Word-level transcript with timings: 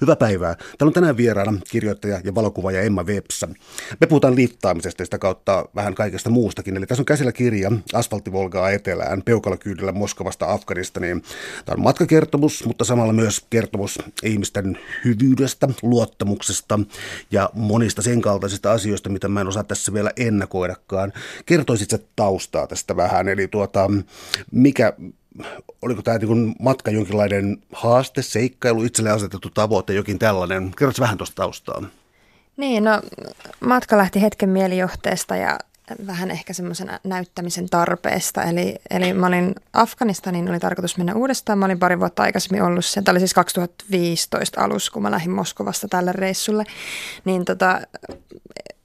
Hyvää 0.00 0.16
päivää. 0.16 0.54
Täällä 0.54 0.88
on 0.88 0.92
tänään 0.92 1.16
vieraana 1.16 1.52
kirjoittaja 1.70 2.20
ja 2.24 2.34
valokuvaaja 2.34 2.82
Emma 2.82 3.04
Webssä. 3.04 3.48
Me 4.00 4.06
puhutaan 4.06 4.36
liittaamisesta 4.36 5.02
ja 5.02 5.06
sitä 5.06 5.18
kautta 5.18 5.64
vähän 5.74 5.94
kaikesta 5.94 6.30
muustakin. 6.30 6.76
Eli 6.76 6.86
tässä 6.86 7.02
on 7.02 7.06
käsillä 7.06 7.32
kirja 7.32 7.72
Asfalttivolgaa 7.92 8.70
etelään, 8.70 9.22
peukalokyydellä 9.22 9.92
Moskovasta 9.92 10.52
Afganistaniin. 10.52 11.22
Tämä 11.64 11.74
on 11.74 11.82
matkakertomus, 11.82 12.64
mutta 12.66 12.84
samalla 12.84 13.12
myös 13.12 13.46
kertomus 13.50 13.98
ihmisten 14.22 14.78
hyvyydestä, 15.04 15.68
luottamuksesta 15.82 16.80
ja 17.30 17.50
monista 17.54 18.02
sen 18.02 18.20
kaltaisista 18.20 18.72
asioista, 18.72 19.08
mitä 19.08 19.28
mä 19.28 19.40
en 19.40 19.48
osaa 19.48 19.64
tässä 19.64 19.92
vielä 19.92 20.10
ennakoidakaan. 20.16 21.12
Kertoisit 21.46 21.90
se 21.90 21.98
taustaa 22.16 22.66
tästä 22.66 22.96
vähän, 22.96 23.28
eli 23.28 23.48
tuota, 23.48 23.90
mikä 24.52 24.92
oliko 25.82 26.02
tämä 26.02 26.18
niin 26.18 26.54
matka 26.58 26.90
jonkinlainen 26.90 27.58
haaste, 27.72 28.22
seikkailu, 28.22 28.84
itselle 28.84 29.10
asetettu 29.10 29.50
tavoite, 29.50 29.92
jokin 29.92 30.18
tällainen? 30.18 30.72
Kerrotko 30.78 31.00
vähän 31.02 31.18
tuosta 31.18 31.34
taustaa? 31.34 31.82
Niin, 32.56 32.84
no 32.84 33.02
matka 33.60 33.96
lähti 33.96 34.22
hetken 34.22 34.48
mielijohteesta 34.48 35.36
ja 35.36 35.58
vähän 36.06 36.30
ehkä 36.30 36.52
semmoisen 36.52 36.90
näyttämisen 37.04 37.68
tarpeesta. 37.68 38.42
Eli, 38.42 38.74
eli 38.90 39.12
mä 39.12 39.26
olin 39.26 39.54
Afganistanin, 39.72 40.48
oli 40.48 40.60
tarkoitus 40.60 40.96
mennä 40.96 41.14
uudestaan. 41.14 41.58
Mä 41.58 41.64
olin 41.64 41.78
pari 41.78 42.00
vuotta 42.00 42.22
aikaisemmin 42.22 42.62
ollut 42.62 42.84
sen. 42.84 43.04
Tämä 43.04 43.12
oli 43.12 43.20
siis 43.20 43.34
2015 43.34 44.60
alussa, 44.60 44.92
kun 44.92 45.02
mä 45.02 45.10
lähdin 45.10 45.30
Moskovasta 45.30 45.88
tälle 45.88 46.12
reissulle. 46.12 46.64
Niin 47.24 47.44
tota, 47.44 47.80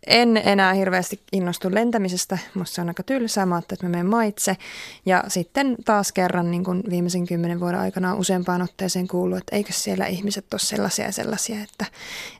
en 0.07 0.37
enää 0.37 0.73
hirveästi 0.73 1.19
innostu 1.31 1.73
lentämisestä, 1.73 2.37
musta 2.53 2.75
se 2.75 2.81
on 2.81 2.87
aika 2.87 3.03
tylsää, 3.03 3.45
mä 3.45 3.57
että 3.57 3.75
mä 3.83 3.89
menen 3.89 4.05
maitse. 4.05 4.57
Ja 5.05 5.23
sitten 5.27 5.75
taas 5.85 6.11
kerran 6.11 6.51
niin 6.51 6.63
kuin 6.63 6.83
viimeisen 6.89 7.27
kymmenen 7.27 7.59
vuoden 7.59 7.79
aikana 7.79 8.11
on 8.11 8.19
useampaan 8.19 8.61
otteeseen 8.61 9.07
kuullut, 9.07 9.37
että 9.37 9.55
eikö 9.55 9.73
siellä 9.73 10.05
ihmiset 10.05 10.53
ole 10.53 10.59
sellaisia 10.59 11.05
ja 11.05 11.11
sellaisia, 11.11 11.63
että, 11.63 11.85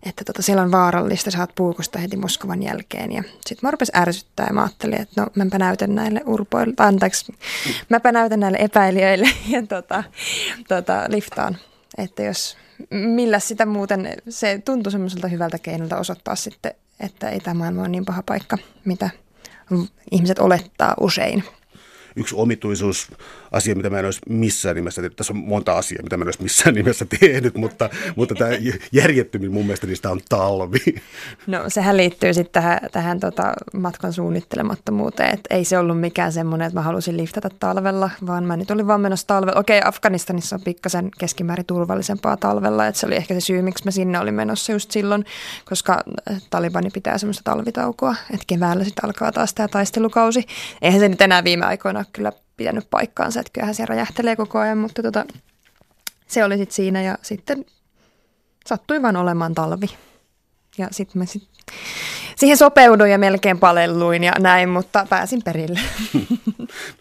että 0.03 0.23
tota, 0.23 0.41
siellä 0.41 0.61
on 0.61 0.71
vaarallista, 0.71 1.31
saat 1.31 1.55
puukosta 1.55 1.99
heti 1.99 2.17
Moskovan 2.17 2.63
jälkeen. 2.63 3.11
Ja 3.11 3.23
sitten 3.45 3.67
mä 3.67 3.71
rupesin 3.71 3.97
ärsyttää 3.97 4.45
ja 4.47 4.53
mä 4.53 4.61
ajattelin, 4.61 5.01
että 5.01 5.21
no 5.21 5.27
mäpä 5.35 5.57
näytän 5.57 5.95
näille 5.95 6.21
urpoille, 6.25 6.73
anteeksi, 6.77 7.33
mäpä 7.89 8.11
näytän 8.11 8.39
näille 8.39 8.57
epäilijöille 8.57 9.29
ja 9.49 9.67
tota, 9.67 10.03
tota, 10.67 11.05
liftaan. 11.07 11.57
Että 11.97 12.23
jos 12.23 12.57
millä 12.89 13.39
sitä 13.39 13.65
muuten, 13.65 14.17
se 14.29 14.61
tuntui 14.65 14.91
semmoiselta 14.91 15.27
hyvältä 15.27 15.59
keinolta 15.59 15.97
osoittaa 15.97 16.35
sitten 16.35 16.75
että 16.99 17.29
ei 17.29 17.39
tämä 17.39 17.53
maailma 17.53 17.81
ole 17.81 17.89
niin 17.89 18.05
paha 18.05 18.23
paikka, 18.23 18.57
mitä 18.85 19.09
ihmiset 20.11 20.39
olettaa 20.39 20.93
usein. 20.99 21.43
Yksi 22.15 22.35
omituisuus, 22.35 23.11
asia, 23.51 23.75
mitä 23.75 23.89
mä 23.89 23.99
en 23.99 24.05
olisi 24.05 24.21
missään 24.29 24.75
nimessä 24.75 25.01
tehnyt. 25.01 25.15
Tässä 25.15 25.33
on 25.33 25.39
monta 25.39 25.77
asiaa, 25.77 26.03
mitä 26.03 26.17
mä 26.17 26.23
en 26.23 26.27
olisi 26.27 26.43
missään 26.43 26.75
nimessä 26.85 27.05
tehnyt, 27.19 27.55
mutta, 27.55 27.89
mutta 28.15 28.35
tämä 28.35 28.51
järjettömin 28.91 29.51
mun 29.51 29.65
mielestä 29.65 29.87
niistä 29.87 30.11
on 30.11 30.19
talvi. 30.29 30.95
No 31.47 31.63
sehän 31.67 31.97
liittyy 31.97 32.33
sitten 32.33 32.63
tähän, 32.63 32.79
tähän 32.91 33.19
tota 33.19 33.53
matkan 33.73 34.13
suunnittelemattomuuteen, 34.13 35.33
että 35.33 35.55
ei 35.55 35.65
se 35.65 35.77
ollut 35.77 35.99
mikään 35.99 36.31
semmoinen, 36.31 36.67
että 36.67 36.79
mä 36.79 36.83
halusin 36.83 37.17
liftata 37.17 37.49
talvella, 37.59 38.09
vaan 38.27 38.43
mä 38.43 38.57
nyt 38.57 38.71
olin 38.71 38.87
vaan 38.87 39.01
menossa 39.01 39.27
talvella. 39.27 39.59
Okei, 39.59 39.81
Afganistanissa 39.85 40.55
on 40.55 40.61
pikkasen 40.61 41.09
keskimäärin 41.19 41.65
turvallisempaa 41.65 42.37
talvella, 42.37 42.87
että 42.87 42.99
se 42.99 43.07
oli 43.07 43.15
ehkä 43.15 43.33
se 43.33 43.39
syy, 43.39 43.61
miksi 43.61 43.85
mä 43.85 43.91
sinne 43.91 44.19
olin 44.19 44.33
menossa 44.33 44.71
just 44.71 44.91
silloin, 44.91 45.25
koska 45.65 46.03
Talibani 46.49 46.89
pitää 46.89 47.17
semmoista 47.17 47.43
talvitaukoa, 47.43 48.15
että 48.33 48.45
keväällä 48.47 48.83
sitten 48.83 49.05
alkaa 49.05 49.31
taas 49.31 49.53
tämä 49.53 49.67
taistelukausi. 49.67 50.45
Eihän 50.81 50.99
se 50.99 51.09
nyt 51.09 51.21
enää 51.21 51.43
viime 51.43 51.65
aikoina 51.65 52.05
kyllä 52.13 52.31
pitänyt 52.57 52.89
paikkaansa, 52.89 53.39
että 53.39 53.51
kyllähän 53.53 53.75
se 53.75 53.85
räjähtelee 53.85 54.35
koko 54.35 54.59
ajan, 54.59 54.77
mutta 54.77 55.03
tota, 55.03 55.25
se 56.27 56.43
oli 56.43 56.57
sitten 56.57 56.75
siinä 56.75 57.01
ja 57.01 57.17
sitten 57.21 57.65
sattui 58.65 59.01
vaan 59.01 59.15
olemaan 59.15 59.55
talvi. 59.55 59.87
Ja 60.77 60.87
sitten 60.91 61.19
mä 61.19 61.25
sit, 61.25 61.47
siihen 62.35 62.57
sopeuduin 62.57 63.11
ja 63.11 63.17
melkein 63.17 63.59
palelluin 63.59 64.23
ja 64.23 64.31
näin, 64.39 64.69
mutta 64.69 65.07
pääsin 65.09 65.41
perille. 65.43 65.79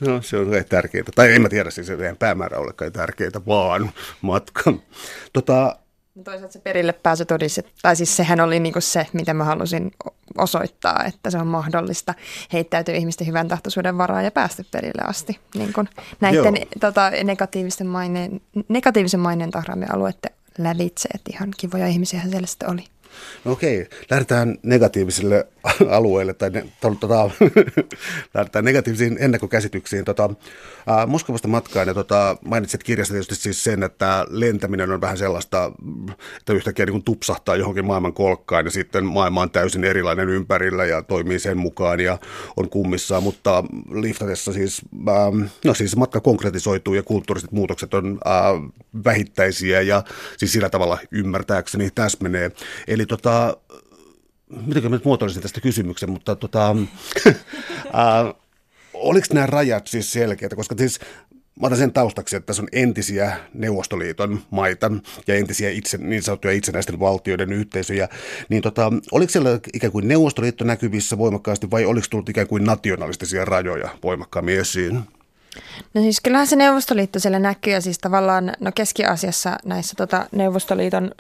No 0.01 0.23
se 0.23 0.37
on 0.37 0.47
tärkeää. 0.69 1.05
Tai 1.15 1.35
en 1.35 1.43
mä 1.43 1.49
tiedä, 1.49 1.71
siis 1.71 1.91
ei 1.91 1.97
päämäärä 2.19 2.59
olekaan 2.59 2.93
tärkeää, 2.93 3.31
vaan 3.47 3.91
matka. 4.21 4.75
Tota, 5.33 5.77
toisaalta 6.25 6.53
se 6.53 6.59
perille 6.59 6.93
pääsy 6.93 7.25
todisi, 7.25 7.63
tai 7.83 7.97
siis 7.97 8.17
sehän 8.17 8.41
oli 8.41 8.61
niinku 8.61 8.81
se, 8.81 9.07
mitä 9.13 9.35
mä 9.35 9.45
halusin 9.45 9.91
osoittaa, 10.39 11.05
että 11.05 11.31
se 11.31 11.39
on 11.39 11.47
mahdollista 11.47 12.15
heittäytyä 12.53 12.95
ihmisten 12.95 13.27
hyvän 13.27 13.49
tahtoisuuden 13.49 13.99
varaan 13.99 14.25
ja 14.25 14.31
päästä 14.31 14.65
perille 14.71 15.03
asti. 15.07 15.39
Niin 15.55 15.73
kuin 15.73 15.89
näiden 16.21 16.55
tota, 16.81 17.11
negatiivisen, 17.25 17.87
maineen, 17.87 18.41
negatiivisen 18.69 19.21
maineen 19.21 19.51
tahraamien 19.51 19.95
alueiden 19.95 20.31
lävitse, 20.59 21.09
että 21.15 21.31
ihan 21.35 21.51
kivoja 21.57 21.87
ihmisiä 21.87 22.21
siellä 22.31 22.47
sitten 22.47 22.71
oli. 22.71 22.85
No 23.45 23.53
okei, 23.53 23.89
lähdetään 24.11 24.59
negatiivisille 24.63 25.47
alueille 25.91 26.35
tai 26.35 26.51
ne, 26.51 26.67
to, 26.81 26.95
tota, 27.01 27.31
lähdetään 28.35 28.65
negatiivisiin 28.65 29.17
ennakkokäsityksiin. 29.21 30.05
Tota, 30.05 30.31
ää, 30.87 31.07
Moskovasta 31.07 31.49
matkaan 31.49 31.89
ja 31.89 31.95
tota, 31.95 32.37
mainitsit 32.45 32.85
kirjassa 32.85 33.15
tietysti 33.15 33.35
siis 33.35 33.65
sen, 33.65 33.83
että 33.83 34.27
lentäminen 34.29 34.91
on 34.91 35.01
vähän 35.01 35.19
sellaista, 35.19 35.73
että 36.39 36.53
yhtäkkiä 36.53 36.87
niin 36.87 37.05
tupsahtaa 37.05 37.57
johonkin 37.57 37.85
maailman 37.85 38.13
kolkkaan 38.13 38.65
ja 38.65 38.71
sitten 38.71 39.05
maailma 39.05 39.43
on 39.43 39.51
täysin 39.51 39.85
erilainen 39.85 40.29
ympärillä 40.29 40.85
ja 40.85 41.03
toimii 41.03 41.39
sen 41.39 41.59
mukaan 41.59 42.01
ja 42.01 42.19
on 42.57 42.69
kummissaan, 42.69 43.23
mutta 43.23 43.65
liftatessa 43.91 44.53
siis, 44.53 44.83
ää, 45.09 45.49
no 45.65 45.75
siis 45.75 45.97
matka 45.97 46.21
konkretisoituu 46.21 46.95
ja 46.95 47.03
kulttuuriset 47.03 47.53
muutokset 47.53 47.95
on 47.95 48.19
ää, 48.25 48.35
vähittäisiä 49.05 49.81
ja 49.81 50.03
siis 50.37 50.53
sillä 50.53 50.71
tavalla 50.71 50.99
ymmärtääkseni 51.11 51.91
täsmenee. 51.95 52.51
Eli 52.89 53.07
tota, 53.07 53.57
miten 54.67 54.83
mä 54.83 54.89
nyt 54.89 55.05
muotoilisin 55.05 55.43
tästä 55.43 55.61
kysymyksen, 55.61 56.11
mutta 56.11 56.37
tota, 56.37 56.71
äh, 57.29 58.35
oliko 58.95 59.27
nämä 59.33 59.47
rajat 59.47 59.87
siis 59.87 60.13
selkeitä, 60.13 60.57
koska 60.57 60.75
siis 60.79 61.01
Mä 61.61 61.67
otan 61.67 61.79
sen 61.79 61.93
taustaksi, 61.93 62.37
että 62.37 62.47
tässä 62.47 62.63
on 62.63 62.69
entisiä 62.73 63.37
Neuvostoliiton 63.55 64.41
maita 64.51 64.91
ja 65.27 65.35
entisiä 65.35 65.71
itse, 65.71 65.99
niin 65.99 66.23
sanottuja 66.23 66.55
itsenäisten 66.55 67.01
valtioiden 67.01 67.53
yhteisöjä. 67.53 68.09
Niin 68.49 68.63
tota, 68.63 68.93
oliko 69.13 69.31
siellä 69.31 69.61
ikään 69.75 69.93
kuin 69.93 70.09
Neuvostoliitto 70.09 70.65
näkyvissä 70.65 71.19
voimakkaasti 71.19 71.71
vai 71.71 71.85
oliko 71.85 72.07
tullut 72.11 72.29
ikään 72.29 72.47
kuin 72.47 72.65
nationalistisia 72.65 73.45
rajoja 73.45 73.89
voimakkaammin 74.03 74.59
esiin? 74.59 75.01
No 75.95 76.01
siis 76.01 76.21
kyllähän 76.21 76.47
se 76.47 76.57
Neuvostoliitto 76.57 77.19
siellä 77.19 77.39
näkyy 77.39 77.73
ja 77.73 77.81
siis 77.81 77.99
tavallaan 77.99 78.53
no 78.61 78.73
Keski-Asiassa 78.75 79.59
näissä 79.65 79.95
tota 79.97 80.27
Neuvostoliiton 80.33 81.11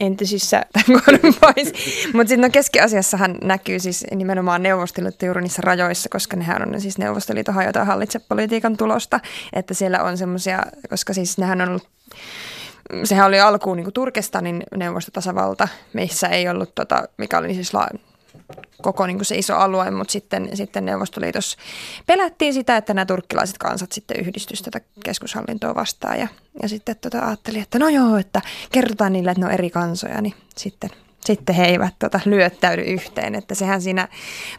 entisissä 0.00 0.66
tämän 0.72 1.34
pois. 1.40 1.72
Mutta 2.12 2.28
sitten 2.28 2.40
no 2.40 2.50
Keski-Asiassahan 2.50 3.38
näkyy 3.42 3.78
siis 3.78 4.06
nimenomaan 4.14 4.62
Neuvostoliitto 4.62 5.26
juuri 5.26 5.42
niissä 5.42 5.62
rajoissa, 5.62 6.08
koska 6.08 6.36
nehän 6.36 6.74
on 6.74 6.80
siis 6.80 6.98
Neuvostoliiton 6.98 7.54
hajota 7.54 7.84
hallitsepolitiikan 7.84 8.76
tulosta. 8.76 9.20
Että 9.52 9.74
siellä 9.74 10.02
on 10.02 10.18
semmoisia, 10.18 10.62
koska 10.90 11.12
siis 11.12 11.38
nehän 11.38 11.60
on 11.60 11.68
ollut 11.68 11.88
sehän 13.04 13.26
oli 13.26 13.40
alkuun 13.40 13.76
niin 13.76 13.92
Turkestanin 13.92 14.62
neuvostotasavalta, 14.76 15.68
missä 15.92 16.28
ei 16.28 16.48
ollut, 16.48 16.74
tota, 16.74 17.02
mikä 17.16 17.38
oli 17.38 17.54
siis 17.54 17.74
la- 17.74 17.88
koko 18.82 19.06
niin 19.06 19.18
kuin 19.18 19.26
se 19.26 19.38
iso 19.38 19.56
alue, 19.56 19.90
mutta 19.90 20.12
sitten, 20.12 20.48
sitten 20.54 20.84
Neuvostoliitossa 20.84 21.58
pelättiin 22.06 22.54
sitä, 22.54 22.76
että 22.76 22.94
nämä 22.94 23.06
turkkilaiset 23.06 23.58
kansat 23.58 23.92
sitten 23.92 24.20
yhdistyisivät 24.20 24.64
tätä 24.72 24.86
keskushallintoa 25.04 25.74
vastaan. 25.74 26.18
Ja, 26.18 26.28
ja 26.62 26.68
sitten 26.68 26.96
tota, 26.96 27.26
ajattelin, 27.26 27.62
että 27.62 27.78
no 27.78 27.88
joo, 27.88 28.16
että 28.16 28.42
kerrotaan 28.72 29.12
niille, 29.12 29.30
että 29.30 29.40
ne 29.40 29.46
on 29.46 29.52
eri 29.52 29.70
kansoja, 29.70 30.20
niin 30.20 30.34
sitten 30.56 30.90
sitten 31.24 31.54
he 31.54 31.64
eivät 31.64 31.94
tota, 31.98 32.20
lyöttäydy 32.24 32.82
yhteen. 32.82 33.34
Että 33.34 33.54
sehän 33.54 33.82
siinä 33.82 34.08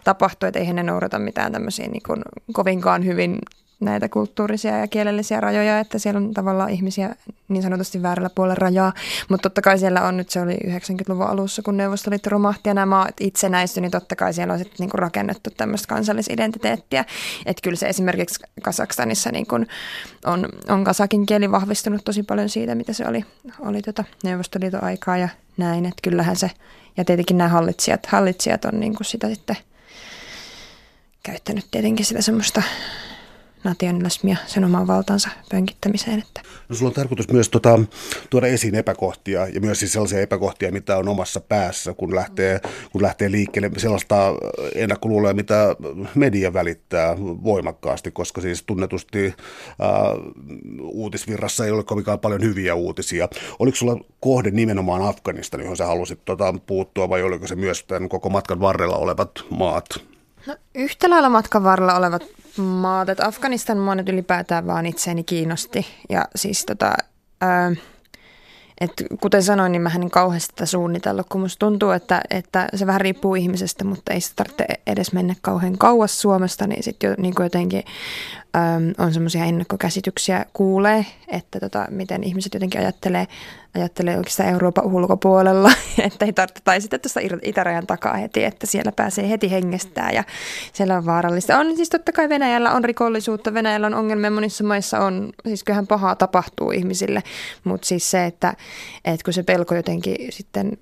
tapahtui, 0.03 0.47
että 0.47 0.59
eihän 0.59 0.75
ne 0.75 0.83
noudata 0.83 1.19
mitään 1.19 1.51
tämmöisiä 1.51 1.87
niin 1.87 2.03
kuin, 2.05 2.21
kovinkaan 2.53 3.05
hyvin 3.05 3.39
näitä 3.79 4.09
kulttuurisia 4.09 4.77
ja 4.77 4.87
kielellisiä 4.87 5.39
rajoja, 5.39 5.79
että 5.79 5.99
siellä 5.99 6.17
on 6.17 6.33
tavallaan 6.33 6.69
ihmisiä 6.69 7.15
niin 7.47 7.63
sanotusti 7.63 8.01
väärällä 8.01 8.29
puolella 8.29 8.55
rajaa. 8.55 8.93
Mutta 9.29 9.49
totta 9.49 9.61
kai 9.61 9.79
siellä 9.79 10.01
on 10.01 10.17
nyt, 10.17 10.29
se 10.29 10.41
oli 10.41 10.53
90-luvun 10.53 11.27
alussa, 11.27 11.61
kun 11.61 11.77
Neuvostoliitto 11.77 12.29
romahti 12.29 12.69
ja 12.69 12.73
nämä 12.73 12.85
maat 12.85 13.15
itsenäistyi, 13.19 13.81
niin 13.81 13.91
totta 13.91 14.15
kai 14.15 14.33
siellä 14.33 14.53
on 14.53 14.59
sitten 14.59 14.75
niinku 14.79 14.97
rakennettu 14.97 15.49
tämmöistä 15.57 15.87
kansallisidentiteettiä. 15.87 17.05
Että 17.45 17.61
kyllä 17.61 17.77
se 17.77 17.89
esimerkiksi 17.89 18.39
Kasakstanissa 18.61 19.31
niinku 19.31 19.55
on, 20.25 20.49
on 20.69 20.83
kasakin 20.83 21.25
kieli 21.25 21.51
vahvistunut 21.51 22.01
tosi 22.05 22.23
paljon 22.23 22.49
siitä, 22.49 22.75
mitä 22.75 22.93
se 22.93 23.07
oli, 23.07 23.25
oli 23.59 23.81
tota 23.81 24.03
Neuvostoliiton 24.23 24.83
aikaa 24.83 25.17
ja 25.17 25.29
näin. 25.57 25.85
Että 25.85 26.01
kyllähän 26.03 26.35
se, 26.35 26.51
ja 26.97 27.05
tietenkin 27.05 27.37
nämä 27.37 27.49
hallitsijat, 27.49 28.05
hallitsijat 28.05 28.65
on 28.65 28.79
niinku 28.79 29.03
sitä 29.03 29.29
sitten 29.29 29.57
käyttänyt 31.23 31.65
tietenkin 31.71 32.05
sitä 32.05 32.21
semmoista 32.21 32.61
nationalismia 33.63 34.37
sen 34.47 34.63
oman 34.63 34.87
valtansa 34.87 35.29
pönkittämiseen. 35.51 36.19
Että. 36.19 36.41
No 36.69 36.75
sulla 36.75 36.89
on 36.89 36.95
tarkoitus 36.95 37.29
myös 37.29 37.49
tota, 37.49 37.79
tuoda 38.29 38.47
esiin 38.47 38.75
epäkohtia 38.75 39.47
ja 39.47 39.61
myös 39.61 39.79
siis 39.79 39.93
sellaisia 39.93 40.21
epäkohtia, 40.21 40.71
mitä 40.71 40.97
on 40.97 41.07
omassa 41.07 41.39
päässä, 41.39 41.93
kun 41.93 42.15
lähtee, 42.15 42.61
kun 42.91 43.01
lähtee 43.01 43.31
liikkeelle 43.31 43.71
sellaista 43.77 44.15
ennakkoluuloja, 44.75 45.33
mitä 45.33 45.75
media 46.15 46.53
välittää 46.53 47.17
voimakkaasti, 47.19 48.11
koska 48.11 48.41
siis 48.41 48.63
tunnetusti 48.63 49.25
äh, 49.25 49.35
uutisvirrassa 50.81 51.65
ei 51.65 51.71
ole 51.71 51.83
kovinkaan 51.83 52.19
paljon 52.19 52.41
hyviä 52.41 52.75
uutisia. 52.75 53.29
Oliko 53.59 53.75
sulla 53.75 53.97
kohde 54.19 54.51
nimenomaan 54.51 55.01
Afganistan, 55.01 55.61
johon 55.61 55.77
sä 55.77 55.85
halusit 55.85 56.25
tota, 56.25 56.53
puuttua 56.67 57.09
vai 57.09 57.23
oliko 57.23 57.47
se 57.47 57.55
myös 57.55 57.83
tämän 57.83 58.09
koko 58.09 58.29
matkan 58.29 58.59
varrella 58.59 58.97
olevat 58.97 59.31
maat? 59.49 60.09
No, 60.47 60.55
yhtä 60.75 61.09
lailla 61.09 61.29
matkan 61.29 61.63
varrella 61.63 61.95
olevat 61.95 62.23
maat, 62.57 63.09
että 63.09 63.27
Afganistan 63.27 63.77
mua 63.77 63.95
nyt 63.95 64.09
ylipäätään 64.09 64.67
vaan 64.67 64.85
itseäni 64.85 65.23
kiinnosti. 65.23 65.87
Ja 66.09 66.25
siis 66.35 66.65
tota, 66.65 66.93
ää, 67.41 67.71
et 68.81 68.91
kuten 69.21 69.43
sanoin, 69.43 69.71
niin 69.71 69.81
mä 69.81 69.91
en 69.95 70.09
kauheasti 70.09 70.55
tätä 70.55 70.65
suunnitella, 70.65 71.23
kun 71.29 71.41
musta 71.41 71.59
tuntuu, 71.65 71.89
että, 71.91 72.21
että 72.29 72.67
se 72.75 72.87
vähän 72.87 73.01
riippuu 73.01 73.35
ihmisestä, 73.35 73.83
mutta 73.83 74.13
ei 74.13 74.21
se 74.21 74.35
tarvitse 74.35 74.65
edes 74.87 75.13
mennä 75.13 75.35
kauhean 75.41 75.77
kauas 75.77 76.21
Suomesta, 76.21 76.67
niin 76.67 76.83
sitten 76.83 77.09
jo, 77.09 77.15
niin 77.17 77.33
jotenkin 77.39 77.83
on 78.97 79.13
semmoisia 79.13 79.45
ennakkokäsityksiä 79.45 80.45
kuulee, 80.53 81.05
että 81.27 81.59
tota, 81.59 81.85
miten 81.89 82.23
ihmiset 82.23 82.53
jotenkin 82.53 82.81
ajattelee, 82.81 83.27
ajattelee 83.75 84.17
oikeastaan 84.17 84.49
Euroopan 84.49 84.85
ulkopuolella, 84.85 85.71
että 86.07 86.25
ei 86.25 86.33
tarvitse, 86.33 86.61
tai 86.63 86.81
sitten 86.81 86.99
tuossa 86.99 87.19
itärajan 87.41 87.87
takaa 87.87 88.13
heti, 88.13 88.43
että 88.43 88.67
siellä 88.67 88.91
pääsee 88.91 89.29
heti 89.29 89.51
hengestää 89.51 90.11
ja 90.11 90.23
siellä 90.73 90.97
on 90.97 91.05
vaarallista. 91.05 91.57
On 91.57 91.75
siis 91.75 91.89
totta 91.89 92.11
kai 92.11 92.29
Venäjällä 92.29 92.71
on 92.71 92.83
rikollisuutta, 92.83 93.53
Venäjällä 93.53 93.87
on 93.87 93.93
ongelmia, 93.93 94.31
monissa 94.31 94.63
maissa 94.63 94.99
on, 94.99 95.29
siis 95.45 95.63
kyllähän 95.63 95.87
pahaa 95.87 96.15
tapahtuu 96.15 96.71
ihmisille, 96.71 97.23
mutta 97.63 97.87
siis 97.87 98.11
se, 98.11 98.25
että, 98.25 98.53
että 99.05 99.23
kun 99.23 99.33
se 99.33 99.43
pelko 99.43 99.75
jotenkin 99.75 100.15
sitten 100.29 100.77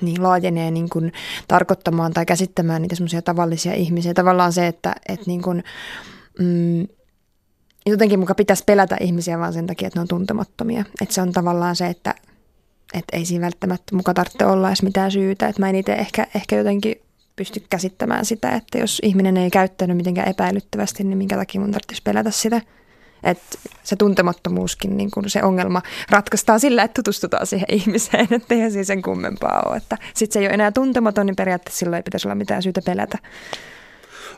niin 0.00 0.22
laajenee 0.22 0.70
niin 0.70 0.88
kuin 0.88 1.12
tarkoittamaan 1.48 2.12
tai 2.12 2.26
käsittämään 2.26 2.82
niitä 2.82 2.94
semmoisia 2.94 3.22
tavallisia 3.22 3.74
ihmisiä. 3.74 4.14
Tavallaan 4.14 4.52
se, 4.52 4.66
että, 4.66 4.94
että 5.08 5.26
niin 5.26 5.42
kuin, 5.42 5.64
mm, 6.38 6.86
jotenkin 7.86 8.18
muka 8.18 8.34
pitäisi 8.34 8.64
pelätä 8.66 8.96
ihmisiä 9.00 9.38
vaan 9.38 9.52
sen 9.52 9.66
takia, 9.66 9.86
että 9.86 9.98
ne 9.98 10.02
on 10.02 10.08
tuntemattomia. 10.08 10.84
Että 11.00 11.14
se 11.14 11.22
on 11.22 11.32
tavallaan 11.32 11.76
se, 11.76 11.86
että, 11.86 12.14
että 12.94 13.16
ei 13.16 13.24
siinä 13.24 13.44
välttämättä 13.44 13.96
muka 13.96 14.14
tarvitse 14.14 14.46
olla 14.46 14.68
edes 14.68 14.82
mitään 14.82 15.10
syytä. 15.10 15.48
Että 15.48 15.62
mä 15.62 15.68
en 15.68 15.74
itse 15.74 15.92
ehkä, 15.92 16.26
ehkä 16.34 16.56
jotenkin 16.56 16.96
pysty 17.36 17.62
käsittämään 17.70 18.24
sitä, 18.24 18.50
että 18.50 18.78
jos 18.78 19.00
ihminen 19.02 19.36
ei 19.36 19.50
käyttänyt 19.50 19.96
mitenkään 19.96 20.28
epäilyttävästi, 20.28 21.04
niin 21.04 21.18
minkä 21.18 21.36
takia 21.36 21.60
mun 21.60 21.70
tarvitsisi 21.70 22.02
pelätä 22.02 22.30
sitä. 22.30 22.60
Että 23.22 23.58
se 23.82 23.96
tuntemattomuuskin, 23.96 24.96
niin 24.96 25.10
kun 25.10 25.30
se 25.30 25.42
ongelma 25.42 25.82
ratkaistaan 26.10 26.60
sillä, 26.60 26.82
että 26.82 27.02
tutustutaan 27.02 27.46
siihen 27.46 27.66
ihmiseen, 27.68 28.28
että 28.36 28.54
eihän 28.54 28.72
siis 28.72 28.86
sen 28.86 29.02
kummempaa 29.02 29.62
ole. 29.66 29.82
Sitten 30.14 30.32
se 30.32 30.38
ei 30.38 30.46
ole 30.46 30.54
enää 30.54 30.72
tuntematon, 30.72 31.26
niin 31.26 31.36
periaatteessa 31.36 31.78
silloin 31.78 31.96
ei 31.96 32.02
pitäisi 32.02 32.28
olla 32.28 32.34
mitään 32.34 32.62
syytä 32.62 32.82
pelätä. 32.84 33.18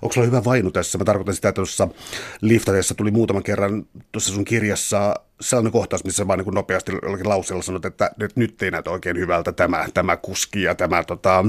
Onko 0.03 0.13
sulla 0.13 0.27
hyvä 0.27 0.45
vainu 0.45 0.71
tässä? 0.71 0.99
Mä 0.99 1.05
tarkoitan 1.05 1.35
sitä, 1.35 1.49
että 1.49 1.57
tuossa 1.57 1.89
liftateessa 2.41 2.95
tuli 2.95 3.11
muutaman 3.11 3.43
kerran 3.43 3.87
tuossa 4.13 4.35
sun 4.35 4.45
kirjassa 4.45 5.15
sellainen 5.41 5.73
kohtaus, 5.73 6.05
missä 6.05 6.27
vaan 6.27 6.39
niin 6.39 6.55
nopeasti 6.55 6.93
jollakin 7.03 7.29
lauseella 7.29 7.63
sanot, 7.63 7.85
että 7.85 8.11
nyt 8.37 8.63
ei 8.63 8.71
näytä 8.71 8.91
oikein 8.91 9.19
hyvältä 9.19 9.53
tämä, 9.53 9.87
tämä 9.95 10.17
kuski 10.17 10.63
ja 10.63 10.75
tämä 10.75 11.05
tota, 11.05 11.45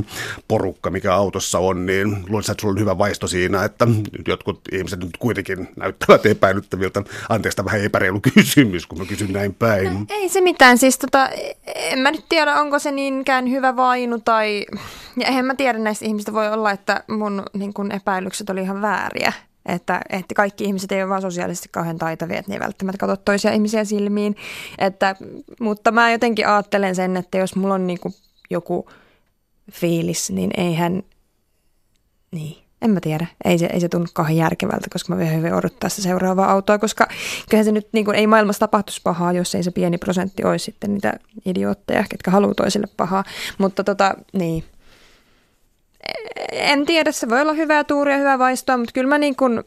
porukka, 0.48 0.90
mikä 0.90 1.14
autossa 1.14 1.60
on, 1.60 1.86
niin 1.86 2.26
luulisin, 2.30 2.52
että 2.52 2.62
sulla 2.62 2.72
on 2.72 2.80
hyvä 2.80 2.98
vaisto 2.98 3.28
siinä, 3.28 3.64
että 3.64 3.88
jotkut 4.28 4.62
ihmiset 4.72 5.00
nyt 5.00 5.18
kuitenkin 5.18 5.68
näyttävät 5.76 6.26
epäilyttäviltä. 6.26 7.04
Anteeksi, 7.30 7.56
tämä 7.56 7.66
vähän 7.66 7.82
epäreilu 7.82 8.20
kysymys, 8.34 8.88
kun 8.88 9.00
mä 9.00 9.06
kysyn 9.06 9.34
näin 9.34 9.54
päin. 9.54 9.94
No, 9.94 10.06
ei 10.10 10.30
se 10.30 10.42
mitään, 10.42 10.78
siis 10.78 10.98
tota, 10.98 11.30
en 11.66 12.00
mä 12.00 12.12
nyt 12.12 12.26
tiedä, 12.30 12.56
onko 12.56 12.80
se 12.80 12.92
niinkään 12.92 13.50
hyvä 13.50 13.76
vainu 13.76 14.20
tai, 14.20 14.66
ja 15.18 15.28
eihän 15.28 15.46
mä 15.46 15.56
tiedä 15.56 15.80
näistä 15.80 16.06
ihmistä 16.06 16.34
voi 16.34 16.48
olla, 16.48 16.72
että 16.72 17.04
mun 17.08 17.44
niin 17.54 17.74
kun 17.74 17.92
epäilykset 17.92 18.50
oli 18.50 18.62
ihan 18.62 18.82
vääriä. 18.82 19.34
Että, 19.66 20.02
että 20.10 20.36
kaikki 20.36 20.64
ihmiset 20.64 20.92
ei 20.92 21.02
ole 21.02 21.10
vaan 21.10 21.22
sosiaalisesti 21.22 21.70
kauhean 21.72 21.98
taitavia, 21.98 22.40
että 22.40 22.52
ne 22.52 22.56
ei 22.56 22.60
välttämättä 22.60 22.98
katso 22.98 23.16
toisia 23.16 23.52
ihmisiä 23.52 23.84
silmiin. 23.84 24.36
Että, 24.78 25.16
mutta 25.60 25.92
mä 25.92 26.12
jotenkin 26.12 26.48
ajattelen 26.48 26.96
sen, 26.96 27.18
että 27.18 27.38
jos 27.38 27.56
mulla 27.56 27.74
on 27.74 27.88
niin 27.88 28.00
kuin 28.00 28.14
joku 28.50 28.90
fiilis, 29.72 30.32
niin 30.32 30.52
eihän, 30.58 31.04
niin, 32.32 32.66
en 32.82 32.92
mä 32.92 33.00
tiedä. 33.00 33.28
Ei 33.46 33.58
se, 33.58 33.66
ei 33.66 33.80
se 33.80 33.90
tunnu 33.90 34.08
kauhean 34.14 34.38
järkevältä, 34.38 34.88
koska 34.92 35.14
mä 35.14 35.20
vielä 35.20 35.32
hyvin 35.32 35.54
odottaa 35.54 35.90
sitä 35.90 36.02
seuraavaa 36.02 36.52
autoa, 36.52 36.80
koska 36.80 37.08
kyllähän 37.50 37.66
se 37.66 37.72
nyt 37.72 37.88
niin 37.92 38.06
kuin, 38.06 38.16
ei 38.16 38.28
maailmassa 38.28 38.60
tapahtuisi 38.60 39.02
pahaa, 39.04 39.34
jos 39.34 39.56
ei 39.56 39.64
se 39.64 39.72
pieni 39.72 39.98
prosentti 39.98 40.44
olisi 40.44 40.66
sitten 40.66 40.94
niitä 40.94 41.14
idiootteja, 41.46 42.06
ketkä 42.10 42.32
haluaa 42.32 42.54
toisille 42.54 42.88
pahaa. 42.98 43.24
Mutta 43.58 43.84
tota, 43.84 44.16
niin, 44.34 44.64
en 46.52 46.86
tiedä, 46.86 47.12
se 47.12 47.30
voi 47.30 47.42
olla 47.42 47.54
hyvää 47.54 47.84
tuuria, 47.84 48.18
hyvää 48.18 48.40
vaistoa, 48.40 48.78
mutta 48.78 48.94
kyllä 48.94 49.10
mä 49.10 49.18
niin 49.18 49.36
kuin, 49.36 49.64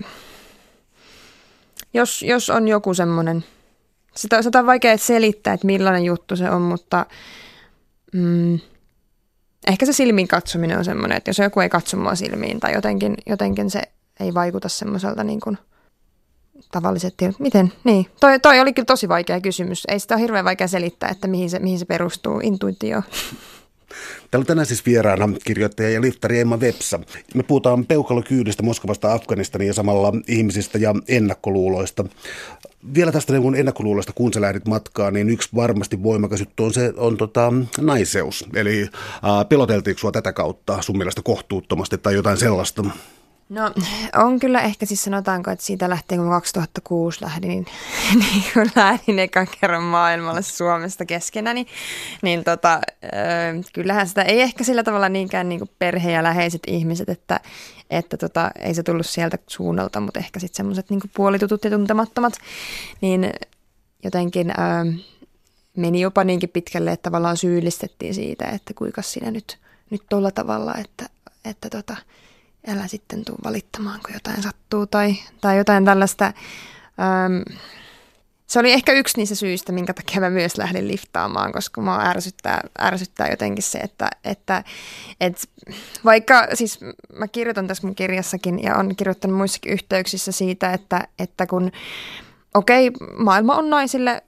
jos, 1.95 2.23
jos 2.23 2.51
on 2.51 2.69
joku 2.69 2.95
semmoinen, 2.95 3.45
sitä, 4.17 4.43
sitä 4.43 4.59
on 4.59 4.67
vaikea 4.67 4.99
selittää, 4.99 5.55
että 5.55 5.67
millainen 5.67 6.05
juttu 6.05 6.37
se 6.37 6.51
on, 6.51 6.63
mutta 6.63 7.07
mm, 8.13 8.59
ehkä 9.69 9.87
se 9.87 9.93
silmiin 9.93 10.29
katsominen 10.29 10.79
on 10.79 10.85
semmoinen, 10.85 11.17
että 11.19 11.29
jos 11.29 11.39
joku 11.39 11.61
ei 11.61 11.69
katso 11.69 11.97
mua 11.97 12.15
silmiin 12.15 12.61
tai 12.61 12.75
jotenkin, 12.75 13.15
jotenkin 13.27 13.71
se 13.71 13.83
ei 14.21 14.35
vaikuta 14.35 14.69
semmoiselta 14.69 15.25
niin 15.25 15.41
kuin 15.41 15.59
tavalliset 16.73 17.15
tiedot. 17.17 17.39
Miten? 17.39 17.73
Niin. 17.85 18.07
Toi, 18.21 18.41
toi 18.41 18.61
oli 18.61 18.73
kyllä 18.73 18.87
tosi 18.87 19.09
vaikea 19.09 19.41
kysymys. 19.41 19.83
Ei 19.89 20.01
sitä 20.01 20.15
ole 20.15 20.23
hirveän 20.23 20.45
vaikea 20.45 20.69
selittää, 20.69 21.09
että 21.09 21.29
mihin 21.29 21.51
se, 21.51 21.59
mihin 21.59 21.79
se 21.79 21.85
perustuu. 21.85 22.41
Intuitio. 22.43 23.03
Täällä 24.31 24.43
on 24.43 24.47
tänään 24.47 24.67
siis 24.67 24.87
vieraana 24.87 25.29
kirjoittaja 25.45 25.91
ja 25.91 26.01
liftari 26.01 26.41
Emma 26.41 26.61
Vepsa. 26.61 27.01
Me 27.35 27.43
puhutaan 27.43 27.87
peukalokyydistä 27.87 28.63
Moskovasta 28.63 29.13
Afganistania 29.13 29.67
ja 29.67 29.75
samalla 29.75 30.13
ihmisistä 30.29 30.79
ja 30.79 30.95
ennakkoluuloista. 31.09 32.05
Vielä 32.95 33.13
tästä 33.13 33.33
niin 33.33 33.55
ennakkoluuloista, 33.55 34.13
kun 34.13 34.33
sä 34.33 34.41
lähdit 34.41 34.67
matkaan, 34.67 35.15
niin 35.15 35.31
yksi 35.31 35.49
varmasti 35.55 36.03
voimakas 36.03 36.41
juttu 36.41 36.65
on 36.65 36.75
se 36.75 36.93
on 36.97 37.17
tota, 37.17 37.53
naiseus. 37.81 38.45
Eli 38.55 38.83
äh, 38.83 39.49
peloteltiinko 39.49 39.99
sua 39.99 40.13
tätä 40.13 40.33
kautta 40.33 40.83
sun 40.83 40.99
mielestä 40.99 41.23
kohtuuttomasti 41.25 41.99
tai 41.99 42.15
jotain 42.15 42.37
sellaista? 42.37 42.85
No 43.49 43.73
on 44.17 44.39
kyllä 44.39 44.61
ehkä 44.61 44.87
siis 44.87 45.05
sanotaanko, 45.05 45.51
että 45.51 45.65
siitä 45.65 45.91
lähtien 45.91 46.21
kun 46.21 46.31
2006 46.31 47.23
lähdin, 47.23 47.49
niin, 47.49 47.67
niin 48.21 48.45
kun 48.55 48.71
lähdin 48.77 49.19
ekan 49.19 49.49
kerran 49.61 49.83
maailmalle 49.83 50.43
Suomesta 50.43 51.05
keskenäni, 51.05 51.65
niin, 51.65 51.73
niin 52.23 52.45
tota, 52.45 52.81
kyllähän 53.73 54.09
sitä 54.09 54.23
ei 54.23 54.41
ehkä 54.41 54.65
sillä 54.65 54.83
tavalla 54.83 55.09
niinkään 55.09 55.49
niin 55.49 55.59
kuin 55.59 55.71
perhe 55.79 56.13
ja 56.13 56.23
läheiset 56.23 56.63
ihmiset, 56.67 57.09
että, 57.09 57.41
että 57.91 58.17
tota, 58.17 58.51
ei 58.61 58.75
se 58.75 58.83
tullut 58.83 59.07
sieltä 59.07 59.39
suunnalta, 59.47 60.01
mutta 60.01 60.21
ehkä 60.21 60.41
sitten 60.41 60.57
semmoiset 60.57 60.91
niin 60.91 61.01
puolitutut 61.17 61.65
ja 61.65 61.71
tuntemattomat, 61.71 62.33
niin 63.01 63.33
jotenkin 64.05 64.51
ö, 64.51 64.93
meni 65.77 66.01
jopa 66.01 66.25
niinkin 66.25 66.49
pitkälle, 66.49 66.93
että 66.93 67.03
tavallaan 67.03 67.37
syyllistettiin 67.37 68.15
siitä, 68.15 68.45
että 68.45 68.75
kuinka 68.75 69.03
sinä 69.03 69.31
nyt, 69.31 69.59
nyt 69.91 70.03
tuolla 70.11 70.31
tavalla, 70.31 70.75
että, 70.75 71.09
että 71.45 71.71
tota, 71.71 71.97
älä 72.69 72.87
sitten 72.87 73.25
tuu 73.25 73.37
valittamaan, 73.45 74.01
kun 74.01 74.15
jotain 74.15 74.43
sattuu 74.43 74.87
tai, 74.87 75.15
tai 75.41 75.59
jotain 75.59 75.85
tällaista. 75.85 76.25
Öm, 76.27 77.57
se 78.47 78.59
oli 78.59 78.73
ehkä 78.73 78.93
yksi 78.93 79.17
niistä 79.17 79.35
syistä, 79.35 79.73
minkä 79.73 79.95
takia 79.95 80.21
mä 80.21 80.31
myös 80.31 80.59
lähdin 80.59 80.89
liftaamaan, 80.89 81.53
koska 81.53 81.81
mä 81.81 81.97
ärsyttää, 81.97 82.61
ärsyttää 82.81 83.29
jotenkin 83.29 83.63
se, 83.63 83.79
että, 83.79 84.11
että, 84.25 84.65
että 85.21 85.43
vaikka 86.05 86.47
siis 86.55 86.81
mä 87.19 87.29
kirjoitan 87.29 87.67
tässä 87.67 87.87
mun 87.87 87.95
kirjassakin 87.97 88.63
ja 88.63 88.77
on 88.77 88.97
kirjoittanut 88.97 89.37
muissakin 89.37 89.73
yhteyksissä 89.73 90.33
siitä, 90.33 90.73
että, 90.73 91.09
että 91.19 91.47
kun 91.47 91.71
okei, 92.55 92.89
okay, 92.89 93.09
maailma 93.17 93.55
on 93.55 93.71
naisille 93.71 94.23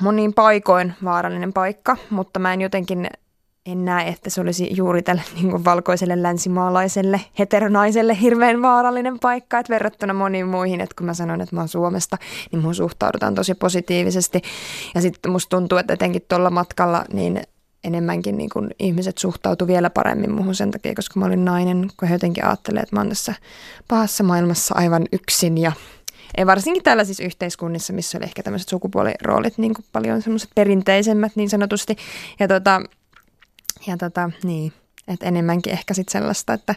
monin 0.00 0.34
paikoin 0.34 0.94
vaarallinen 1.04 1.52
paikka, 1.52 1.96
mutta 2.10 2.38
mä 2.38 2.52
en 2.52 2.60
jotenkin 2.60 3.10
en 3.66 3.84
näe, 3.84 4.08
että 4.08 4.30
se 4.30 4.40
olisi 4.40 4.68
juuri 4.76 5.02
tälle 5.02 5.22
niin 5.34 5.50
kuin 5.50 5.64
valkoiselle 5.64 6.22
länsimaalaiselle 6.22 7.20
heteronaiselle 7.38 8.20
hirveän 8.20 8.62
vaarallinen 8.62 9.18
paikka, 9.18 9.58
että 9.58 9.72
verrattuna 9.72 10.14
moniin 10.14 10.46
muihin, 10.46 10.80
että 10.80 10.94
kun 10.98 11.06
mä 11.06 11.14
sanon, 11.14 11.40
että 11.40 11.56
mä 11.56 11.60
oon 11.60 11.68
Suomesta, 11.68 12.18
niin 12.52 12.62
mun 12.62 12.74
suhtaudutaan 12.74 13.34
tosi 13.34 13.54
positiivisesti. 13.54 14.42
Ja 14.94 15.00
sitten 15.00 15.32
musta 15.32 15.56
tuntuu, 15.56 15.78
että 15.78 15.92
etenkin 15.92 16.22
tuolla 16.28 16.50
matkalla, 16.50 17.04
niin 17.12 17.42
enemmänkin 17.84 18.38
niin 18.38 18.50
kuin 18.50 18.70
ihmiset 18.78 19.18
suhtautu 19.18 19.66
vielä 19.66 19.90
paremmin 19.90 20.32
muuhun 20.32 20.54
sen 20.54 20.70
takia, 20.70 20.94
koska 20.94 21.20
mä 21.20 21.26
olin 21.26 21.44
nainen, 21.44 21.88
kun 21.96 22.08
he 22.08 22.14
jotenkin 22.14 22.44
ajattelee, 22.44 22.82
että 22.82 22.96
mä 22.96 23.00
oon 23.00 23.08
tässä 23.08 23.34
pahassa 23.88 24.24
maailmassa 24.24 24.74
aivan 24.78 25.06
yksin 25.12 25.58
ja 25.58 25.72
ei 26.36 26.46
varsinkin 26.46 26.82
tällaisissa 26.82 27.22
yhteiskunnissa, 27.22 27.92
missä 27.92 28.18
oli 28.18 28.24
ehkä 28.24 28.42
tämmöiset 28.42 28.68
sukupuoliroolit 28.68 29.58
niin 29.58 29.74
kuin 29.74 29.84
paljon 29.92 30.22
semmoiset 30.22 30.50
perinteisemmät 30.54 31.32
niin 31.36 31.50
sanotusti. 31.50 31.96
Ja 32.40 32.48
tota, 32.48 32.82
ja 33.86 33.96
tota, 33.96 34.30
niin, 34.42 34.72
että 35.08 35.26
enemmänkin 35.26 35.72
ehkä 35.72 35.94
sitten 35.94 36.12
sellaista, 36.12 36.52
että, 36.52 36.74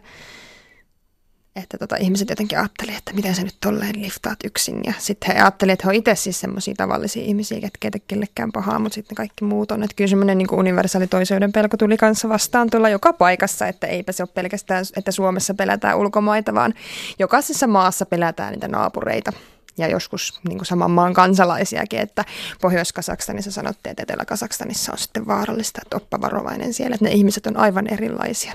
että 1.55 1.77
tota, 1.77 1.96
ihmiset 1.96 2.29
jotenkin 2.29 2.58
ajattelivat, 2.58 2.98
että 2.98 3.13
miten 3.13 3.36
sä 3.36 3.43
nyt 3.43 3.58
tolleen 3.62 4.01
liftaat 4.01 4.39
yksin. 4.43 4.81
Ja 4.86 4.93
sitten 4.98 5.36
he 5.36 5.41
ajattelivat, 5.41 5.74
että 5.74 5.88
he 5.88 5.89
on 5.89 5.96
itse 5.96 6.15
siis 6.15 6.39
semmoisia 6.39 6.74
tavallisia 6.77 7.24
ihmisiä, 7.24 7.60
ketkä 7.62 7.89
ei 7.93 8.01
kellekään 8.08 8.51
pahaa, 8.51 8.79
mutta 8.79 8.96
sitten 8.96 9.15
kaikki 9.15 9.46
muut 9.46 9.72
on. 9.72 9.84
Että 9.84 9.96
kyllä 9.96 10.10
semmoinen 10.10 10.38
niin 10.38 10.53
universaali 10.53 11.08
toiseuden 11.08 11.51
pelko 11.51 11.77
tuli 11.77 11.98
kanssa 11.98 12.29
vastaan 12.29 12.70
tulla 12.70 12.89
joka 12.89 13.13
paikassa, 13.13 13.67
että 13.67 13.88
eipä 13.88 14.12
se 14.12 14.24
ole 14.24 14.29
pelkästään, 14.34 14.86
että 14.96 15.12
Suomessa 15.12 15.53
pelätään 15.53 15.98
ulkomaita, 15.98 16.53
vaan 16.53 16.74
jokaisessa 17.20 17.67
maassa 17.67 18.05
pelätään 18.05 18.53
niitä 18.53 18.67
naapureita 18.67 19.34
ja 19.78 19.88
joskus 19.88 20.40
niin 20.48 20.58
kuin 20.58 20.66
saman 20.66 20.92
maan 20.92 21.13
kansalaisiakin, 21.13 22.00
että 22.00 22.25
Pohjois-Kasakstanissa 22.62 23.51
sanottiin, 23.51 23.92
että 23.92 24.04
Etelä-Kasakstanissa 24.04 24.92
on 24.92 24.98
sitten 24.98 25.28
vaarallista, 25.28 25.82
että 25.82 25.98
oppa 25.98 26.22
varovainen 26.22 26.74
siellä, 26.74 26.94
että 26.94 27.06
ne 27.06 27.12
ihmiset 27.12 27.48
on 27.48 27.58
aivan 27.58 27.88
erilaisia. 27.94 28.54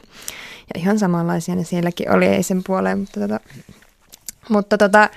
Ja 0.75 0.80
ihan 0.80 0.99
samanlaisia 0.99 1.54
ne 1.54 1.64
sielläkin 1.64 2.11
oli, 2.11 2.26
ei 2.26 2.42
sen 2.42 2.62
puoleen, 2.66 2.99
mutta, 2.99 3.20
tota, 3.20 3.40
mutta 4.49 4.78
tota, 4.78 5.08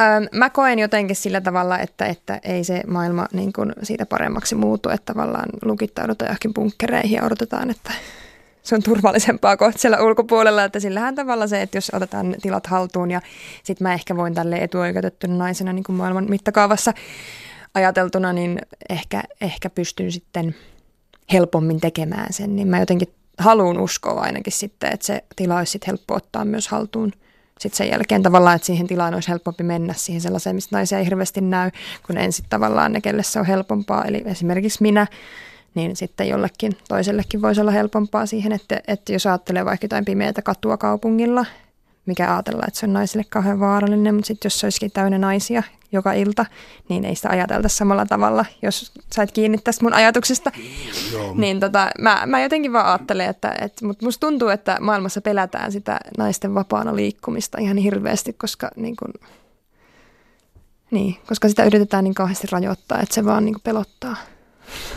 ähm, 0.00 0.24
mä 0.32 0.50
koen 0.50 0.78
jotenkin 0.78 1.16
sillä 1.16 1.40
tavalla, 1.40 1.78
että, 1.78 2.06
että 2.06 2.40
ei 2.42 2.64
se 2.64 2.82
maailma 2.86 3.26
niin 3.32 3.52
kuin 3.52 3.72
siitä 3.82 4.06
paremmaksi 4.06 4.54
muutu, 4.54 4.88
että 4.88 5.14
tavallaan 5.14 5.48
lukittaudutaan 5.62 6.28
johonkin 6.28 6.54
bunkkereihin 6.54 7.16
ja 7.16 7.24
odotetaan, 7.24 7.70
että 7.70 7.92
se 8.66 8.74
on 8.74 8.82
turvallisempaa 8.82 9.56
kohta 9.56 9.78
siellä 9.78 10.02
ulkopuolella, 10.02 10.64
että 10.64 10.80
sillähän 10.80 11.14
tavalla 11.14 11.46
se, 11.46 11.62
että 11.62 11.76
jos 11.76 11.90
otetaan 11.94 12.34
tilat 12.42 12.66
haltuun 12.66 13.10
ja 13.10 13.20
sitten 13.62 13.84
mä 13.84 13.94
ehkä 13.94 14.16
voin 14.16 14.34
tälle 14.34 14.56
etuoikeutettuna 14.56 15.36
naisena 15.36 15.72
niin 15.72 15.84
kuin 15.84 15.96
maailman 15.96 16.26
mittakaavassa 16.28 16.92
ajateltuna, 17.74 18.32
niin 18.32 18.58
ehkä, 18.88 19.22
ehkä 19.40 19.70
pystyn 19.70 20.12
sitten 20.12 20.54
helpommin 21.32 21.80
tekemään 21.80 22.32
sen, 22.32 22.56
niin 22.56 22.68
mä 22.68 22.80
jotenkin 22.80 23.08
haluan 23.38 23.80
uskoa 23.80 24.20
ainakin 24.20 24.52
sitten, 24.52 24.92
että 24.92 25.06
se 25.06 25.24
tila 25.36 25.58
olisi 25.58 25.72
sitten 25.72 25.86
helppo 25.86 26.14
ottaa 26.14 26.44
myös 26.44 26.68
haltuun 26.68 27.12
sitten 27.60 27.76
sen 27.76 27.90
jälkeen 27.90 28.22
tavallaan, 28.22 28.56
että 28.56 28.66
siihen 28.66 28.86
tilaan 28.86 29.14
olisi 29.14 29.28
helpompi 29.28 29.62
mennä 29.62 29.92
siihen 29.92 30.20
sellaiseen, 30.20 30.56
mistä 30.56 30.76
naisia 30.76 30.98
ei 30.98 31.04
hirveästi 31.04 31.40
näy, 31.40 31.70
kun 32.06 32.18
ensin 32.18 32.44
tavallaan 32.48 32.92
ne, 32.92 33.00
kelle 33.00 33.22
se 33.22 33.40
on 33.40 33.46
helpompaa. 33.46 34.04
Eli 34.04 34.22
esimerkiksi 34.24 34.82
minä 34.82 35.06
niin 35.76 35.96
sitten 35.96 36.28
jollekin 36.28 36.76
toisellekin 36.88 37.42
voisi 37.42 37.60
olla 37.60 37.70
helpompaa 37.70 38.26
siihen, 38.26 38.52
että, 38.52 38.80
että 38.88 39.12
jos 39.12 39.26
ajattelee 39.26 39.64
vaikka 39.64 39.84
jotain 39.84 40.04
pimeätä 40.04 40.42
katua 40.42 40.76
kaupungilla, 40.76 41.46
mikä 42.06 42.34
ajatellaan, 42.34 42.68
että 42.68 42.80
se 42.80 42.86
on 42.86 42.92
naisille 42.92 43.24
kauhean 43.28 43.60
vaarallinen, 43.60 44.14
mutta 44.14 44.26
sitten 44.26 44.46
jos 44.46 44.60
se 44.60 44.66
olisikin 44.66 44.90
täynnä 44.90 45.18
naisia 45.18 45.62
joka 45.92 46.12
ilta, 46.12 46.46
niin 46.88 47.04
ei 47.04 47.14
sitä 47.14 47.28
ajatelta 47.28 47.68
samalla 47.68 48.06
tavalla, 48.06 48.44
jos 48.62 48.92
sait 49.12 49.32
kiinni 49.32 49.58
tästä 49.58 49.84
mun 49.84 49.94
ajatuksesta. 49.94 50.52
Joo. 51.12 51.34
Niin 51.34 51.60
tota, 51.60 51.90
mä, 51.98 52.22
mä 52.26 52.42
jotenkin 52.42 52.72
vaan 52.72 52.86
ajattelen, 52.86 53.28
että, 53.28 53.54
että 53.60 53.86
mutta 53.86 54.04
musta 54.04 54.26
tuntuu, 54.26 54.48
että 54.48 54.76
maailmassa 54.80 55.20
pelätään 55.20 55.72
sitä 55.72 56.00
naisten 56.18 56.54
vapaana 56.54 56.96
liikkumista 56.96 57.58
ihan 57.58 57.76
hirveästi, 57.76 58.32
koska 58.32 58.70
niin 58.76 58.96
kun, 58.96 59.28
niin, 60.90 61.16
koska 61.26 61.48
sitä 61.48 61.64
yritetään 61.64 62.04
niin 62.04 62.14
kauheasti 62.14 62.48
rajoittaa, 62.52 63.00
että 63.00 63.14
se 63.14 63.24
vaan 63.24 63.44
niin 63.44 63.56
pelottaa. 63.64 64.16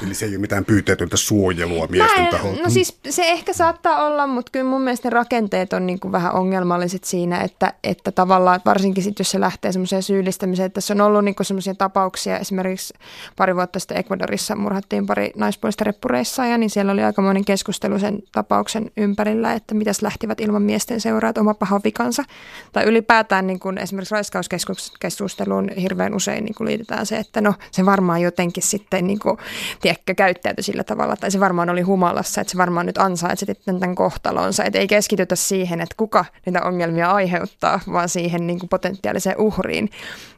Eli 0.06 0.14
se 0.14 0.26
ei 0.26 0.32
ole 0.32 0.38
mitään 0.38 0.66
pyyteetöntä 0.66 1.18
suojelua 1.18 1.88
miesten 1.88 2.26
en, 2.26 2.32
taholta. 2.32 2.64
No 2.64 2.70
siis 2.70 3.00
se 3.10 3.32
ehkä 3.32 3.54
saattaa 3.54 4.06
olla, 4.08 4.28
mutta 4.28 4.50
kyllä 4.52 4.70
mun 4.70 4.82
mielestä 4.82 5.10
ne 5.10 5.14
rakenteet 5.14 5.74
on 5.74 5.86
niin 5.86 6.00
kuin 6.00 6.12
vähän 6.12 6.34
ongelmalliset 6.34 7.04
siinä, 7.04 7.42
että, 7.42 7.74
että 7.84 8.12
tavallaan 8.12 8.62
varsinkin 8.66 9.04
sit, 9.04 9.20
jos 9.20 9.32
se 9.32 9.40
lähtee 9.40 9.72
semmoiseen 9.72 10.04
syyllistämiseen, 10.04 10.66
että 10.66 10.74
tässä 10.74 10.94
on 10.94 11.02
ollut 11.02 11.26
niin 11.26 11.36
semmoisia 11.42 11.76
tapauksia, 11.76 12.40
esimerkiksi 12.40 12.94
pari 13.36 13.56
vuotta 13.56 13.80
sitten 13.80 13.98
Ecuadorissa 13.98 14.56
murhattiin 14.56 15.06
pari 15.06 15.32
naispuolista 15.36 15.84
reppureissa 15.84 16.46
ja 16.46 16.58
niin 16.58 16.70
siellä 16.70 16.92
oli 16.92 17.04
aikamoinen 17.04 17.46
keskustelu 17.46 18.00
sen 18.00 18.20
tapauksen 18.32 18.92
ympärillä, 18.98 19.54
että 19.54 19.76
mitäs 19.76 20.02
lähtivät 20.02 20.40
ilman 20.40 20.62
miesten 20.62 21.02
seuraa, 21.02 21.34
oma 21.40 21.54
paha 21.54 21.82
vikansa. 21.84 22.24
Tai 22.72 22.84
ylipäätään 22.84 23.48
niin 23.48 23.60
kuin 23.60 23.78
esimerkiksi 23.78 24.16
raiskauskeskusteluun 24.16 25.70
hirveän 25.70 26.16
usein 26.16 26.46
niin 26.46 26.56
kuin 26.56 26.68
liitetään 26.68 27.06
se, 27.06 27.18
että 27.18 27.42
no 27.42 27.54
se 27.72 27.86
varmaan 27.86 28.22
jotenkin 28.22 28.64
sitten 28.64 29.08
niin 29.08 29.20
kuin 29.20 29.38
tiedätkö, 29.82 30.16
käyttäytyi 30.16 30.64
sillä 30.64 30.84
tavalla, 30.84 31.16
tai 31.16 31.32
se 31.32 31.40
varmaan 31.40 31.70
oli 31.70 31.82
humalassa, 31.82 32.42
että 32.42 32.52
se 32.52 32.58
varmaan 32.58 32.86
nyt 32.86 32.98
ansaitsi 32.98 33.46
tämän 33.66 33.96
kohtalonsa, 33.96 34.64
että 34.64 34.80
ei 34.80 34.88
keskitytä 34.88 35.36
siihen, 35.36 35.82
että 35.82 35.96
kuka 35.98 36.26
niitä 36.46 36.62
ongelmia 36.62 37.12
aiheuttaa, 37.12 37.80
vaan 37.92 38.10
siihen 38.10 38.48
niin 38.48 38.60
kuin 38.60 38.70
potentiaaliseen 38.70 39.38
uhriin. 39.38 39.90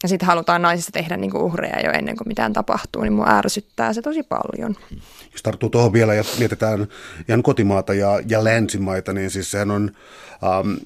Ja 0.03 0.09
sitten 0.09 0.27
halutaan 0.27 0.61
naisista 0.61 0.91
tehdä 0.91 1.17
niin 1.17 1.31
kuin 1.31 1.43
uhreja 1.43 1.81
jo 1.85 1.91
ennen 1.91 2.17
kuin 2.17 2.27
mitään 2.27 2.53
tapahtuu, 2.53 3.01
niin 3.01 3.13
mua 3.13 3.29
ärsyttää 3.29 3.93
se 3.93 4.01
tosi 4.01 4.23
paljon. 4.23 4.75
Jos 5.31 5.43
tarttuu 5.43 5.69
tuohon 5.69 5.93
vielä 5.93 6.13
ja 6.13 6.23
mietitään 6.39 6.87
ihan 7.27 7.43
kotimaata 7.43 7.93
ja, 7.93 8.19
ja 8.27 8.43
länsimaita, 8.43 9.13
niin 9.13 9.29
siis 9.29 9.51
sehän 9.51 9.71
on... 9.71 9.91
Um, 10.61 10.77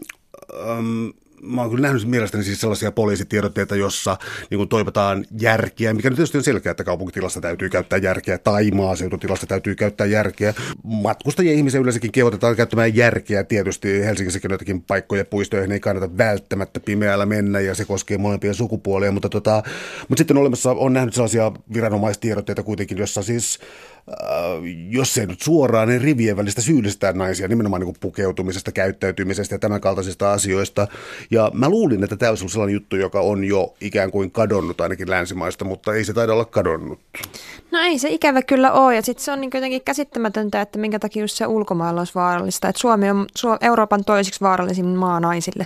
um, 0.78 1.14
mä 1.46 1.62
oon 1.62 1.70
kyllä 1.70 1.82
nähnyt 1.82 2.06
mielestäni 2.06 2.44
siis 2.44 2.62
sellaisia 2.62 2.92
poliisitiedotteita, 2.92 3.76
jossa 3.76 4.18
niin 4.50 4.58
kuin 4.58 4.70
toivotaan 4.70 5.26
järkeä, 5.40 5.94
mikä 5.94 6.10
nyt 6.10 6.16
tietysti 6.16 6.38
on 6.38 6.44
selkeä, 6.44 6.72
että 6.72 6.84
kaupunkitilassa 6.84 7.42
täytyy 7.42 7.70
käyttää 7.70 8.00
järkeä 8.00 8.38
tai 8.38 8.72
maaseututilassa 8.72 9.48
täytyy 9.48 9.76
käyttää 9.76 10.08
järkeä. 10.08 10.54
Matkustajia 10.84 11.54
ihmisiä 11.54 11.80
yleensäkin 11.82 12.12
kehotetaan 12.12 12.56
käyttämään 12.56 12.96
järkeä. 12.96 13.44
Tietysti 13.44 14.06
Helsingissäkin 14.06 14.52
joitakin 14.52 14.82
paikkoja 14.82 15.26
puistoihin 15.26 15.72
ei 15.72 15.80
kannata 15.80 16.18
välttämättä 16.18 16.80
pimeällä 16.80 17.26
mennä 17.26 17.60
ja 17.60 17.76
se 17.76 17.86
koskee 17.86 18.18
molempia 18.18 18.54
sukupuolia, 18.54 19.12
mutta, 19.12 19.30
tota, 19.30 19.64
mutta 20.10 20.20
sitten 20.20 20.38
olemassa, 20.38 20.72
on 20.72 20.94
nähnyt 20.94 21.14
sellaisia 21.14 21.52
viranomaistiedotteita 21.74 22.64
kuitenkin, 22.64 22.98
jossa 22.98 23.24
siis 23.24 23.60
jos 24.90 25.18
ei 25.18 25.26
nyt 25.26 25.42
suoraan, 25.42 25.88
niin 25.88 26.02
rivien 26.02 26.38
välistä 26.38 26.62
syyllistää 26.62 27.14
naisia 27.14 27.48
nimenomaan 27.48 27.82
niin 27.82 27.96
pukeutumisesta, 28.00 28.72
käyttäytymisestä 28.72 29.56
ja 29.56 29.60
tämän 29.60 29.82
kaltaisista 29.82 30.32
asioista. 30.32 30.88
Ja 31.32 31.52
mä 31.54 31.70
luulin, 31.70 32.04
että 32.04 32.18
tämä 32.18 32.30
olisi 32.30 32.50
sellainen 32.50 32.74
juttu, 32.74 32.96
joka 32.96 33.22
on 33.22 33.44
jo 33.44 33.76
ikään 33.82 34.12
kuin 34.12 34.32
kadonnut 34.32 34.82
ainakin 34.82 35.10
länsimaista, 35.10 35.66
mutta 35.66 35.94
ei 35.94 36.06
se 36.06 36.14
taida 36.14 36.34
olla 36.34 36.46
kadonnut. 36.46 37.00
No 37.72 37.80
ei 37.80 38.00
se 38.00 38.10
ikävä 38.10 38.42
kyllä 38.42 38.72
ole, 38.72 38.96
ja 38.96 39.02
sitten 39.02 39.26
se 39.26 39.32
on 39.32 39.42
niin 39.42 39.52
jotenkin 39.54 39.82
käsittämätöntä, 39.82 40.62
että 40.62 40.80
minkä 40.80 41.00
takia 41.00 41.24
just 41.24 41.38
se 41.38 41.48
ulkomailla 41.48 42.02
olisi 42.02 42.16
vaarallista. 42.16 42.70
Että 42.70 42.80
Suomi 42.80 43.10
on 43.10 43.28
Euroopan 43.62 44.06
toisiksi 44.06 44.42
vaarallisin 44.42 44.86
maa 44.86 45.20
naisille 45.20 45.66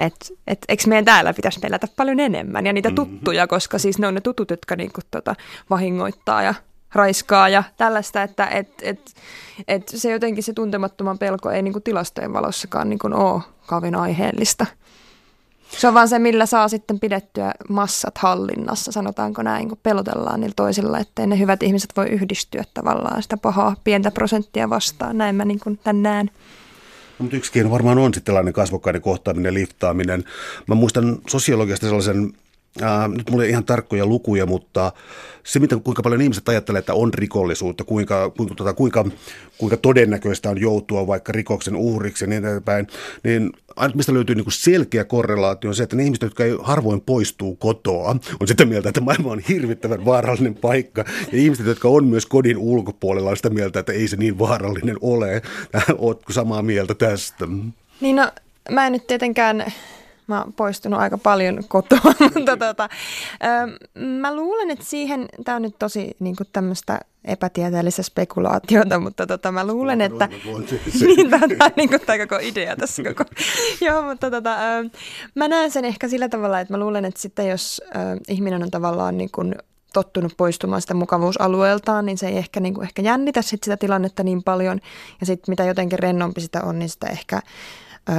et, 0.00 0.32
et, 0.46 0.58
eikö 0.68 0.82
meidän 0.86 1.04
täällä 1.04 1.34
pitäisi 1.34 1.60
pelätä 1.60 1.88
paljon 1.96 2.20
enemmän 2.20 2.66
ja 2.66 2.72
niitä 2.72 2.88
mm-hmm. 2.88 3.18
tuttuja, 3.18 3.46
koska 3.46 3.78
siis 3.78 3.98
ne 3.98 4.06
on 4.06 4.14
ne 4.14 4.20
tutut, 4.20 4.50
jotka 4.50 4.76
niinku 4.76 5.00
tota, 5.10 5.34
vahingoittaa 5.70 6.42
ja 6.42 6.54
raiskaa 6.94 7.48
ja 7.48 7.62
tällaista, 7.76 8.22
että 8.22 8.46
et, 8.46 8.68
et, 8.82 9.14
et 9.68 9.88
se 9.88 10.10
jotenkin 10.10 10.44
se 10.44 10.52
tuntemattoman 10.52 11.18
pelko 11.18 11.50
ei 11.50 11.62
niin 11.62 11.82
tilastojen 11.84 12.32
valossakaan 12.32 12.88
niin 12.88 13.14
ole 13.14 13.42
kauhean 13.66 13.94
aiheellista. 13.94 14.66
Se 15.78 15.88
on 15.88 15.94
vaan 15.94 16.08
se, 16.08 16.18
millä 16.18 16.46
saa 16.46 16.68
sitten 16.68 17.00
pidettyä 17.00 17.52
massat 17.68 18.18
hallinnassa, 18.18 18.92
sanotaanko 18.92 19.42
näin, 19.42 19.68
kun 19.68 19.78
pelotellaan 19.82 20.40
niillä 20.40 20.54
toisilla, 20.56 20.98
ettei 20.98 21.26
ne 21.26 21.38
hyvät 21.38 21.62
ihmiset 21.62 21.90
voi 21.96 22.06
yhdistyä 22.06 22.64
tavallaan 22.74 23.22
sitä 23.22 23.36
pahaa 23.36 23.76
pientä 23.84 24.10
prosenttia 24.10 24.70
vastaan. 24.70 25.18
Näin 25.18 25.34
mä 25.34 25.44
niin 25.44 25.60
kuin 25.60 25.78
tämän 25.84 26.02
näen. 26.02 26.26
No, 26.26 27.22
mutta 27.22 27.36
yksikin 27.36 27.70
varmaan 27.70 27.98
on 27.98 28.14
sitten 28.14 28.24
tällainen 28.24 28.52
kasvokkainen 28.52 29.02
kohtaaminen, 29.02 29.54
liftaaminen. 29.54 30.24
Mä 30.66 30.74
muistan 30.74 31.18
sosiologiasta 31.28 31.86
sellaisen 31.86 32.32
Äh, 32.82 33.08
nyt 33.08 33.30
mulla 33.30 33.44
ei 33.44 33.50
ihan 33.50 33.64
tarkkoja 33.64 34.06
lukuja, 34.06 34.46
mutta 34.46 34.92
se, 35.44 35.58
mitä, 35.58 35.76
kuinka 35.84 36.02
paljon 36.02 36.20
ihmiset 36.20 36.48
ajattelee, 36.48 36.78
että 36.78 36.94
on 36.94 37.14
rikollisuutta, 37.14 37.84
kuinka, 37.84 38.30
kuinka, 38.30 38.54
tota, 38.54 38.74
kuinka, 38.74 39.04
kuinka 39.58 39.76
todennäköistä 39.76 40.50
on 40.50 40.60
joutua 40.60 41.06
vaikka 41.06 41.32
rikoksen 41.32 41.76
uhriksi 41.76 42.24
ja 42.24 42.28
niin 42.28 42.44
edespäin, 42.44 42.86
niin 43.24 43.52
mistä 43.94 44.14
löytyy 44.14 44.34
niin 44.34 44.44
kuin 44.44 44.52
selkeä 44.52 45.04
korrelaatio 45.04 45.68
on 45.68 45.74
se, 45.74 45.82
että 45.82 45.96
ne 45.96 46.04
ihmiset, 46.04 46.22
jotka 46.22 46.44
ei 46.44 46.56
harvoin 46.62 47.00
poistuu 47.00 47.56
kotoa, 47.56 48.16
on 48.40 48.48
sitä 48.48 48.64
mieltä, 48.64 48.88
että 48.88 49.00
maailma 49.00 49.32
on 49.32 49.40
hirvittävän 49.48 50.04
vaarallinen 50.04 50.54
paikka. 50.54 51.04
Ja 51.32 51.38
ihmiset, 51.38 51.66
jotka 51.66 51.88
on 51.88 52.04
myös 52.04 52.26
kodin 52.26 52.58
ulkopuolella, 52.58 53.30
on 53.30 53.36
sitä 53.36 53.50
mieltä, 53.50 53.80
että 53.80 53.92
ei 53.92 54.08
se 54.08 54.16
niin 54.16 54.38
vaarallinen 54.38 54.96
ole. 55.00 55.42
Oletko 55.98 56.32
samaa 56.32 56.62
mieltä 56.62 56.94
tästä? 56.94 57.46
Niin 58.00 58.16
no, 58.16 58.30
mä 58.70 58.86
en 58.86 58.92
nyt 58.92 59.06
tietenkään 59.06 59.64
Mä 60.26 60.42
oon 60.42 60.52
poistunut 60.52 61.00
aika 61.00 61.18
paljon 61.18 61.60
kotoa, 61.68 62.12
mutta 62.34 62.56
tota, 62.56 62.88
ö, 63.44 63.98
mä 64.00 64.36
luulen, 64.36 64.70
että 64.70 64.84
siihen, 64.84 65.28
tämä 65.44 65.56
on 65.56 65.62
nyt 65.62 65.78
tosi 65.78 66.16
niin 66.18 66.36
tämmöistä 66.52 67.00
epätieteellistä 67.24 68.02
spekulaatiota, 68.02 68.98
mutta 68.98 69.26
tota, 69.26 69.52
mä 69.52 69.66
luulen, 69.66 70.00
että 70.00 70.28
niin, 71.00 71.30
tämä 71.30 71.44
on 71.44 71.70
niin 71.76 71.88
kuin, 71.88 72.00
tämä 72.00 72.26
koko 72.26 72.38
idea 72.42 72.76
tässä 72.76 73.02
koko. 73.02 73.24
Joo, 73.86 74.02
mutta 74.02 74.30
tota, 74.30 74.54
ö, 74.54 74.90
mä 75.34 75.48
näen 75.48 75.70
sen 75.70 75.84
ehkä 75.84 76.08
sillä 76.08 76.28
tavalla, 76.28 76.60
että 76.60 76.74
mä 76.74 76.80
luulen, 76.80 77.04
että 77.04 77.20
sitten 77.20 77.48
jos 77.48 77.82
ö, 77.84 77.98
ihminen 78.28 78.62
on 78.62 78.70
tavallaan 78.70 79.18
niin 79.18 79.30
kuin 79.30 79.54
tottunut 79.94 80.36
poistumaan 80.36 80.80
sitä 80.80 80.94
mukavuusalueeltaan, 80.94 82.06
niin 82.06 82.18
se 82.18 82.28
ei 82.28 82.36
ehkä, 82.36 82.60
niin 82.60 82.74
kuin, 82.74 82.84
ehkä 82.84 83.02
jännitä 83.02 83.42
sit 83.42 83.62
sitä 83.64 83.76
tilannetta 83.76 84.22
niin 84.22 84.42
paljon. 84.42 84.80
Ja 85.20 85.26
sitten 85.26 85.52
mitä 85.52 85.64
jotenkin 85.64 85.98
rennompi 85.98 86.40
sitä 86.40 86.62
on, 86.62 86.78
niin 86.78 86.88
sitä 86.88 87.06
ehkä 87.06 87.40
ö, 88.08 88.12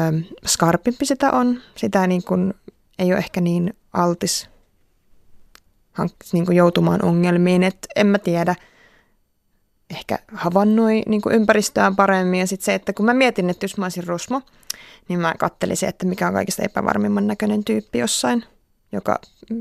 skarpimpi 0.46 1.06
sitä 1.06 1.32
on. 1.32 1.62
Sitä 1.76 2.08
niin 2.08 2.24
kuin, 2.24 2.54
ei 3.00 3.12
ole 3.12 3.18
ehkä 3.18 3.42
niin 3.42 3.74
altis 3.94 4.50
niin 6.34 6.46
kuin 6.46 6.56
joutumaan 6.56 7.06
ongelmiin. 7.06 7.64
Et 7.64 7.88
en 7.96 8.08
mä 8.08 8.20
tiedä. 8.20 8.56
ehkä 9.90 10.20
havainnoi 10.34 11.02
niin 11.08 11.22
kuin 11.22 11.36
ympäristöään 11.36 11.96
paremmin. 11.96 12.40
Ja 12.40 12.48
sitten 12.48 12.66
se, 12.66 12.74
että 12.74 12.94
kun 12.94 13.06
mä 13.06 13.14
mietin, 13.14 13.50
että 13.50 13.64
jos 13.64 13.78
mä 13.78 13.86
olisin 13.86 14.08
Rusmo, 14.08 14.42
niin 15.10 15.20
mä 15.20 15.34
kattelisin, 15.40 15.90
että 15.90 16.06
mikä 16.06 16.28
on 16.28 16.34
kaikista 16.34 16.64
epävarmimman 16.64 17.28
näköinen 17.28 17.64
tyyppi 17.64 18.00
jossain, 18.00 18.44
joka 18.92 19.20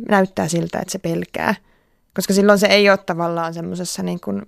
näyttää 0.08 0.48
siltä, 0.48 0.78
että 0.78 0.92
se 0.92 0.98
pelkää. 0.98 1.54
Koska 2.14 2.34
silloin 2.34 2.58
se 2.58 2.66
ei 2.66 2.90
ole 2.90 2.98
tavallaan 2.98 3.54
semmoisessa 3.54 4.02
niin 4.02 4.20
kuin 4.20 4.42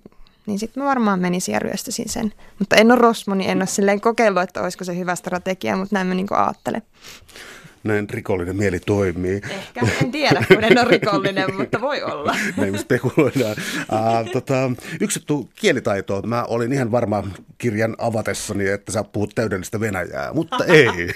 niin 0.47 0.59
sitten 0.59 0.83
mä 0.83 0.89
varmaan 0.89 1.19
menisin 1.19 1.53
ja 1.53 1.59
ryöstäisin 1.59 2.09
sen. 2.09 2.33
Mutta 2.59 2.75
en 2.75 2.91
ole 2.91 2.99
Rosmo, 2.99 3.35
niin 3.35 3.49
en 3.49 3.57
ole 3.57 3.67
silleen 3.67 4.01
kokeillut, 4.01 4.43
että 4.43 4.61
olisiko 4.61 4.83
se 4.83 4.97
hyvä 4.97 5.15
strategia, 5.15 5.77
mutta 5.77 5.95
näin 5.95 6.07
mä 6.07 6.13
niin 6.13 6.27
ajattelen 6.31 6.81
näin 7.87 8.09
rikollinen 8.09 8.55
mieli 8.55 8.79
toimii. 8.79 9.41
Ehkä, 9.49 9.81
en 10.01 10.11
tiedä, 10.11 10.43
kun 10.47 10.63
en 10.63 10.77
ole 10.77 10.87
rikollinen, 10.87 11.55
mutta 11.55 11.81
voi 11.81 12.03
olla. 12.03 12.35
Näin 12.57 12.71
me 12.71 12.77
spekuloidaan. 12.77 13.55
Uh, 13.79 14.31
tota, 14.33 14.71
yksi 15.01 15.19
juttu 15.19 15.49
kielitaitoa. 15.55 16.21
Mä 16.21 16.43
olin 16.43 16.73
ihan 16.73 16.91
varma 16.91 17.23
kirjan 17.57 17.95
avatessani, 17.97 18.67
että 18.67 18.91
sä 18.91 19.03
puhut 19.03 19.31
täydellistä 19.35 19.79
venäjää, 19.79 20.33
mutta 20.33 20.65
ei. 20.75 21.13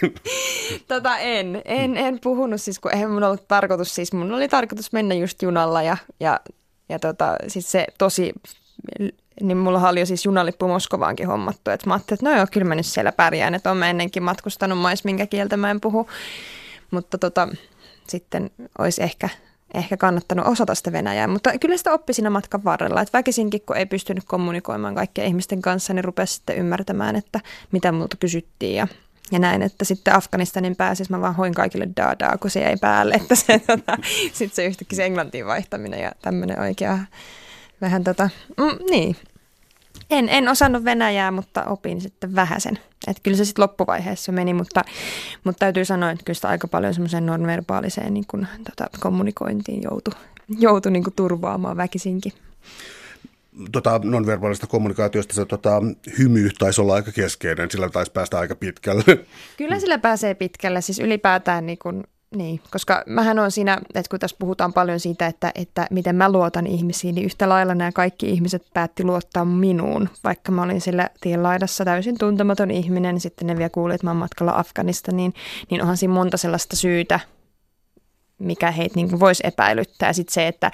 tota 0.88 1.17
en, 1.17 1.61
en, 1.65 1.97
en 1.97 2.19
puhunut 2.19 2.61
siis, 2.61 2.79
kun 2.79 2.93
eihän 2.93 3.11
mun 3.11 3.23
ollut 3.23 3.47
tarkoitus, 3.47 3.95
siis 3.95 4.13
mun 4.13 4.31
oli 4.31 4.47
tarkoitus 4.47 4.93
mennä 4.93 5.15
just 5.15 5.41
junalla 5.41 5.83
ja, 5.83 5.97
ja, 6.19 6.39
ja 6.89 7.00
tota, 7.00 7.35
siis 7.47 7.71
se 7.71 7.88
tosi 7.97 8.33
niin 9.41 9.57
mulla 9.57 9.89
oli 9.89 10.00
jo 10.00 10.05
siis 10.05 10.25
junalippu 10.25 10.67
Moskovaankin 10.67 11.27
hommattu, 11.27 11.71
että 11.71 11.88
mä 11.88 11.93
ajattelin, 11.93 12.17
että 12.17 12.29
no 12.29 12.38
joo, 12.38 12.47
kyllä 12.51 12.67
mä 12.67 12.75
nyt 12.75 12.85
siellä 12.85 13.11
pärjään, 13.11 13.55
että 13.55 13.71
olen 13.71 13.83
ennenkin 13.83 14.23
matkustanut 14.23 14.79
mais, 14.79 15.03
minkä 15.03 15.27
kieltä 15.27 15.57
mä 15.57 15.71
en 15.71 15.81
puhu. 15.81 16.09
Mutta 16.91 17.17
tota, 17.17 17.47
sitten 18.07 18.50
olisi 18.79 19.03
ehkä, 19.03 19.29
ehkä 19.73 19.97
kannattanut 19.97 20.47
osata 20.47 20.75
sitä 20.75 20.91
Venäjää. 20.91 21.27
Mutta 21.27 21.57
kyllä 21.59 21.77
sitä 21.77 21.93
oppi 21.93 22.13
siinä 22.13 22.29
matkan 22.29 22.63
varrella. 22.63 23.01
Että 23.01 23.17
väkisinkin, 23.17 23.61
kun 23.65 23.77
ei 23.77 23.85
pystynyt 23.85 24.23
kommunikoimaan 24.27 24.95
kaikkien 24.95 25.27
ihmisten 25.27 25.61
kanssa, 25.61 25.93
niin 25.93 26.03
rupesi 26.03 26.33
sitten 26.33 26.57
ymmärtämään, 26.57 27.15
että 27.15 27.39
mitä 27.71 27.91
multa 27.91 28.17
kysyttiin 28.17 28.75
ja 28.75 28.88
ja 29.31 29.39
näin, 29.39 29.61
että 29.61 29.85
sitten 29.85 30.15
Afganistanin 30.15 30.75
pääsis 30.75 31.09
mä 31.09 31.21
vaan 31.21 31.35
hoin 31.35 31.53
kaikille 31.53 31.88
daadaa, 31.97 32.38
kun 32.38 32.50
se 32.50 32.59
jäi 32.59 32.77
päälle, 32.77 33.13
että 33.13 33.35
se, 33.35 33.59
tota, 33.59 33.97
sitten 34.33 34.55
se 34.55 34.65
yhtäkkiä 34.65 34.95
se 34.95 35.05
englantiin 35.05 35.45
vaihtaminen 35.45 36.01
ja 36.01 36.11
tämmöinen 36.21 36.59
oikea 36.59 37.00
vähän 37.81 38.03
tota, 38.03 38.29
mm, 38.57 38.85
niin, 38.89 39.15
en, 40.09 40.29
en 40.29 40.47
osannut 40.47 40.83
venäjää, 40.83 41.31
mutta 41.31 41.65
opin 41.65 42.01
sitten 42.01 42.35
vähäsen. 42.35 42.79
Että 43.07 43.23
kyllä 43.23 43.38
se 43.38 43.45
sitten 43.45 43.63
loppuvaiheessa 43.63 44.31
meni, 44.31 44.53
mutta, 44.53 44.81
mutta 45.43 45.59
täytyy 45.59 45.85
sanoa, 45.85 46.11
että 46.11 46.23
kyllä 46.25 46.35
sitä 46.35 46.47
aika 46.47 46.67
paljon 46.67 46.93
semmoiseen 46.93 47.25
nonverbaaliseen 47.25 48.13
niin 48.13 48.25
kun, 48.27 48.47
tota, 48.69 48.89
kommunikointiin 49.00 49.83
joutui 49.83 50.13
joutu 50.59 50.89
niin 50.89 51.03
kuin 51.03 51.13
turvaamaan 51.13 51.77
väkisinkin. 51.77 52.33
Tota, 53.71 54.00
nonverbaalista 54.03 54.67
kommunikaatiosta 54.67 55.33
se 55.33 55.45
tota, 55.45 55.81
hymy 56.17 56.50
taisi 56.59 56.81
olla 56.81 56.93
aika 56.93 57.11
keskeinen, 57.11 57.71
sillä 57.71 57.89
taisi 57.89 58.11
päästä 58.11 58.39
aika 58.39 58.55
pitkälle. 58.55 59.03
Kyllä 59.57 59.79
sillä 59.79 59.97
pääsee 59.97 60.33
pitkälle, 60.33 60.81
siis 60.81 61.00
ylipäätään 61.00 61.65
niin 61.65 61.77
kun 61.77 62.03
niin, 62.35 62.61
koska 62.71 63.03
mähän 63.05 63.39
on 63.39 63.51
siinä, 63.51 63.77
että 63.95 64.09
kun 64.09 64.19
tässä 64.19 64.38
puhutaan 64.39 64.73
paljon 64.73 65.00
siitä, 65.00 65.27
että, 65.27 65.51
että 65.55 65.88
miten 65.91 66.15
mä 66.15 66.31
luotan 66.31 66.67
ihmisiin, 66.67 67.15
niin 67.15 67.25
yhtä 67.25 67.50
lailla 67.50 67.75
nämä 67.75 67.91
kaikki 67.91 68.29
ihmiset 68.29 68.65
päätti 68.73 69.03
luottaa 69.03 69.45
minuun. 69.45 70.09
Vaikka 70.23 70.51
mä 70.51 70.63
olin 70.63 70.81
sillä 70.81 71.09
tien 71.21 71.43
laidassa 71.43 71.85
täysin 71.85 72.17
tuntematon 72.17 72.71
ihminen, 72.71 73.15
niin 73.15 73.21
sitten 73.21 73.47
ne 73.47 73.57
vielä 73.57 73.69
kuuli, 73.69 73.93
että 73.93 74.07
mä 74.07 74.11
oon 74.11 74.17
matkalla 74.17 74.53
Afganista, 74.55 75.11
niin, 75.11 75.33
niin 75.69 75.81
onhan 75.81 75.97
siinä 75.97 76.13
monta 76.13 76.38
sellaista 76.38 76.75
syytä, 76.75 77.19
mikä 78.39 78.71
heitä 78.71 78.95
niin 78.95 79.19
voisi 79.19 79.43
epäilyttää. 79.45 80.13
Sitten 80.13 80.33
se, 80.33 80.47
että 80.47 80.71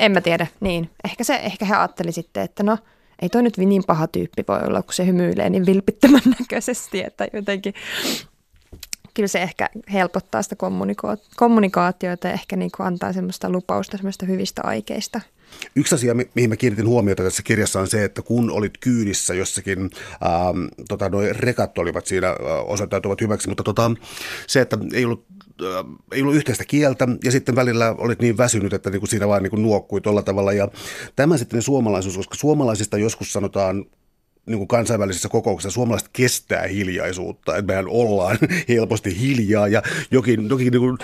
en 0.00 0.12
mä 0.12 0.20
tiedä, 0.20 0.46
niin 0.60 0.90
ehkä, 1.04 1.24
se, 1.24 1.34
ehkä 1.34 1.64
he 1.64 1.74
ajatteli 1.74 2.12
sitten, 2.12 2.42
että 2.42 2.62
no, 2.62 2.78
ei 3.22 3.28
toi 3.28 3.42
nyt 3.42 3.56
niin 3.56 3.84
paha 3.86 4.06
tyyppi 4.06 4.44
voi 4.48 4.60
olla, 4.66 4.82
kun 4.82 4.94
se 4.94 5.06
hymyilee 5.06 5.50
niin 5.50 5.66
vilpittömän 5.66 6.20
näköisesti, 6.38 7.02
että 7.04 7.26
jotenkin 7.32 7.74
kyllä 9.14 9.28
se 9.28 9.42
ehkä 9.42 9.70
helpottaa 9.92 10.42
sitä 10.42 10.56
kommunika- 10.56 11.16
kommunikaatiota 11.36 12.28
ja 12.28 12.32
ehkä 12.32 12.56
niin 12.56 12.70
kuin 12.76 12.86
antaa 12.86 13.12
semmoista 13.12 13.50
lupausta 13.50 13.96
semmoista 13.96 14.26
hyvistä 14.26 14.62
aikeista. 14.64 15.20
Yksi 15.76 15.94
asia, 15.94 16.14
mihin 16.34 16.50
mä 16.50 16.56
kiinnitin 16.56 16.88
huomiota 16.88 17.22
tässä 17.22 17.42
kirjassa 17.42 17.80
on 17.80 17.88
se, 17.88 18.04
että 18.04 18.22
kun 18.22 18.50
olit 18.50 18.78
kyydissä 18.80 19.34
jossakin, 19.34 19.78
ähm, 19.78 20.66
tota, 20.88 21.08
noi 21.08 21.32
rekat 21.32 21.78
olivat 21.78 22.06
siinä 22.06 22.28
äh, 22.28 22.36
osoittautuvat 22.66 23.20
hyväksi, 23.20 23.48
mutta 23.48 23.62
tota, 23.62 23.90
se, 24.46 24.60
että 24.60 24.78
ei 24.92 25.04
ollut 25.04 25.24
äh, 25.62 25.84
ei 26.12 26.22
ollut 26.22 26.34
yhteistä 26.34 26.64
kieltä 26.64 27.08
ja 27.24 27.30
sitten 27.30 27.56
välillä 27.56 27.94
olit 27.98 28.20
niin 28.20 28.38
väsynyt, 28.38 28.72
että 28.72 28.90
niinku 28.90 29.06
siinä 29.06 29.28
vaan 29.28 29.42
niinku 29.42 29.56
nuokkui 29.56 30.00
tuolla 30.00 30.22
tavalla. 30.22 30.52
Ja 30.52 30.68
tämä 31.16 31.36
sitten 31.36 31.62
suomalaisuus, 31.62 32.16
koska 32.16 32.34
suomalaisista 32.34 32.98
joskus 32.98 33.32
sanotaan 33.32 33.84
niin 34.46 34.58
kuin 34.58 34.68
kansainvälisissä 34.68 35.28
kokouksissa 35.28 35.74
suomalaiset 35.74 36.10
kestää 36.12 36.66
hiljaisuutta, 36.66 37.56
että 37.56 37.72
mehän 37.72 37.88
ollaan 37.88 38.38
helposti 38.68 39.20
hiljaa 39.20 39.68
ja 39.68 39.82
jokin, 40.10 40.48
jokin 40.48 40.72
niin 40.72 40.80
kuin, 40.80 40.98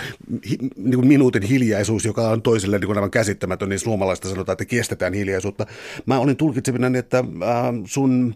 niin 0.77 0.95
kuin 0.95 1.07
minuutin 1.07 1.43
hiljaisuus, 1.43 2.05
joka 2.05 2.29
on 2.29 2.41
toiselle 2.41 2.79
niin 2.79 2.87
kuin 2.87 2.97
aivan 2.97 3.11
käsittämätön, 3.11 3.69
niin 3.69 3.79
suomalaista 3.79 4.29
sanotaan, 4.29 4.53
että 4.53 4.65
kestetään 4.65 5.13
hiljaisuutta. 5.13 5.65
Mä 6.05 6.19
olin 6.19 6.37
tulkitsevina, 6.37 6.97
että 6.97 7.17
äh, 7.17 7.25
sun 7.85 8.35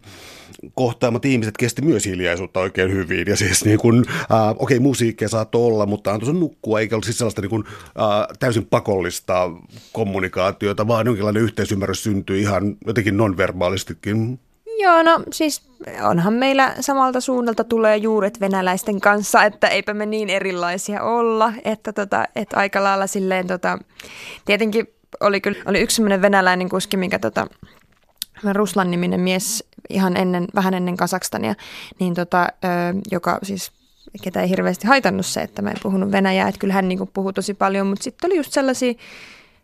kohtaamat 0.73 1.25
ihmiset 1.25 1.57
kesti 1.57 1.81
myös 1.81 2.05
hiljaisuutta 2.05 2.59
oikein 2.59 2.91
hyvin 2.91 3.27
ja 3.27 3.35
siis 3.35 3.65
niin 3.65 3.79
kuin, 3.79 4.05
äh, 4.09 4.49
okei 4.49 4.77
okay, 4.77 4.79
musiikkia 4.79 5.29
saattoi 5.29 5.65
olla, 5.65 5.85
mutta 5.85 6.13
antoi 6.13 6.27
sen 6.27 6.39
nukkua, 6.39 6.79
eikä 6.79 6.95
ollut 6.95 7.05
siis 7.05 7.17
sellaista 7.17 7.41
niin 7.41 7.49
kuin, 7.49 7.63
äh, 7.67 8.37
täysin 8.39 8.65
pakollista 8.65 9.51
kommunikaatiota, 9.93 10.87
vaan 10.87 11.05
jonkinlainen 11.05 11.43
yhteisymmärrys 11.43 12.03
syntyi 12.03 12.41
ihan 12.41 12.77
jotenkin 12.87 13.17
nonverbaalistikin. 13.17 14.39
Joo, 14.79 15.03
no 15.03 15.23
siis 15.31 15.61
onhan 16.03 16.33
meillä 16.33 16.75
samalta 16.79 17.21
suunnalta 17.21 17.63
tulee 17.63 17.97
juuret 17.97 18.39
venäläisten 18.39 19.01
kanssa, 19.01 19.43
että 19.43 19.67
eipä 19.67 19.93
me 19.93 20.05
niin 20.05 20.29
erilaisia 20.29 21.03
olla, 21.03 21.53
että, 21.65 21.93
tota, 21.93 22.25
että 22.35 22.57
aika 22.57 22.83
lailla 22.83 23.07
silleen 23.07 23.47
tota, 23.47 23.79
tietenkin 24.45 24.87
oli, 25.19 25.41
kyllä, 25.41 25.57
oli 25.65 25.81
yksi 25.81 25.95
sellainen 25.95 26.21
venäläinen 26.21 26.69
kuski, 26.69 26.97
mikä 26.97 27.19
tota, 27.19 27.47
Ruslan 28.53 28.91
niminen 28.91 29.21
mies 29.21 29.63
ihan 29.89 30.17
ennen, 30.17 30.47
vähän 30.55 30.73
ennen 30.73 30.97
Kasakstania, 30.97 31.55
niin 31.99 32.13
tota, 32.13 32.47
joka 33.11 33.39
siis 33.43 33.71
ketä 34.21 34.41
ei 34.41 34.49
hirveästi 34.49 34.87
haitannut 34.87 35.25
se, 35.25 35.41
että 35.41 35.61
mä 35.61 35.69
en 35.69 35.77
puhunut 35.83 36.11
venäjää, 36.11 36.47
että 36.47 36.59
kyllä 36.59 36.73
hän 36.73 36.87
niin 36.87 37.09
puhui 37.13 37.33
tosi 37.33 37.53
paljon, 37.53 37.87
mutta 37.87 38.03
sitten 38.03 38.27
oli 38.27 38.37
just 38.37 38.51
sellaisia 38.51 38.93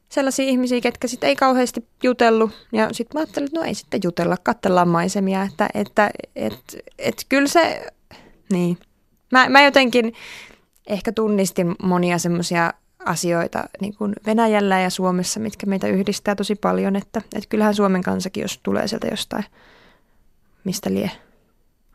sellaisia 0.10 0.46
ihmisiä, 0.46 0.82
ketkä 0.82 1.08
sitten 1.08 1.28
ei 1.28 1.36
kauheasti 1.36 1.88
jutellut. 2.04 2.52
Ja 2.72 2.88
sitten 2.92 3.20
mä 3.20 3.20
ajattelin, 3.20 3.48
että 3.48 3.60
no 3.60 3.66
ei 3.66 3.76
sitten 3.76 4.00
jutella, 4.04 4.38
katsellaan 4.44 4.88
maisemia. 4.88 5.44
Että, 5.44 5.70
että 5.74 6.10
et, 6.36 6.78
et, 7.00 7.26
kyllä 7.30 7.48
se, 7.48 7.88
niin. 8.54 8.78
Mä, 9.32 9.50
mä 9.50 9.62
jotenkin 9.62 10.14
ehkä 10.88 11.12
tunnistin 11.12 11.76
monia 11.84 12.18
semmoisia 12.18 12.74
asioita 13.06 13.64
niin 13.82 13.96
kuin 13.96 14.14
Venäjällä 14.26 14.80
ja 14.80 14.90
Suomessa, 14.90 15.40
mitkä 15.40 15.66
meitä 15.66 15.88
yhdistää 15.88 16.36
tosi 16.36 16.56
paljon. 16.56 16.96
Että, 16.96 17.22
että 17.36 17.50
kyllähän 17.50 17.76
Suomen 17.76 18.04
kansakin, 18.04 18.42
jos 18.42 18.60
tulee 18.64 18.88
sieltä 18.88 19.08
jostain, 19.08 19.46
mistä 20.64 20.94
lie 20.94 21.12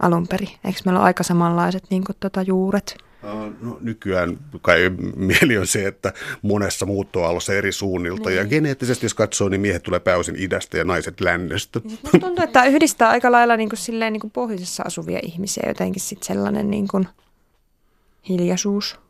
alun 0.02 0.28
perin. 0.28 0.50
Eikö 0.64 0.80
meillä 0.84 1.00
ole 1.00 1.06
aika 1.06 1.22
samanlaiset 1.22 1.84
niin 1.90 2.04
kuin, 2.04 2.16
tota, 2.20 2.42
juuret? 2.42 2.96
No, 3.60 3.78
nykyään 3.80 4.38
kai 4.62 4.90
mieli 5.16 5.58
on 5.58 5.66
se, 5.66 5.86
että 5.86 6.12
monessa 6.42 6.86
muuttoaallossa 6.86 7.54
eri 7.54 7.72
suunnilta. 7.72 8.28
Niin. 8.28 8.36
Ja 8.36 8.44
geneettisesti, 8.44 9.04
jos 9.06 9.14
katsoo, 9.14 9.48
niin 9.48 9.60
miehet 9.60 9.82
tulee 9.82 10.00
pääosin 10.00 10.36
idästä 10.38 10.78
ja 10.78 10.84
naiset 10.84 11.20
lännestä. 11.20 11.80
Niin 11.84 12.20
tuntuu, 12.20 12.44
että 12.44 12.64
yhdistää 12.64 13.08
aika 13.08 13.32
lailla 13.32 13.56
niin 13.56 13.68
kuin, 13.68 13.78
silleen, 13.78 14.12
niin 14.12 14.20
kuin 14.20 14.30
pohjoisessa 14.30 14.82
asuvia 14.86 15.18
ihmisiä 15.22 15.64
jotenkin 15.68 16.02
sit 16.02 16.22
sellainen 16.22 16.70
niin 16.70 16.88
kuin 16.88 17.08
hiljaisuus. 18.28 19.03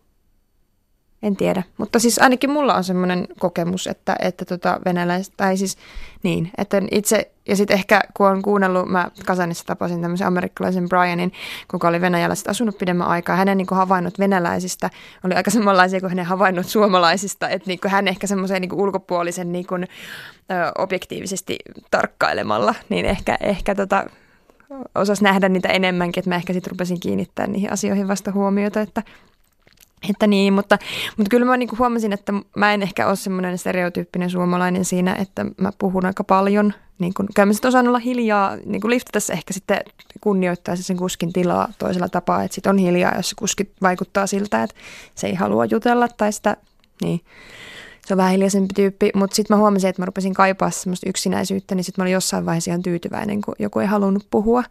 En 1.25 1.37
tiedä, 1.37 1.63
mutta 1.77 1.99
siis 1.99 2.19
ainakin 2.19 2.51
mulla 2.51 2.75
on 2.75 2.85
semmoinen 2.85 3.29
kokemus, 3.39 3.87
että, 3.87 4.17
että 4.19 4.45
tota 4.45 4.81
venäläiset, 4.85 5.35
tai 5.37 5.57
siis 5.57 5.79
niin, 6.23 6.51
että 6.59 6.83
itse, 6.91 7.31
ja 7.49 7.57
sitten 7.57 7.75
ehkä 7.75 8.01
kun 8.15 8.27
on 8.27 8.43
kuunnellut, 8.43 8.89
mä 8.89 9.11
Kasanissa 9.27 9.65
tapasin 9.67 10.03
tämmöisen 10.03 10.27
amerikkalaisen 10.27 10.89
Brianin, 10.89 11.33
kuka 11.71 11.89
oli 11.89 12.01
Venäjällä 12.01 12.35
sitten 12.35 12.51
asunut 12.51 12.79
pidemmän 12.79 13.07
aikaa, 13.07 13.37
hänen 13.37 13.59
niin 13.59 13.67
havainnot 13.71 14.19
venäläisistä 14.19 14.91
oli 15.25 15.35
aika 15.35 15.51
samanlaisia 15.51 16.01
kuin 16.01 16.11
hänen 16.11 16.25
havainnot 16.25 16.67
suomalaisista, 16.67 17.49
että 17.49 17.69
niin 17.69 17.79
hän 17.87 18.09
ehkä 18.09 18.27
semmoisen 18.27 18.61
niin 18.61 18.75
ulkopuolisen 18.75 19.53
niin 19.53 19.67
kuin, 19.67 19.83
ö, 19.83 20.73
objektiivisesti 20.79 21.59
tarkkailemalla, 21.91 22.75
niin 22.89 23.07
ehkä, 23.07 23.39
ehkä 23.41 23.75
tota, 23.75 24.05
osasi 24.95 25.25
nähdä 25.25 25.49
niitä 25.49 25.69
enemmänkin, 25.69 26.21
että 26.21 26.31
mä 26.31 26.37
ehkä 26.37 26.53
sitten 26.53 26.71
rupesin 26.71 27.01
kiinnittää 27.01 27.47
niihin 27.47 27.73
asioihin 27.73 28.09
vasta 28.09 28.33
huomiota, 28.33 28.81
että 28.81 29.03
että 30.11 30.27
niin, 30.27 30.53
mutta, 30.53 30.79
mutta 31.17 31.31
kyllä 31.31 31.47
mä 31.47 31.57
niin 31.57 31.79
huomasin, 31.79 32.13
että 32.13 32.33
mä 32.57 32.75
en 32.75 32.83
ehkä 32.83 33.07
ole 33.07 33.17
semmoinen 33.17 33.59
stereotyyppinen 33.59 34.31
suomalainen 34.31 34.85
siinä, 34.85 35.15
että 35.15 35.47
mä 35.61 35.73
puhun 35.79 36.07
aika 36.07 36.25
paljon. 36.25 36.75
Niin 36.99 37.15
kuin, 37.15 37.29
kyllä 37.35 37.47
mä 37.47 37.53
sitten 37.53 37.69
osaan 37.69 37.89
olla 37.89 37.99
hiljaa, 37.99 38.57
niin 38.67 38.81
kuin 38.81 38.91
liftatessa 38.91 39.33
ehkä 39.33 39.55
sitten 39.55 39.81
kunnioittaisi 40.21 40.83
sen 40.83 40.97
kuskin 40.97 41.33
tilaa 41.33 41.69
toisella 41.79 42.09
tapaa, 42.09 42.43
että 42.43 42.55
sitten 42.55 42.71
on 42.71 42.79
hiljaa, 42.79 43.17
jos 43.17 43.29
se 43.29 43.35
kuski 43.39 43.71
vaikuttaa 43.83 44.27
siltä, 44.27 44.63
että 44.63 44.77
se 45.15 45.27
ei 45.27 45.35
halua 45.35 45.65
jutella 45.65 46.09
tai 46.09 46.33
sitä, 46.33 46.57
niin 47.03 47.21
se 48.07 48.15
on 48.15 48.19
vähän 48.19 48.33
hiljaisempi 48.33 48.75
tyyppi, 48.75 49.11
mutta 49.15 49.37
sitten 49.37 49.57
mä 49.57 49.61
huomasin, 49.61 49.91
että 49.91 50.03
mä 50.03 50.07
rupesin 50.07 50.35
kaipaa 50.35 50.71
semmoista 50.71 51.11
yksinäisyyttä, 51.11 51.75
niin 51.75 51.85
sitten 51.85 52.03
mä 52.03 52.05
olin 52.05 52.13
jossain 52.13 52.47
vaiheessa 52.47 52.71
ihan 52.71 52.83
tyytyväinen, 52.83 53.41
kun 53.41 53.55
joku 53.59 53.79
ei 53.79 53.87
halunnut 53.87 54.27
puhua. 54.31 54.65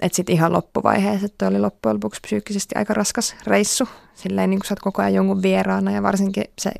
Että 0.00 0.16
sitten 0.16 0.34
ihan 0.34 0.52
loppuvaiheessa, 0.52 1.26
että 1.26 1.48
oli 1.48 1.58
loppujen 1.58 1.94
lopuksi 1.94 2.20
psyykkisesti 2.20 2.74
aika 2.74 2.94
raskas 2.94 3.34
reissu. 3.46 3.88
Silleen 4.14 4.50
niin 4.50 4.60
kuin 4.60 4.66
sä 4.66 4.72
oot 4.72 4.80
koko 4.80 5.02
ajan 5.02 5.14
jonkun 5.14 5.42
vieraana 5.42 5.90
ja 5.92 6.02
varsinkin 6.02 6.44
se 6.58 6.70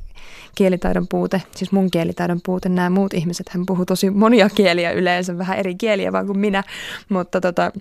kielitaidon 0.55 1.09
puute, 1.09 1.43
siis 1.57 1.73
mun 1.73 1.91
kielitaidon 1.91 2.41
puute, 2.45 2.69
nämä 2.69 2.91
muut 2.91 3.15
ihmiset, 3.15 3.49
hän 3.49 3.67
puhuu 3.67 3.87
tosi 3.87 4.11
monia 4.11 4.49
kieliä 4.49 4.93
yleensä, 4.93 5.39
vähän 5.39 5.59
eri 5.59 5.75
kieliä 5.75 6.13
vaan 6.13 6.27
kuin 6.27 6.39
minä, 6.39 6.65
mutta 7.09 7.41
tota, 7.41 7.73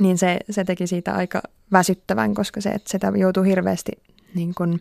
niin 0.00 0.18
se, 0.18 0.38
se 0.50 0.64
teki 0.64 0.86
siitä 0.86 1.14
aika 1.14 1.42
väsyttävän, 1.72 2.34
koska 2.34 2.60
se, 2.60 2.70
että 2.70 2.92
sitä 2.92 3.12
joutuu 3.16 3.42
hirveästi 3.42 3.92
niin 4.34 4.54
kuin 4.54 4.80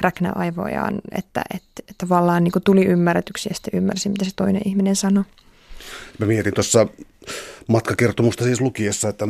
räknä 0.00 0.32
aivojaan, 0.34 0.94
että, 1.12 1.42
että, 1.54 1.68
että 1.78 1.94
tavallaan 1.98 2.44
niin 2.44 2.52
kuin 2.52 2.62
tuli 2.62 2.84
ymmärretyksi 2.84 3.48
ja 3.48 3.54
sitten 3.54 3.78
ymmärsi, 3.78 4.08
mitä 4.08 4.24
se 4.24 4.30
toinen 4.36 4.62
ihminen 4.64 4.96
sanoi. 4.96 5.24
Mä 6.18 6.26
mietin 6.26 6.54
tuossa 6.54 6.86
matkakertomusta 7.68 8.44
siis 8.44 8.60
lukiessa, 8.60 9.08
että 9.08 9.24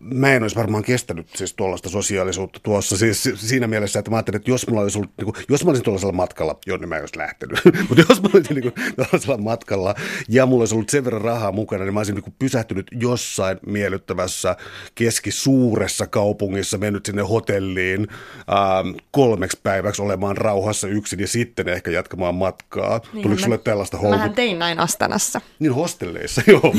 mä 0.00 0.32
en 0.32 0.42
olisi 0.42 0.56
varmaan 0.56 0.82
kestänyt 0.82 1.26
siis 1.36 1.54
tuollaista 1.54 1.88
sosiaalisuutta 1.88 2.60
tuossa 2.62 2.96
siis 2.96 3.28
siinä 3.34 3.66
mielessä, 3.66 3.98
että 3.98 4.10
mä 4.10 4.16
ajattelin, 4.16 4.36
että 4.36 4.50
jos, 4.50 4.66
mulla 4.68 4.82
olisi 4.82 4.98
ollut, 4.98 5.10
niin 5.16 5.24
kuin, 5.24 5.44
jos 5.48 5.64
mä 5.64 5.70
olisin 5.70 5.84
tuollaisella 5.84 6.12
matkalla, 6.12 6.58
jonne 6.66 6.86
mä 6.86 6.96
en 6.96 7.02
olisi 7.02 7.18
lähtenyt, 7.18 7.60
mutta 7.88 8.04
jos 8.08 8.22
mä 8.22 8.28
olisin 8.34 8.54
niin 8.54 8.72
kuin, 8.72 8.94
tuollaisella 8.96 9.36
matkalla 9.36 9.94
ja 10.28 10.46
mulla 10.46 10.62
olisi 10.62 10.74
ollut 10.74 10.88
sen 10.88 11.04
verran 11.04 11.22
rahaa 11.22 11.52
mukana, 11.52 11.84
niin 11.84 11.94
mä 11.94 12.00
olisin 12.00 12.14
niin 12.14 12.24
kuin, 12.24 12.34
pysähtynyt 12.38 12.86
jossain 12.92 13.58
miellyttävässä 13.66 14.56
keskisuuressa 14.94 16.06
kaupungissa, 16.06 16.78
mennyt 16.78 17.06
sinne 17.06 17.22
hotelliin 17.22 18.06
ähm, 18.10 18.96
kolmeksi 19.10 19.60
päiväksi 19.62 20.02
olemaan 20.02 20.36
rauhassa 20.36 20.88
yksin 20.88 21.20
ja 21.20 21.28
sitten 21.28 21.68
ehkä 21.68 21.90
jatkamaan 21.90 22.34
matkaa. 22.34 23.00
Niin, 23.12 23.22
Tuliko 23.22 23.42
sulle 23.42 23.58
tällaista 23.58 23.96
houkut? 23.96 24.18
Mähän 24.18 24.34
tein 24.34 24.58
näin 24.58 24.80
Astanassa. 24.80 25.40
Niin 25.58 25.74
hostelleissa, 25.74 26.42
joo. 26.52 26.74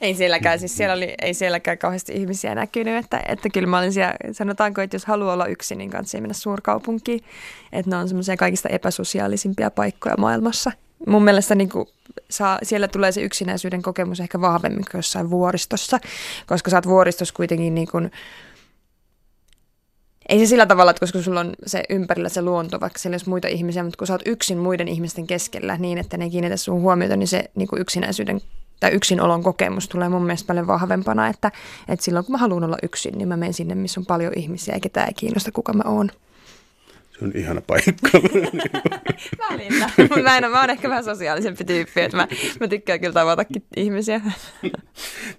ei 0.00 0.14
sielläkään, 0.14 0.58
siis 0.58 0.76
siellä 0.76 0.94
oli, 0.94 1.14
ei 1.22 1.34
sielläkään 1.34 1.78
kauheasti 1.78 2.12
ihmisiä 2.12 2.33
näkynyt, 2.54 3.04
että, 3.04 3.22
että 3.28 3.48
kyllä 3.48 3.68
mä 3.68 3.78
olin 3.78 3.92
siellä, 3.92 4.14
sanotaanko, 4.32 4.80
että 4.80 4.94
jos 4.94 5.04
haluaa 5.04 5.32
olla 5.34 5.46
yksin, 5.46 5.78
niin 5.78 5.90
kanssa 5.90 6.18
mennä 6.18 6.34
suurkaupunkiin, 6.34 7.20
että 7.72 7.90
ne 7.90 7.96
on 7.96 8.08
semmoisia 8.08 8.36
kaikista 8.36 8.68
epäsosiaalisimpia 8.68 9.70
paikkoja 9.70 10.16
maailmassa. 10.18 10.72
Mun 11.06 11.24
mielestä 11.24 11.54
niin 11.54 11.68
kuin 11.68 11.88
saa, 12.30 12.58
siellä 12.62 12.88
tulee 12.88 13.12
se 13.12 13.22
yksinäisyyden 13.22 13.82
kokemus 13.82 14.20
ehkä 14.20 14.40
vahvemmin 14.40 14.84
kuin 14.90 14.98
jossain 14.98 15.30
vuoristossa, 15.30 16.00
koska 16.46 16.70
sä 16.70 16.76
oot 16.76 16.86
vuoristossa 16.86 17.34
kuitenkin 17.34 17.74
niin 17.74 17.88
kuin, 17.90 18.10
ei 20.28 20.38
se 20.38 20.46
sillä 20.46 20.66
tavalla, 20.66 20.90
että 20.90 21.00
koska 21.00 21.22
sulla 21.22 21.40
on 21.40 21.52
se 21.66 21.82
ympärillä 21.90 22.28
se 22.28 22.42
luonto, 22.42 22.80
vaikka 22.80 22.98
siellä 22.98 23.14
olisi 23.14 23.28
muita 23.28 23.48
ihmisiä, 23.48 23.82
mutta 23.82 23.96
kun 23.98 24.06
sä 24.06 24.14
oot 24.14 24.22
yksin 24.26 24.58
muiden 24.58 24.88
ihmisten 24.88 25.26
keskellä 25.26 25.76
niin, 25.76 25.98
että 25.98 26.16
ne 26.16 26.30
kiinnitä 26.30 26.56
sun 26.56 26.80
huomiota, 26.80 27.16
niin 27.16 27.28
se 27.28 27.50
niin 27.54 27.68
kuin 27.68 27.80
yksinäisyyden 27.80 28.40
tai 28.80 28.90
yksinolon 28.90 29.42
kokemus 29.42 29.88
tulee 29.88 30.08
mun 30.08 30.22
mielestä 30.22 30.46
paljon 30.46 30.66
vahvempana, 30.66 31.28
että, 31.28 31.50
että 31.88 32.04
silloin 32.04 32.24
kun 32.24 32.32
mä 32.32 32.38
haluan 32.38 32.64
olla 32.64 32.76
yksin, 32.82 33.18
niin 33.18 33.28
mä 33.28 33.36
menen 33.36 33.54
sinne, 33.54 33.74
missä 33.74 34.00
on 34.00 34.06
paljon 34.06 34.32
ihmisiä, 34.36 34.74
eikä 34.74 34.88
tämä 34.88 35.06
ei 35.06 35.14
kiinnosta, 35.14 35.52
kuka 35.52 35.72
mä 35.72 35.82
oon. 35.86 36.10
Se 37.18 37.24
on 37.24 37.32
ihana 37.34 37.60
paikka. 37.60 37.92
Välillä. 39.50 39.90
Mä, 40.22 40.36
en, 40.36 40.50
mä 40.50 40.60
oon 40.60 40.70
ehkä 40.70 40.88
vähän 40.88 41.04
sosiaalisempi 41.04 41.64
tyyppi, 41.64 42.00
että 42.00 42.16
mä, 42.16 42.28
mä 42.60 42.68
tykkään 42.68 43.00
kyllä 43.00 43.12
tavatakin 43.12 43.64
ihmisiä. 43.76 44.20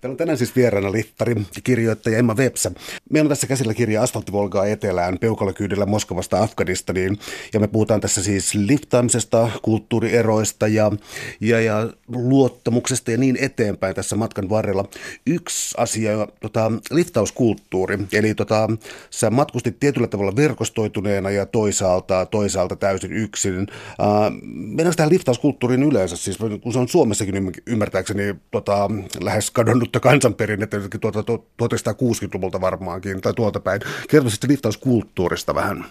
Täällä 0.01 0.13
on 0.13 0.17
tänään 0.17 0.37
siis 0.37 0.55
vieraana 0.55 0.91
liftari 0.91 1.35
kirjoittaja 1.63 2.17
Emma 2.17 2.35
Websä. 2.35 2.71
Meillä 3.09 3.25
on 3.25 3.29
tässä 3.29 3.47
käsillä 3.47 3.73
kirja 3.73 4.01
Asfalttivolgaa 4.01 4.65
etelään 4.65 5.19
peukalokyydellä 5.19 5.85
Moskovasta 5.85 6.43
Afganistaniin. 6.43 7.19
Ja 7.53 7.59
me 7.59 7.67
puhutaan 7.67 8.01
tässä 8.01 8.23
siis 8.23 8.53
liftaamisesta, 8.53 9.49
kulttuurieroista 9.61 10.67
ja, 10.67 10.91
ja, 11.39 11.61
ja 11.61 11.89
luottamuksesta 12.07 13.11
ja 13.11 13.17
niin 13.17 13.37
eteenpäin 13.41 13.95
tässä 13.95 14.15
matkan 14.15 14.49
varrella. 14.49 14.89
Yksi 15.25 15.75
asia, 15.77 16.27
tota, 16.41 16.71
liftauskulttuuri. 16.91 17.99
Eli 18.13 18.35
tota, 18.35 18.69
sä 19.09 19.29
matkustit 19.29 19.79
tietyllä 19.79 20.07
tavalla 20.07 20.35
verkostoituneena 20.35 21.31
ja 21.31 21.45
toisaalta 21.45 21.74
toisaalta, 21.75 22.25
toisaalta 22.25 22.75
täysin 22.75 23.13
yksin. 23.13 23.59
Äh, 23.59 24.31
mennään 24.53 24.95
tähän 24.95 25.11
liftauskulttuuriin 25.11 25.83
yleensä, 25.83 26.17
siis 26.17 26.37
kun 26.61 26.73
se 26.73 26.79
on 26.79 26.87
Suomessakin 26.87 27.51
ymmärtääkseni 27.67 28.35
tota, 28.51 28.89
lähes 29.21 29.51
kadonnutta 29.51 29.99
kansanperinnettä, 29.99 30.77
tuota, 31.01 31.21
1960-luvulta 31.63 32.61
varmaankin, 32.61 33.21
tai 33.21 33.33
tuolta 33.33 33.59
päin. 33.59 33.81
Kertoisitko 34.09 34.47
liftauskulttuurista 34.47 35.55
vähän? 35.55 35.85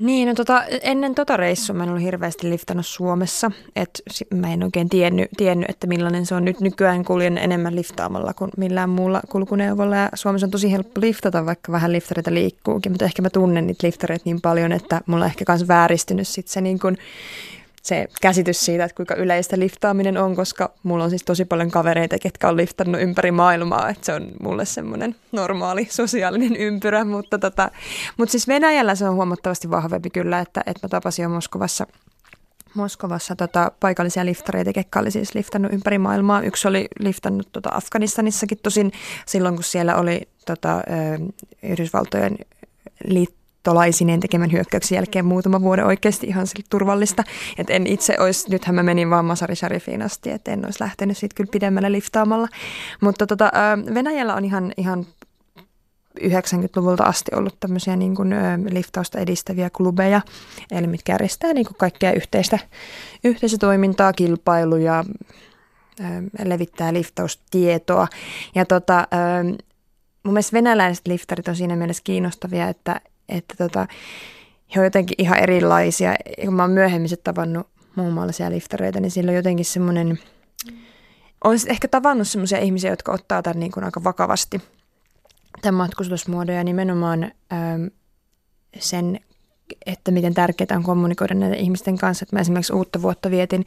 Niin, 0.00 0.28
no 0.28 0.34
tota, 0.34 0.64
ennen 0.82 1.14
tota 1.14 1.36
reissua 1.36 1.76
mä 1.76 1.82
en 1.82 1.88
ollut 1.88 2.04
hirveästi 2.04 2.50
liftannut 2.50 2.86
Suomessa. 2.86 3.50
Et 3.76 4.02
mä 4.34 4.52
en 4.52 4.62
oikein 4.62 4.88
tiennyt, 4.88 5.30
tiennyt, 5.36 5.70
että 5.70 5.86
millainen 5.86 6.26
se 6.26 6.34
on 6.34 6.44
nyt. 6.44 6.60
Nykyään 6.60 7.04
kuljen 7.04 7.38
enemmän 7.38 7.76
liftaamalla 7.76 8.34
kuin 8.34 8.50
millään 8.56 8.90
muulla 8.90 9.20
kulkuneuvolla. 9.28 9.96
Ja 9.96 10.08
Suomessa 10.14 10.46
on 10.46 10.50
tosi 10.50 10.72
helppo 10.72 11.00
liftata, 11.00 11.46
vaikka 11.46 11.72
vähän 11.72 11.92
liftareita 11.92 12.34
liikkuukin. 12.34 12.92
Mutta 12.92 13.04
ehkä 13.04 13.22
mä 13.22 13.30
tunnen 13.30 13.66
niitä 13.66 13.86
liftareita 13.86 14.22
niin 14.24 14.40
paljon, 14.40 14.72
että 14.72 15.00
mulla 15.06 15.24
on 15.24 15.30
ehkä 15.30 15.44
myös 15.48 15.68
vääristynyt 15.68 16.28
sit 16.28 16.48
se 16.48 16.60
niin 16.60 16.78
kun 16.78 16.96
se 17.82 18.08
käsitys 18.20 18.64
siitä, 18.64 18.84
että 18.84 18.94
kuinka 18.94 19.14
yleistä 19.14 19.58
liftaaminen 19.58 20.16
on, 20.16 20.36
koska 20.36 20.72
mulla 20.82 21.04
on 21.04 21.10
siis 21.10 21.24
tosi 21.24 21.44
paljon 21.44 21.70
kavereita, 21.70 22.18
ketkä 22.18 22.48
on 22.48 22.56
liftannut 22.56 23.00
ympäri 23.00 23.30
maailmaa, 23.30 23.88
että 23.88 24.06
se 24.06 24.12
on 24.12 24.28
mulle 24.42 24.64
semmoinen 24.64 25.16
normaali 25.32 25.88
sosiaalinen 25.90 26.56
ympyrä, 26.56 27.04
mutta, 27.04 27.38
tota, 27.38 27.70
mutta 28.16 28.32
siis 28.32 28.48
Venäjällä 28.48 28.94
se 28.94 29.08
on 29.08 29.14
huomattavasti 29.14 29.70
vahvempi 29.70 30.10
kyllä, 30.10 30.38
että, 30.38 30.60
että 30.66 30.86
mä 30.86 30.88
tapasin 30.88 31.22
jo 31.22 31.28
Moskovassa 31.28 31.86
Moskovassa 32.74 33.36
tota, 33.36 33.72
paikallisia 33.80 34.26
liftareita, 34.26 34.72
ketkä 34.72 34.98
oli 34.98 35.10
siis 35.10 35.34
liftannut 35.34 35.72
ympäri 35.72 35.98
maailmaa. 35.98 36.42
Yksi 36.42 36.68
oli 36.68 36.88
liftannut 37.00 37.48
tota, 37.52 37.70
Afganistanissakin 37.72 38.58
tosin 38.62 38.92
silloin, 39.26 39.54
kun 39.54 39.64
siellä 39.64 39.96
oli 39.96 40.28
tota, 40.46 40.82
Yhdysvaltojen 41.62 42.38
liit, 43.04 43.34
liittolaisineen 43.60 44.20
tekemän 44.20 44.52
hyökkäyksen 44.52 44.96
jälkeen 44.96 45.24
muutama 45.24 45.60
vuoden 45.60 45.86
oikeasti 45.86 46.26
ihan 46.26 46.46
turvallista. 46.70 47.24
Et 47.58 47.70
en 47.70 47.86
itse 47.86 48.16
olisi, 48.18 48.50
nythän 48.50 48.74
mä 48.74 48.82
menin 48.82 49.10
vaan 49.10 49.24
Masari 49.24 49.56
Sharifiin 49.56 50.02
asti, 50.02 50.30
että 50.30 50.52
en 50.52 50.64
olisi 50.64 50.80
lähtenyt 50.80 51.18
siitä 51.18 51.34
kyllä 51.34 51.50
pidemmälle 51.50 51.92
liftaamalla. 51.92 52.48
Mutta 53.00 53.26
tota, 53.26 53.50
Venäjällä 53.94 54.34
on 54.34 54.44
ihan, 54.44 54.72
ihan 54.76 55.06
90-luvulta 56.20 57.04
asti 57.04 57.30
ollut 57.34 57.56
tämmöisiä 57.60 57.96
niin 57.96 58.14
kuin, 58.14 58.34
liftausta 58.70 59.18
edistäviä 59.18 59.70
klubeja, 59.70 60.20
eli 60.70 60.86
mitkä 60.86 61.12
järjestää 61.12 61.52
niin 61.52 61.66
kaikkea 61.78 62.12
yhteistä, 62.12 62.58
yhteisötoimintaa, 63.24 64.12
kilpailuja, 64.12 65.04
levittää 66.44 66.92
liftaustietoa. 66.92 68.08
Ja 68.54 68.64
tota, 68.64 69.08
mun 70.22 70.34
mielestä 70.34 70.56
venäläiset 70.56 71.06
liftarit 71.06 71.48
on 71.48 71.56
siinä 71.56 71.76
mielessä 71.76 72.02
kiinnostavia, 72.04 72.68
että, 72.68 73.00
että 73.30 73.54
tota, 73.58 73.86
he 74.74 74.80
on 74.80 74.86
jotenkin 74.86 75.14
ihan 75.18 75.38
erilaisia. 75.38 76.14
Kun 76.44 76.54
mä 76.54 76.62
oon 76.62 76.70
myöhemmin 76.70 77.10
tavannut 77.24 77.66
muun 77.96 78.12
muassa 78.12 78.50
liftareita, 78.50 79.00
niin 79.00 79.10
sillä 79.10 79.30
on 79.30 79.36
jotenkin 79.36 79.64
semmoinen, 79.64 80.18
on 81.44 81.56
ehkä 81.66 81.88
tavannut 81.88 82.28
semmoisia 82.28 82.58
ihmisiä, 82.58 82.90
jotka 82.90 83.12
ottaa 83.12 83.42
tämän 83.42 83.60
niin 83.60 83.72
kuin 83.72 83.84
aika 83.84 84.04
vakavasti, 84.04 84.60
tämän 85.62 85.74
matkustusmuodon 85.74 86.56
ja 86.56 86.64
nimenomaan 86.64 87.32
ähm, 87.52 87.86
sen, 88.78 89.20
että 89.86 90.10
miten 90.10 90.34
tärkeää 90.34 90.76
on 90.76 90.82
kommunikoida 90.82 91.34
näiden 91.34 91.58
ihmisten 91.58 91.98
kanssa. 91.98 92.22
Että 92.22 92.36
mä 92.36 92.40
esimerkiksi 92.40 92.72
uutta 92.72 93.02
vuotta 93.02 93.30
vietin, 93.30 93.64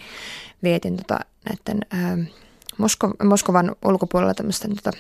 vietin 0.63 0.97
tota, 0.97 1.19
näiden 1.49 1.81
ähm, 1.93 2.21
Mosko- 2.77 3.25
Moskovan 3.27 3.75
ulkopuolella 3.85 4.33
tämmöisten 4.33 4.75
tota, 4.75 4.97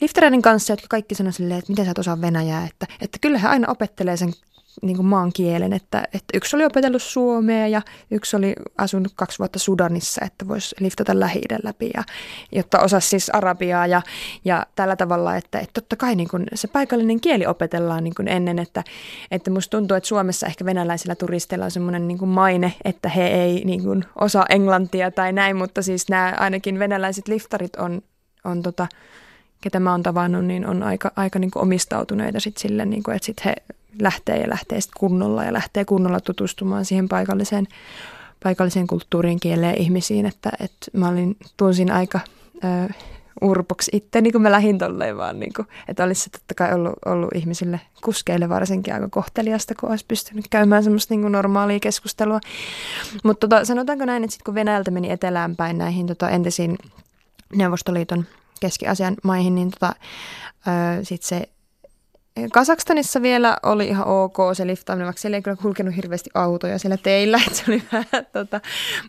liftareiden 0.00 0.42
kanssa, 0.42 0.72
jotka 0.72 0.86
kaikki 0.90 1.14
sanoi 1.14 1.32
silleen, 1.32 1.58
että 1.58 1.72
miten 1.72 1.84
sä 1.84 1.90
et 1.90 1.98
osaa 1.98 2.20
venäjää, 2.20 2.64
että, 2.64 2.86
että 3.00 3.18
kyllä 3.20 3.38
he 3.38 3.48
aina 3.48 3.70
opettelee 3.70 4.16
sen 4.16 4.32
niin 4.82 4.96
kuin 4.96 5.06
maan 5.06 5.32
kielen, 5.32 5.72
että, 5.72 6.02
että 6.04 6.24
yksi 6.34 6.56
oli 6.56 6.64
opetellut 6.64 7.02
suomea 7.02 7.66
ja 7.66 7.82
yksi 8.10 8.36
oli 8.36 8.54
asunut 8.78 9.12
kaksi 9.16 9.38
vuotta 9.38 9.58
Sudanissa, 9.58 10.24
että 10.24 10.48
voisi 10.48 10.76
liftata 10.80 11.20
lähi 11.20 11.40
läpi, 11.62 11.90
ja, 11.94 12.04
jotta 12.52 12.80
osasi 12.80 13.08
siis 13.08 13.30
arabiaa 13.30 13.86
ja, 13.86 14.02
ja 14.44 14.66
tällä 14.74 14.96
tavalla, 14.96 15.36
että, 15.36 15.58
että 15.58 15.80
totta 15.80 15.96
kai 15.96 16.14
niin 16.14 16.28
kuin 16.28 16.46
se 16.54 16.68
paikallinen 16.68 17.20
kieli 17.20 17.46
opetellaan 17.46 18.04
niin 18.04 18.14
kuin 18.14 18.28
ennen, 18.28 18.58
että, 18.58 18.84
että 19.30 19.50
musta 19.50 19.76
tuntuu, 19.76 19.96
että 19.96 20.08
Suomessa 20.08 20.46
ehkä 20.46 20.64
venäläisillä 20.64 21.14
turisteilla 21.14 21.64
on 21.64 21.70
semmoinen 21.70 22.08
niin 22.08 22.28
maine, 22.28 22.74
että 22.84 23.08
he 23.08 23.26
ei 23.26 23.64
niin 23.64 23.82
kuin 23.82 24.04
osaa 24.20 24.46
englantia 24.48 25.10
tai 25.10 25.32
näin, 25.32 25.56
mutta 25.56 25.82
siis 25.82 26.08
nämä 26.08 26.34
ainakin 26.38 26.78
venäläiset 26.78 27.28
liftarit 27.28 27.76
on, 27.76 28.02
on 28.44 28.62
tota, 28.62 28.86
ketä 29.60 29.80
mä 29.80 29.90
oon 29.90 30.02
tavannut, 30.02 30.44
niin 30.44 30.66
on 30.66 30.82
aika, 30.82 31.12
aika 31.16 31.38
niin 31.38 31.50
kuin 31.50 31.62
omistautuneita 31.62 32.40
sit 32.40 32.56
sille, 32.56 32.84
niin 32.84 33.02
kuin, 33.02 33.16
että 33.16 33.26
sit 33.26 33.44
he 33.44 33.54
lähtee 34.00 34.36
ja 34.36 34.48
lähtee 34.48 34.80
sit 34.80 34.90
kunnolla 34.96 35.44
ja 35.44 35.52
lähtee 35.52 35.84
kunnolla 35.84 36.20
tutustumaan 36.20 36.84
siihen 36.84 37.08
paikalliseen, 37.08 37.66
paikalliseen 38.42 38.86
kulttuuriin, 38.86 39.40
kieleen 39.40 39.78
ihmisiin, 39.78 40.26
että, 40.26 40.50
että 40.60 40.98
mä 40.98 41.08
olin, 41.08 41.36
tunsin 41.56 41.92
aika 41.92 42.20
ö, 42.64 42.92
urpoksi 43.40 43.90
itse, 43.94 44.20
niin 44.20 44.32
kuin 44.32 44.42
mä 44.42 44.52
lähdin 44.52 44.78
tolleen 44.78 45.16
vaan, 45.16 45.40
niin 45.40 45.52
kuin, 45.56 45.68
että 45.88 46.04
olisi 46.04 46.20
se 46.20 46.30
totta 46.30 46.54
kai 46.54 46.74
ollut, 46.74 46.92
ollut 47.06 47.30
ihmisille, 47.34 47.80
kuskeille 48.04 48.48
varsinkin 48.48 48.94
aika 48.94 49.08
kohteliasta, 49.08 49.74
kun 49.80 49.90
olisi 49.90 50.04
pystynyt 50.08 50.44
käymään 50.50 50.84
semmoista 50.84 51.14
niin 51.14 51.20
kuin 51.20 51.32
normaalia 51.32 51.80
keskustelua. 51.80 52.40
Mutta 53.24 53.48
tota, 53.48 53.64
sanotaanko 53.64 54.04
näin, 54.04 54.24
että 54.24 54.32
sitten 54.32 54.44
kun 54.44 54.54
Venäjältä 54.54 54.90
meni 54.90 55.10
etelään 55.10 55.56
päin 55.56 55.78
näihin 55.78 56.06
tota, 56.06 56.30
entisiin 56.30 56.78
Neuvostoliiton 57.54 58.26
Keski-Asian 58.60 59.16
maihin, 59.24 59.54
niin 59.54 59.70
tota, 59.70 59.94
sitten 61.02 61.28
se 61.28 61.48
Kasakstanissa 62.52 63.22
vielä 63.22 63.56
oli 63.62 63.88
ihan 63.88 64.06
ok 64.06 64.36
se 64.52 64.66
liftaaminen, 64.66 65.06
vaikka 65.06 65.20
siellä 65.20 65.36
ei 65.36 65.42
kyllä 65.42 65.56
kulkenut 65.56 65.96
hirveästi 65.96 66.30
autoja 66.34 66.78
siellä 66.78 66.96
teillä, 66.96 67.40
että 67.46 67.58
se 67.58 67.64
oli 67.68 67.82
vähän, 67.92 68.26
tota, 68.32 68.60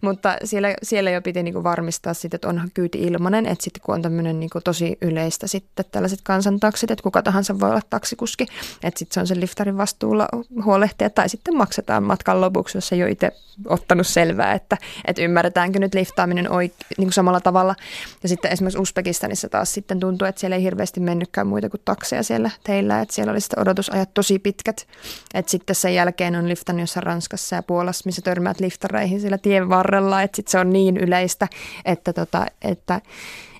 mutta 0.01 0.37
siellä, 0.43 0.75
siellä 0.83 1.11
jo 1.11 1.21
piti 1.21 1.43
niinku 1.43 1.63
varmistaa 1.63 2.13
sitten, 2.13 2.37
että 2.37 2.47
onhan 2.47 2.71
kyyti 2.73 3.01
ilmanen, 3.01 3.45
että 3.45 3.63
sitten 3.63 3.81
kun 3.85 3.95
on 3.95 4.01
tämmöinen 4.01 4.39
niinku 4.39 4.61
tosi 4.61 4.97
yleistä 5.01 5.47
sitten 5.47 5.85
tällaiset 5.91 6.19
kansantaksit, 6.23 6.91
että 6.91 7.03
kuka 7.03 7.21
tahansa 7.21 7.59
voi 7.59 7.69
olla 7.69 7.81
taksikuski, 7.89 8.45
että 8.83 8.99
sitten 8.99 9.13
se 9.13 9.19
on 9.19 9.27
sen 9.27 9.39
liftarin 9.39 9.77
vastuulla 9.77 10.27
huolehtia 10.65 11.09
tai 11.09 11.29
sitten 11.29 11.57
maksetaan 11.57 12.03
matkan 12.03 12.41
lopuksi, 12.41 12.77
jos 12.77 12.93
ei 12.93 13.03
ole 13.03 13.11
itse 13.11 13.31
ottanut 13.65 14.07
selvää, 14.07 14.53
että, 14.53 14.77
että 15.05 15.21
ymmärretäänkö 15.21 15.79
nyt 15.79 15.93
liftaaminen 15.93 16.47
oik- 16.47 16.85
niin 16.97 17.13
samalla 17.13 17.39
tavalla. 17.39 17.75
Ja 18.23 18.29
sitten 18.29 18.51
esimerkiksi 18.51 18.79
Uzbekistanissa 18.79 19.49
taas 19.49 19.73
sitten 19.73 19.99
tuntuu, 19.99 20.27
että 20.27 20.41
siellä 20.41 20.55
ei 20.55 20.63
hirveästi 20.63 20.99
mennytkään 20.99 21.47
muita 21.47 21.69
kuin 21.69 21.81
takseja 21.85 22.23
siellä 22.23 22.49
teillä, 22.63 23.01
että 23.01 23.15
siellä 23.19 23.31
oli 23.31 23.41
sitten 23.41 23.59
odotusajat 23.59 24.13
tosi 24.13 24.39
pitkät. 24.39 24.87
Että 25.33 25.51
sitten 25.51 25.75
sen 25.75 25.95
jälkeen 25.95 26.35
on 26.35 26.49
liftannut 26.49 26.81
jossain 26.81 27.03
Ranskassa 27.03 27.55
ja 27.55 27.63
Puolassa, 27.63 28.03
missä 28.05 28.21
törmäät 28.21 28.59
liftareihin 28.59 29.21
sillä 29.21 29.37
tien 29.37 29.69
varrella, 29.69 30.21
että 30.21 30.35
sitten 30.35 30.51
se 30.51 30.59
on 30.59 30.69
niin 30.69 30.97
yleistä, 30.97 31.47
että, 31.85 32.13
tota, 32.13 32.45
että 32.61 33.01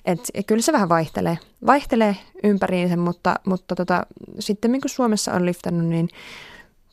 et 0.04 0.20
kyllä 0.46 0.62
se 0.62 0.72
vähän 0.72 0.88
vaihtelee, 0.88 1.38
vaihtelee 1.66 2.16
ympäriinsä, 2.44 2.96
mutta, 2.96 3.34
mutta 3.46 3.74
tota, 3.74 4.06
sitten 4.38 4.80
kun 4.80 4.90
Suomessa 4.90 5.32
on 5.32 5.46
liftannut, 5.46 5.86
niin 5.86 6.08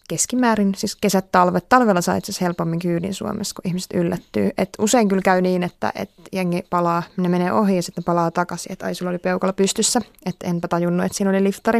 keskimäärin, 0.07 0.75
siis 0.75 0.95
kesät, 0.95 1.31
talvet. 1.31 1.69
Talvella 1.69 2.01
saa 2.01 2.15
itse 2.15 2.33
helpommin 2.41 2.79
kyydin 2.79 3.13
Suomessa, 3.13 3.55
kun 3.55 3.69
ihmiset 3.69 3.93
yllättyy. 3.93 4.51
Et 4.57 4.69
usein 4.79 5.07
kyllä 5.07 5.21
käy 5.21 5.41
niin, 5.41 5.63
että 5.63 5.91
et 5.95 6.11
jengi 6.31 6.63
palaa, 6.69 7.03
ne 7.17 7.29
menee 7.29 7.51
ohi 7.51 7.75
ja 7.75 7.83
sitten 7.83 8.03
palaa 8.03 8.31
takaisin, 8.31 8.71
että 8.71 8.85
ai 8.85 8.95
sulla 8.95 9.09
oli 9.09 9.19
peukalo 9.19 9.53
pystyssä, 9.53 10.01
että 10.25 10.47
enpä 10.47 10.67
tajunnut, 10.67 11.05
että 11.05 11.17
siinä 11.17 11.29
oli 11.29 11.43
liftari. 11.43 11.79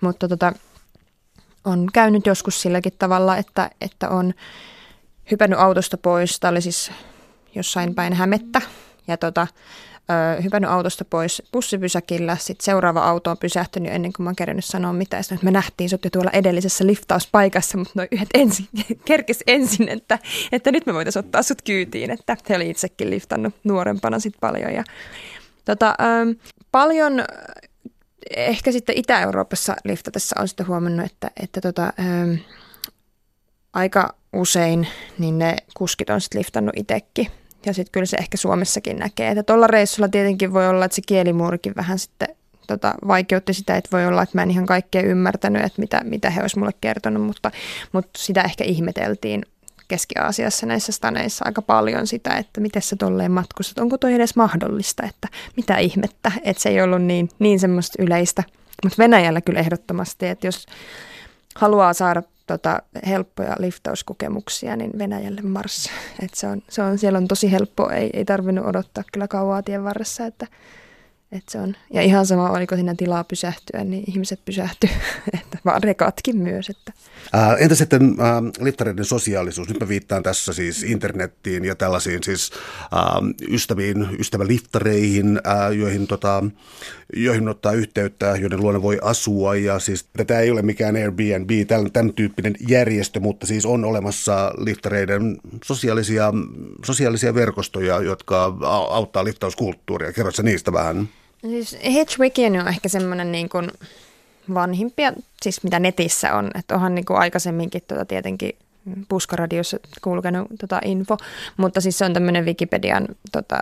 Mutta 0.00 0.28
tota, 0.28 0.52
on 1.64 1.86
käynyt 1.92 2.26
joskus 2.26 2.62
silläkin 2.62 2.92
tavalla, 2.98 3.36
että, 3.36 3.70
että 3.80 4.08
on 4.08 4.34
hypännyt 5.30 5.58
autosta 5.58 5.96
pois. 5.96 6.40
Tämä 6.40 6.50
oli 6.50 6.60
siis 6.60 6.90
jossain 7.54 7.94
päin 7.94 8.12
hämettä 8.12 8.60
ja 9.08 9.16
tota, 9.16 9.46
hypännyt 10.42 10.70
autosta 10.70 11.04
pois 11.04 11.42
bussipysäkillä. 11.52 12.36
Sitten 12.36 12.64
seuraava 12.64 13.04
auto 13.08 13.30
on 13.30 13.38
pysähtynyt 13.38 13.92
ennen 13.92 14.12
kuin 14.12 14.24
mä 14.24 14.28
oon 14.28 14.36
kerännyt 14.36 14.64
sanoa 14.64 14.92
mitään. 14.92 15.24
Sitten 15.24 15.44
me 15.44 15.50
nähtiin 15.50 15.90
sut 15.90 16.04
jo 16.04 16.10
tuolla 16.10 16.30
edellisessä 16.30 16.86
liftauspaikassa, 16.86 17.78
mutta 17.78 17.92
noin 17.94 18.08
yhdet 18.12 18.28
ensin, 18.34 18.68
kerkes 19.04 19.44
ensin, 19.46 19.88
että, 19.88 20.18
että 20.52 20.72
nyt 20.72 20.86
me 20.86 20.94
voitaisiin 20.94 21.24
ottaa 21.24 21.42
sut 21.42 21.62
kyytiin. 21.62 22.10
Että 22.10 22.36
he 22.48 22.56
oli 22.56 22.70
itsekin 22.70 23.10
liftannut 23.10 23.54
nuorempana 23.64 24.18
sitten 24.18 24.40
paljon. 24.40 24.74
Ja, 24.74 24.84
tota, 25.64 25.94
ö, 26.00 26.34
paljon 26.72 27.24
ehkä 28.36 28.72
sitten 28.72 28.98
Itä-Euroopassa 28.98 29.76
liftatessa 29.84 30.40
on 30.40 30.48
sitten 30.48 30.66
huomannut, 30.66 31.06
että, 31.06 31.30
että 31.42 31.60
tota, 31.60 31.92
ö, 31.98 32.36
aika 33.72 34.14
usein 34.32 34.88
niin 35.18 35.38
ne 35.38 35.56
kuskit 35.74 36.10
on 36.10 36.20
sitten 36.20 36.38
liftannut 36.38 36.76
itsekin. 36.76 37.26
Ja 37.66 37.74
sitten 37.74 37.92
kyllä 37.92 38.06
se 38.06 38.16
ehkä 38.16 38.36
Suomessakin 38.36 38.96
näkee. 38.96 39.30
Että 39.30 39.42
tuolla 39.42 39.66
reissulla 39.66 40.08
tietenkin 40.08 40.52
voi 40.52 40.68
olla, 40.68 40.84
että 40.84 40.94
se 40.94 41.02
kielimuurikin 41.06 41.72
vähän 41.76 41.98
sitten 41.98 42.28
tota, 42.66 42.94
vaikeutti 43.06 43.54
sitä, 43.54 43.76
että 43.76 43.88
voi 43.92 44.06
olla, 44.06 44.22
että 44.22 44.38
mä 44.38 44.42
en 44.42 44.50
ihan 44.50 44.66
kaikkea 44.66 45.02
ymmärtänyt, 45.02 45.64
että 45.64 45.80
mitä, 45.80 46.00
mitä 46.04 46.30
he 46.30 46.40
olisivat 46.40 46.60
mulle 46.60 46.74
kertonut, 46.80 47.22
mutta, 47.22 47.50
mutta 47.92 48.10
sitä 48.18 48.42
ehkä 48.42 48.64
ihmeteltiin 48.64 49.42
Keski-Aasiassa 49.88 50.66
näissä 50.66 50.92
staneissa 50.92 51.44
aika 51.44 51.62
paljon 51.62 52.06
sitä, 52.06 52.36
että 52.36 52.60
miten 52.60 52.82
se 52.82 52.96
tolleen 52.96 53.32
matkustat, 53.32 53.78
onko 53.78 53.98
toi 53.98 54.14
edes 54.14 54.36
mahdollista, 54.36 55.06
että 55.06 55.28
mitä 55.56 55.78
ihmettä, 55.78 56.32
että 56.42 56.62
se 56.62 56.68
ei 56.68 56.82
ollut 56.82 57.02
niin, 57.02 57.28
niin 57.38 57.60
semmoista 57.60 58.02
yleistä. 58.02 58.42
Mutta 58.84 58.98
Venäjällä 58.98 59.40
kyllä 59.40 59.60
ehdottomasti, 59.60 60.26
että 60.26 60.46
jos 60.46 60.66
haluaa 61.54 61.92
saada 61.92 62.22
tota, 62.50 62.82
helppoja 63.06 63.56
liftauskokemuksia, 63.58 64.76
niin 64.76 64.90
Venäjälle 64.98 65.40
Mars. 65.40 65.90
Et 66.24 66.34
se 66.34 66.46
on, 66.46 66.62
se 66.68 66.82
on, 66.82 66.98
siellä 66.98 67.16
on 67.16 67.28
tosi 67.28 67.52
helppo, 67.52 67.90
ei, 67.90 68.10
ei 68.12 68.24
tarvinnut 68.24 68.66
odottaa 68.66 69.04
kyllä 69.12 69.28
kauaa 69.28 69.62
tien 69.62 69.84
varressa, 69.84 70.26
että 70.26 70.46
et 71.32 71.42
se 71.48 71.58
on, 71.58 71.76
ja 71.92 72.02
ihan 72.02 72.26
sama, 72.26 72.50
oliko 72.50 72.74
siinä 72.74 72.94
tilaa 72.94 73.24
pysähtyä, 73.24 73.84
niin 73.84 74.04
ihmiset 74.06 74.44
pysähty, 74.44 74.88
että 75.40 75.58
vaan 75.64 75.82
rekatkin 75.82 76.36
myös. 76.36 76.70
Että. 76.70 76.92
Ää, 77.32 77.56
entä 77.56 77.74
sitten 77.74 78.16
ää, 78.18 78.42
liftareiden 78.60 79.04
sosiaalisuus? 79.04 79.68
Nyt 79.68 79.80
mä 79.80 79.88
viittaan 79.88 80.22
tässä 80.22 80.52
siis 80.52 80.82
internettiin 80.82 81.64
ja 81.64 81.74
tällaisiin 81.74 82.22
siis 82.22 82.50
ää, 82.92 83.02
ystäviin, 83.48 84.08
ystäväliftareihin, 84.18 85.40
ää, 85.44 85.70
joihin, 85.70 86.06
tota, 86.06 86.44
joihin 87.16 87.48
ottaa 87.48 87.72
yhteyttä, 87.72 88.36
joiden 88.36 88.60
luona 88.60 88.82
voi 88.82 88.98
asua. 89.02 89.56
Ja 89.56 89.78
siis 89.78 90.04
tätä 90.16 90.40
ei 90.40 90.50
ole 90.50 90.62
mikään 90.62 90.96
Airbnb, 90.96 91.50
tämän, 91.68 91.92
tämän 91.92 92.14
tyyppinen 92.14 92.54
järjestö, 92.68 93.20
mutta 93.20 93.46
siis 93.46 93.66
on 93.66 93.84
olemassa 93.84 94.52
liftareiden 94.58 95.38
sosiaalisia, 95.64 96.32
sosiaalisia 96.84 97.34
verkostoja, 97.34 98.02
jotka 98.02 98.56
auttaa 98.90 99.24
liftauskulttuuria. 99.24 100.12
Kerrotko 100.12 100.42
niistä 100.42 100.72
vähän? 100.72 101.08
Siis 101.40 101.78
Hitchwikin 101.84 102.60
on 102.60 102.68
ehkä 102.68 102.88
semmoinen 102.88 103.32
niin 103.32 103.48
kuin 103.48 103.70
vanhimpia, 104.54 105.12
siis 105.42 105.62
mitä 105.62 105.80
netissä 105.80 106.34
on, 106.34 106.50
että 106.58 106.74
onhan 106.74 106.94
niin 106.94 107.04
kuin 107.04 107.18
aikaisemminkin 107.18 107.82
tota 107.88 108.04
tietenkin 108.04 108.52
puskaradiossa 109.08 109.78
kulkenut 110.02 110.46
tota 110.60 110.80
info, 110.84 111.16
mutta 111.56 111.80
siis 111.80 111.98
se 111.98 112.04
on 112.04 112.12
tämmöinen 112.12 112.44
Wikipedian 112.44 113.08
tota, 113.32 113.60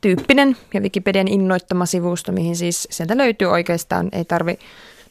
tyyppinen 0.00 0.56
ja 0.74 0.80
Wikipedian 0.80 1.28
innoittama 1.28 1.86
sivusto, 1.86 2.32
mihin 2.32 2.56
siis 2.56 2.88
sieltä 2.90 3.16
löytyy 3.16 3.48
oikeastaan, 3.48 4.08
ei 4.12 4.24
tarvi 4.24 4.58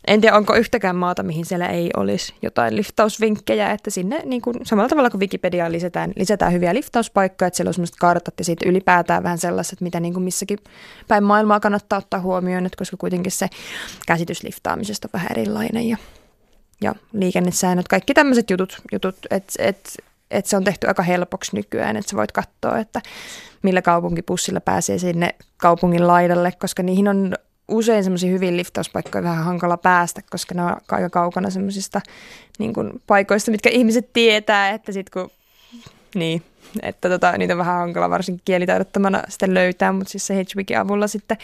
en 0.08 0.22
tiedä, 0.22 0.38
onko 0.38 0.56
yhtäkään 0.56 0.96
maata, 0.96 1.24
mihin 1.24 1.46
siellä 1.46 1.68
ei 1.68 1.90
olisi 1.98 2.34
jotain 2.42 2.76
liftausvinkkejä, 2.76 3.72
että 3.72 3.90
sinne 3.90 4.22
niin 4.26 4.42
kuin, 4.42 4.56
samalla 4.64 4.90
tavalla 4.90 5.10
kuin 5.10 5.22
Wikipediaan 5.22 5.72
lisätään, 5.72 6.14
lisätään 6.16 6.54
hyviä 6.54 6.74
liftauspaikkoja, 6.74 7.48
että 7.48 7.58
siellä 7.58 7.70
on 7.70 7.74
sellaiset 7.74 7.96
kartat 7.96 8.34
ja 8.38 8.46
siitä 8.46 8.70
ylipäätään 8.70 9.24
vähän 9.24 9.38
sellaiset, 9.38 9.82
mitä 9.82 10.00
niin 10.00 10.14
kuin 10.14 10.24
missäkin 10.24 10.60
päin 11.08 11.24
maailmaa 11.24 11.60
kannattaa 11.60 12.00
ottaa 12.00 12.20
huomioon, 12.20 12.66
että 12.66 12.78
koska 12.78 12.98
kuitenkin 12.98 13.32
se 13.32 13.50
käsitys 14.08 14.44
liftaamisesta 14.44 15.08
on 15.08 15.20
vähän 15.20 15.32
erilainen 15.32 15.90
ja, 15.90 15.98
ja 16.82 16.96
liikennesäännöt, 17.14 17.88
kaikki 17.88 18.14
tämmöiset 18.14 18.50
jutut, 18.50 18.82
jutut 18.92 19.16
että 19.32 19.54
et, 19.60 19.98
et 20.32 20.46
se 20.46 20.58
on 20.58 20.64
tehty 20.64 20.88
aika 20.88 21.04
helpoksi 21.04 21.56
nykyään, 21.56 21.98
että 21.98 22.12
sä 22.12 22.18
voit 22.18 22.32
katsoa, 22.32 22.80
että 22.80 23.02
millä 23.62 23.82
kaupunkipussilla 23.82 24.60
pääsee 24.60 24.98
sinne 24.98 25.36
kaupungin 25.58 26.08
laidalle, 26.08 26.52
koska 26.52 26.84
niihin 26.84 27.08
on 27.08 27.34
usein 27.68 28.04
semmoisia 28.04 28.32
hyvin 28.32 28.58
liftauspaikkoja 28.58 29.24
vähän 29.24 29.46
hankala 29.46 29.78
päästä, 29.78 30.22
koska 30.32 30.56
ne 30.56 30.64
on 30.64 30.76
aika 30.92 31.10
kaukana 31.10 31.50
semmoisista 31.50 32.02
niin 32.60 32.74
paikoista, 33.08 33.52
mitkä 33.52 33.70
ihmiset 33.70 34.14
tietää, 34.14 34.70
että 34.70 34.92
sitten 34.92 35.22
kun, 35.22 35.32
niin, 36.16 36.44
että 36.82 37.10
tota, 37.10 37.38
niitä 37.38 37.54
on 37.54 37.58
vähän 37.58 37.76
hankala 37.76 38.10
varsinkin 38.10 38.42
kielitaidottomana 38.46 39.24
sitten 39.30 39.54
löytää, 39.54 39.92
mutta 39.92 40.12
siis 40.12 40.28
se 40.28 40.36
Hedgewigin 40.36 40.80
avulla 40.80 41.08
sitten, 41.08 41.38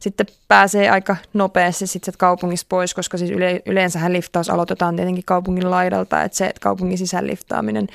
sitten 0.00 0.26
pääsee 0.48 0.90
aika 0.90 1.16
nopeasti 1.32 1.86
sitten 1.86 2.14
kaupungista 2.18 2.66
pois, 2.68 2.94
koska 2.94 3.18
siis 3.18 3.30
yle, 3.30 3.62
yleensähän 3.66 4.12
liftaus 4.12 4.50
aloitetaan 4.50 4.96
tietenkin 4.96 5.24
kaupungin 5.24 5.70
laidalta, 5.70 6.22
että 6.22 6.38
se 6.38 6.46
että 6.46 6.60
kaupungin 6.60 6.98
sisään 6.98 7.26
liftaaminen 7.26 7.86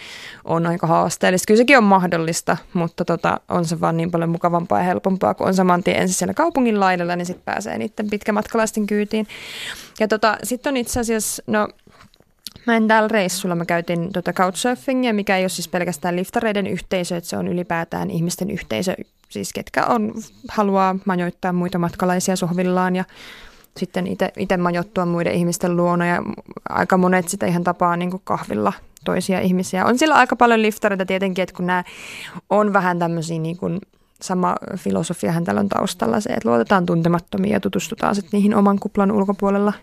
on 0.45 0.67
aika 0.67 0.87
haasteellista. 0.87 1.47
Kyllä 1.47 1.57
sekin 1.57 1.77
on 1.77 1.83
mahdollista, 1.83 2.57
mutta 2.73 3.05
tota, 3.05 3.39
on 3.49 3.65
se 3.65 3.81
vaan 3.81 3.97
niin 3.97 4.11
paljon 4.11 4.29
mukavampaa 4.29 4.79
ja 4.79 4.85
helpompaa, 4.85 5.33
kun 5.33 5.47
on 5.47 5.53
saman 5.53 5.83
tien 5.83 5.97
ensin 5.97 6.15
siellä 6.15 6.33
kaupungin 6.33 6.79
laidalla, 6.79 7.15
niin 7.15 7.25
sitten 7.25 7.45
pääsee 7.45 7.77
niiden 7.77 8.09
pitkämatkalaisten 8.09 8.87
kyytiin. 8.87 9.27
Ja 9.99 10.07
tota, 10.07 10.37
sitten 10.43 10.71
on 10.71 10.77
itse 10.77 10.99
asiassa, 10.99 11.43
no 11.47 11.67
Mä 12.67 12.75
en 12.75 12.87
täällä 12.87 13.07
reissulla, 13.07 13.55
mä 13.55 13.65
käytin 13.65 14.11
tota 14.13 14.33
couchsurfingia, 14.33 15.13
mikä 15.13 15.37
ei 15.37 15.43
ole 15.43 15.49
siis 15.49 15.67
pelkästään 15.67 16.15
liftareiden 16.15 16.67
yhteisö, 16.67 17.17
että 17.17 17.29
se 17.29 17.37
on 17.37 17.47
ylipäätään 17.47 18.09
ihmisten 18.09 18.49
yhteisö, 18.49 18.95
siis 19.29 19.53
ketkä 19.53 19.85
on, 19.85 20.13
haluaa 20.49 20.95
majoittaa 21.05 21.53
muita 21.53 21.77
matkalaisia 21.77 22.35
sohvillaan 22.35 22.95
ja 22.95 23.03
sitten 23.77 24.07
itse 24.37 24.57
majoittua 24.57 25.05
muiden 25.05 25.33
ihmisten 25.33 25.77
luona 25.77 26.05
ja 26.05 26.21
aika 26.69 26.97
monet 26.97 27.27
sitä 27.27 27.45
ihan 27.45 27.63
tapaa 27.63 27.97
niin 27.97 28.11
kuin 28.11 28.21
kahvilla 28.23 28.73
toisia 29.05 29.39
ihmisiä. 29.39 29.85
On 29.85 29.97
sillä 29.97 30.15
aika 30.15 30.35
paljon 30.35 30.61
liftareita 30.61 31.05
tietenkin, 31.05 31.43
että 31.43 31.55
kun 31.55 31.67
nämä 31.67 31.83
on 32.49 32.73
vähän 32.73 32.99
tämmöisiä 32.99 33.39
niin 33.39 33.57
kuin 33.57 33.79
sama 34.21 34.55
filosofiahan 34.77 35.43
täällä 35.43 35.59
on 35.59 35.69
taustalla 35.69 36.19
se, 36.19 36.29
että 36.29 36.49
luotetaan 36.49 36.85
tuntemattomiin 36.85 37.53
ja 37.53 37.59
tutustutaan 37.59 38.15
sitten 38.15 38.37
niihin 38.37 38.55
oman 38.55 38.79
kuplan 38.79 39.11
ulkopuolella 39.11 39.73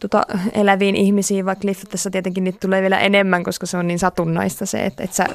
tota, 0.00 0.22
eläviin 0.52 0.96
ihmisiin, 0.96 1.46
vaikka 1.46 1.66
liftatessa 1.68 2.10
tietenkin 2.10 2.44
niitä 2.44 2.58
tulee 2.60 2.82
vielä 2.82 2.98
enemmän, 2.98 3.44
koska 3.44 3.66
se 3.66 3.76
on 3.76 3.86
niin 3.86 3.98
satunnaista 3.98 4.66
se, 4.66 4.86
että, 4.86 5.04
että 5.04 5.16
sä 5.16 5.26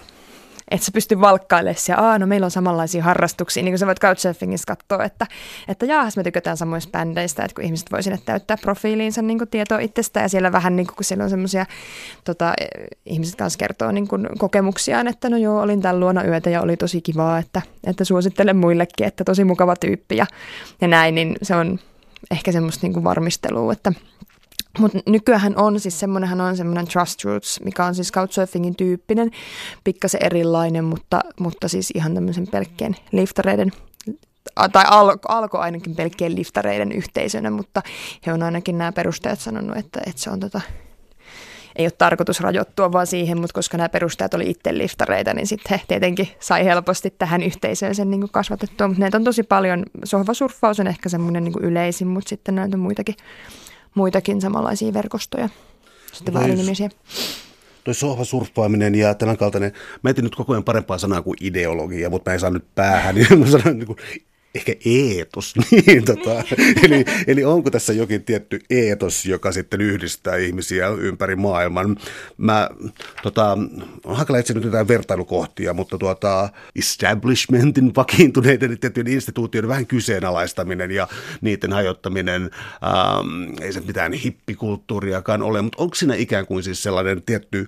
että 0.71 0.85
sä 0.85 0.91
pystyy 0.91 1.21
valkkailemaan 1.21 1.79
siellä, 1.79 2.03
Aa, 2.03 2.19
no 2.19 2.27
meillä 2.27 2.45
on 2.45 2.51
samanlaisia 2.51 3.03
harrastuksia, 3.03 3.63
niin 3.63 3.71
kuin 3.71 3.79
sä 3.79 3.85
voit 3.85 3.99
Couchsurfingissa 3.99 4.75
katsoa, 4.75 5.05
että, 5.05 5.27
että 5.67 5.85
jaahas 5.85 6.17
me 6.17 6.23
tykätään 6.23 6.57
samoista 6.57 6.91
bändeistä, 6.91 7.43
että 7.43 7.55
kun 7.55 7.63
ihmiset 7.63 7.91
voi 7.91 8.03
sinne 8.03 8.19
täyttää 8.25 8.57
profiiliinsa 8.57 9.21
niin 9.21 9.47
tietoa 9.51 9.79
itsestä 9.79 10.19
ja 10.19 10.29
siellä 10.29 10.51
vähän 10.51 10.75
niin 10.75 10.87
kuin, 10.87 10.95
kun 10.95 11.03
siellä 11.03 11.23
on 11.23 11.29
semmoisia, 11.29 11.65
tota, 12.23 12.53
ihmiset 13.05 13.35
kanssa 13.35 13.57
kertoo 13.57 13.91
niin 13.91 14.07
kuin 14.07 14.27
kokemuksiaan, 14.37 15.07
että 15.07 15.29
no 15.29 15.37
joo, 15.37 15.61
olin 15.61 15.81
täällä 15.81 15.99
luona 15.99 16.23
yötä 16.23 16.49
ja 16.49 16.61
oli 16.61 16.77
tosi 16.77 17.01
kivaa, 17.01 17.37
että, 17.37 17.61
että 17.83 18.03
suosittelen 18.03 18.57
muillekin, 18.57 19.07
että 19.07 19.23
tosi 19.23 19.43
mukava 19.43 19.75
tyyppi 19.75 20.17
ja, 20.17 20.25
ja 20.81 20.87
näin, 20.87 21.15
niin 21.15 21.35
se 21.41 21.55
on 21.55 21.79
ehkä 22.31 22.51
semmoista 22.51 22.85
niin 22.85 22.93
kuin 22.93 23.03
varmistelua, 23.03 23.73
että 23.73 23.93
mutta 24.79 24.99
nykyään 25.05 25.57
on 25.57 25.79
siis 25.79 25.99
semmoinenhan 25.99 26.41
on 26.41 26.57
semmoinen 26.57 26.87
Trust 26.87 27.25
Roots, 27.25 27.59
mikä 27.63 27.85
on 27.85 27.95
siis 27.95 28.11
Couchsurfingin 28.11 28.75
tyyppinen, 28.75 29.31
pikkasen 29.83 30.25
erilainen, 30.25 30.83
mutta, 30.83 31.21
mutta 31.39 31.67
siis 31.67 31.91
ihan 31.95 32.13
tämmöisen 32.13 32.47
pelkkien 32.47 32.95
liftareiden 33.11 33.71
tai 34.71 34.85
al, 34.87 35.17
alkoi 35.27 35.61
ainakin 35.61 35.95
pelkkien 35.95 36.35
liftareiden 36.35 36.91
yhteisönä, 36.91 37.51
mutta 37.51 37.81
he 38.25 38.33
on 38.33 38.43
ainakin 38.43 38.77
nämä 38.77 38.91
perusteet 38.91 39.39
sanonut, 39.39 39.77
että, 39.77 39.99
että 40.05 40.21
se 40.21 40.29
on 40.29 40.39
tota, 40.39 40.61
ei 41.75 41.85
ole 41.85 41.91
tarkoitus 41.97 42.39
rajoittua 42.39 42.91
vaan 42.91 43.07
siihen, 43.07 43.41
mutta 43.41 43.53
koska 43.53 43.77
nämä 43.77 43.89
perusteet 43.89 44.33
oli 44.33 44.49
itse 44.49 44.77
liftareita, 44.77 45.33
niin 45.33 45.47
sitten 45.47 45.79
he 45.79 45.85
tietenkin 45.87 46.29
sai 46.39 46.65
helposti 46.65 47.13
tähän 47.17 47.43
yhteisöön 47.43 47.95
sen 47.95 48.11
niin 48.11 48.29
kasvatettua. 48.31 48.87
Mutta 48.87 49.01
näitä 49.01 49.17
on 49.17 49.23
tosi 49.23 49.43
paljon. 49.43 49.85
Sohvasurffaus 50.03 50.79
on 50.79 50.87
ehkä 50.87 51.09
semmoinen 51.09 51.43
niin 51.43 51.53
yleisin, 51.61 52.07
mutta 52.07 52.29
sitten 52.29 52.55
näitä 52.55 52.77
on 52.77 52.81
muitakin, 52.81 53.15
muitakin 53.95 54.41
samanlaisia 54.41 54.93
verkostoja. 54.93 55.49
Sitten 56.13 56.33
vaan 56.33 56.55
nimisiä 56.55 56.89
toi 57.83 57.93
sohvasurffaaminen 57.93 58.95
ja 58.95 59.13
tämän 59.13 59.37
kaltainen, 59.37 59.71
mä 60.01 60.09
etin 60.09 60.23
nyt 60.23 60.35
koko 60.35 60.53
ajan 60.53 60.63
parempaa 60.63 60.97
sanaa 60.97 61.21
kuin 61.21 61.37
ideologia, 61.41 62.09
mutta 62.09 62.29
mä 62.29 62.33
en 62.33 62.39
saa 62.39 62.49
nyt 62.49 62.75
päähän, 62.75 63.15
niin 63.15 63.39
mä 63.39 63.45
sanon 63.45 63.79
niin 63.79 63.87
kuin 63.87 63.97
ehkä 64.55 64.75
eetos. 64.85 65.53
Niin, 65.71 66.05
tota, 66.05 66.43
eli, 66.83 67.05
eli 67.27 67.43
onko 67.43 67.71
tässä 67.71 67.93
jokin 67.93 68.23
tietty 68.23 68.59
eetos, 68.69 69.25
joka 69.25 69.51
sitten 69.51 69.81
yhdistää 69.81 70.35
ihmisiä 70.35 70.87
ympäri 70.87 71.35
maailman? 71.35 71.97
Mä 72.37 72.69
tota, 73.23 73.57
on 74.03 74.39
etsiä 74.39 74.53
nyt 74.53 74.63
jotain 74.63 74.87
vertailukohtia, 74.87 75.73
mutta 75.73 75.97
tuota, 75.97 76.49
establishmentin 76.75 77.95
vakiintuneiden 77.95 78.79
tiettyjen 78.79 79.07
instituutioiden 79.07 79.69
vähän 79.69 79.87
kyseenalaistaminen 79.87 80.91
ja 80.91 81.07
niiden 81.41 81.73
hajottaminen, 81.73 82.49
ähm, 82.83 83.61
ei 83.61 83.73
se 83.73 83.81
mitään 83.81 84.13
hippikulttuuriakaan 84.13 85.41
ole, 85.41 85.61
mutta 85.61 85.83
onko 85.83 85.95
siinä 85.95 86.15
ikään 86.15 86.45
kuin 86.45 86.63
siis 86.63 86.83
sellainen 86.83 87.21
tietty 87.21 87.67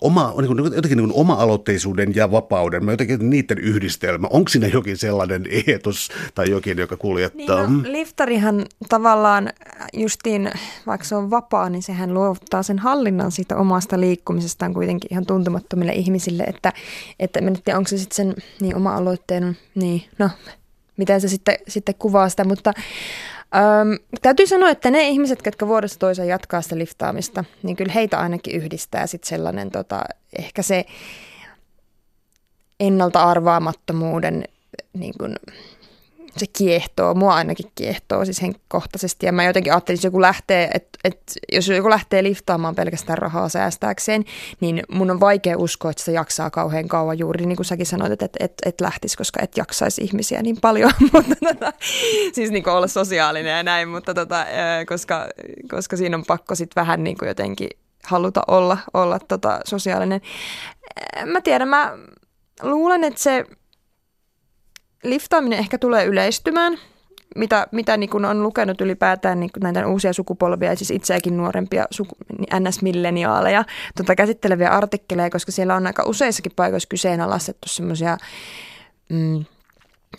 oma, 0.00 0.34
niin 0.40 0.56
kuin, 0.56 0.74
jotenkin 0.74 0.98
niin 0.98 1.12
oma-aloitteisuuden 1.12 2.14
ja 2.14 2.30
vapauden, 2.30 2.84
mä 2.84 2.90
jotenkin 2.90 3.30
niiden 3.30 3.58
yhdistelmä. 3.58 4.26
Onko 4.30 4.48
siinä 4.48 4.66
jokin 4.66 4.96
sellainen 4.96 5.44
eetos 5.66 6.08
tai 6.34 6.50
jokin, 6.50 6.78
joka 6.78 6.96
kuljettaa? 6.96 7.66
Niin 7.66 7.82
no, 7.82 7.92
liftarihan 7.92 8.66
tavallaan 8.88 9.50
justiin, 9.92 10.50
vaikka 10.86 11.06
se 11.06 11.14
on 11.14 11.30
vapaa, 11.30 11.70
niin 11.70 11.82
sehän 11.82 12.14
luovuttaa 12.14 12.62
sen 12.62 12.78
hallinnan 12.78 13.32
siitä 13.32 13.56
omasta 13.56 14.00
liikkumisestaan 14.00 14.74
kuitenkin 14.74 15.12
ihan 15.12 15.26
tuntemattomille 15.26 15.92
ihmisille, 15.92 16.42
että, 16.42 16.72
että 17.20 17.40
en 17.40 17.58
tiedä, 17.64 17.78
onko 17.78 17.88
se 17.88 17.98
sitten 17.98 18.16
sen 18.16 18.34
niin 18.60 18.76
oma-aloitteen, 18.76 19.56
niin 19.74 20.02
no, 20.18 20.30
miten 20.96 21.20
se 21.20 21.28
sitten, 21.28 21.58
sitten 21.68 21.94
kuvaa 21.98 22.28
sitä, 22.28 22.44
mutta 22.44 22.72
Öm, 23.56 23.98
täytyy 24.22 24.46
sanoa, 24.46 24.70
että 24.70 24.90
ne 24.90 25.08
ihmiset, 25.08 25.38
jotka 25.46 25.66
vuodesta 25.66 25.98
toiseen 25.98 26.28
jatkaa 26.28 26.62
sitä 26.62 26.78
liftaamista, 26.78 27.44
niin 27.62 27.76
kyllä 27.76 27.92
heitä 27.92 28.18
ainakin 28.18 28.56
yhdistää 28.56 29.06
sitten 29.06 29.28
sellainen 29.28 29.70
tota, 29.70 30.04
ehkä 30.38 30.62
se 30.62 30.84
ennalta 32.80 33.22
arvaamattomuuden 33.22 34.44
niin 34.92 35.14
kuin, 35.18 35.36
se 36.36 36.46
kiehtoo, 36.58 37.14
mua 37.14 37.34
ainakin 37.34 37.70
kiehtoo 37.74 38.24
siis 38.24 38.42
henkkohtaisesti. 38.42 39.26
Ja 39.26 39.32
mä 39.32 39.44
jotenkin 39.44 39.72
ajattelin, 39.72 39.96
että 39.96 40.06
joku 40.06 40.20
lähtee, 40.20 40.70
että, 40.74 40.98
että 41.04 41.32
jos 41.52 41.68
joku 41.68 41.90
lähtee 41.90 42.22
liftaamaan 42.22 42.74
pelkästään 42.74 43.18
rahaa 43.18 43.48
säästääkseen, 43.48 44.24
niin 44.60 44.82
mun 44.92 45.10
on 45.10 45.20
vaikea 45.20 45.58
uskoa, 45.58 45.90
että 45.90 46.02
se 46.02 46.12
jaksaa 46.12 46.50
kauhean 46.50 46.88
kauan 46.88 47.18
juuri, 47.18 47.46
niin 47.46 47.56
kuin 47.56 47.66
säkin 47.66 47.86
sanoit, 47.86 48.12
että 48.12 48.24
et, 48.24 48.36
et, 48.40 48.52
et 48.66 48.80
lähtisi, 48.80 49.16
koska 49.16 49.42
et 49.42 49.56
jaksaisi 49.56 50.02
ihmisiä 50.02 50.42
niin 50.42 50.60
paljon. 50.60 50.92
mutta 51.12 51.34
tota, 51.48 51.72
siis 52.32 52.50
niin 52.50 52.62
kuin 52.62 52.74
olla 52.74 52.86
sosiaalinen 52.86 53.56
ja 53.56 53.62
näin, 53.62 53.88
mutta 53.88 54.14
tota, 54.14 54.46
koska, 54.88 55.28
koska 55.70 55.96
siinä 55.96 56.16
on 56.16 56.24
pakko 56.24 56.54
sitten 56.54 56.80
vähän 56.80 57.04
niin 57.04 57.18
kuin 57.18 57.28
jotenkin 57.28 57.68
haluta 58.04 58.42
olla, 58.48 58.78
olla 58.94 59.18
tota 59.18 59.60
sosiaalinen. 59.64 60.20
Mä 61.24 61.40
tiedän, 61.40 61.68
mä 61.68 61.98
luulen, 62.62 63.04
että 63.04 63.22
se 63.22 63.44
liftaaminen 65.04 65.58
ehkä 65.58 65.78
tulee 65.78 66.04
yleistymään, 66.04 66.78
mitä, 67.36 67.66
mitä 67.72 67.96
niin 67.96 68.10
kuin 68.10 68.24
on 68.24 68.42
lukenut 68.42 68.80
ylipäätään 68.80 69.40
niin 69.40 69.50
kuin 69.52 69.62
näitä 69.62 69.86
uusia 69.86 70.12
sukupolvia, 70.12 70.76
siis 70.76 70.90
itseäkin 70.90 71.36
nuorempia 71.36 71.86
suku, 71.90 72.16
NS-milleniaaleja 72.54 73.64
tota, 73.96 74.14
käsitteleviä 74.14 74.70
artikkeleja, 74.70 75.30
koska 75.30 75.52
siellä 75.52 75.74
on 75.74 75.86
aika 75.86 76.04
useissakin 76.06 76.52
paikoissa 76.56 76.88
kyseenalaistettu 76.88 77.68
semmoisia 77.68 78.18
mm, 79.08 79.44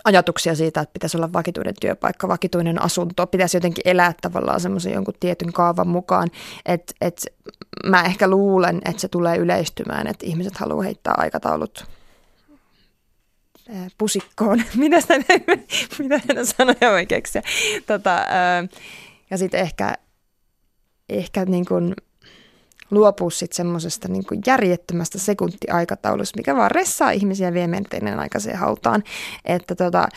ajatuksia 0.03 0.55
siitä, 0.55 0.81
että 0.81 0.93
pitäisi 0.93 1.17
olla 1.17 1.33
vakituinen 1.33 1.75
työpaikka, 1.81 2.27
vakituinen 2.27 2.81
asunto, 2.81 3.27
pitäisi 3.27 3.57
jotenkin 3.57 3.87
elää 3.87 4.13
tavallaan 4.21 4.59
semmoisen 4.59 4.93
jonkun 4.93 5.13
tietyn 5.19 5.53
kaavan 5.53 5.87
mukaan. 5.87 6.27
että 6.65 6.93
et, 7.01 7.25
mä 7.85 8.03
ehkä 8.03 8.27
luulen, 8.27 8.81
että 8.85 9.01
se 9.01 9.07
tulee 9.07 9.37
yleistymään, 9.37 10.07
että 10.07 10.25
ihmiset 10.25 10.57
haluaa 10.57 10.83
heittää 10.83 11.13
aikataulut 11.17 11.85
pusikkoon. 13.97 14.63
mitä 14.75 15.01
sitä, 15.01 15.15
mitä 15.99 16.19
näitä 16.27 16.45
sanoja 16.45 16.91
voi 16.91 17.05
keksiä. 17.05 17.41
Tota, 17.87 18.25
ja 19.29 19.37
sitten 19.37 19.59
ehkä, 19.59 19.93
ehkä 21.09 21.45
niin 21.45 21.65
kuin 21.65 21.95
luopua 22.91 23.29
sitten 23.29 23.55
semmoisesta 23.55 24.07
niin 24.07 24.23
järjettömästä 24.47 25.19
sekuntiaikataulusta, 25.19 26.37
mikä 26.37 26.55
vaan 26.55 26.71
ressaa 26.71 27.11
ihmisiä 27.11 27.53
vie 27.53 27.67
menteinen 27.67 28.19
aikaiseen 28.19 28.57
hautaan. 28.57 29.03
Että 29.45 29.75
tota, 29.75 30.07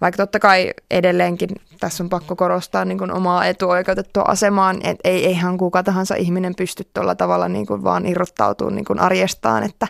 vaikka 0.00 0.16
totta 0.16 0.38
kai 0.38 0.70
edelleenkin 0.90 1.48
tässä 1.80 2.04
on 2.04 2.08
pakko 2.08 2.36
korostaa 2.36 2.84
niin 2.84 3.12
omaa 3.12 3.46
etuoikeutettua 3.46 4.22
asemaan, 4.22 4.76
että 4.76 5.08
ei, 5.08 5.26
eihän 5.26 5.58
kuka 5.58 5.82
tahansa 5.82 6.14
ihminen 6.14 6.54
pysty 6.54 6.88
tuolla 6.94 7.14
tavalla 7.14 7.48
niin 7.48 7.66
vaan 7.68 8.06
irrottautumaan 8.06 8.74
niin 8.74 9.00
arjestaan, 9.00 9.62
että 9.62 9.86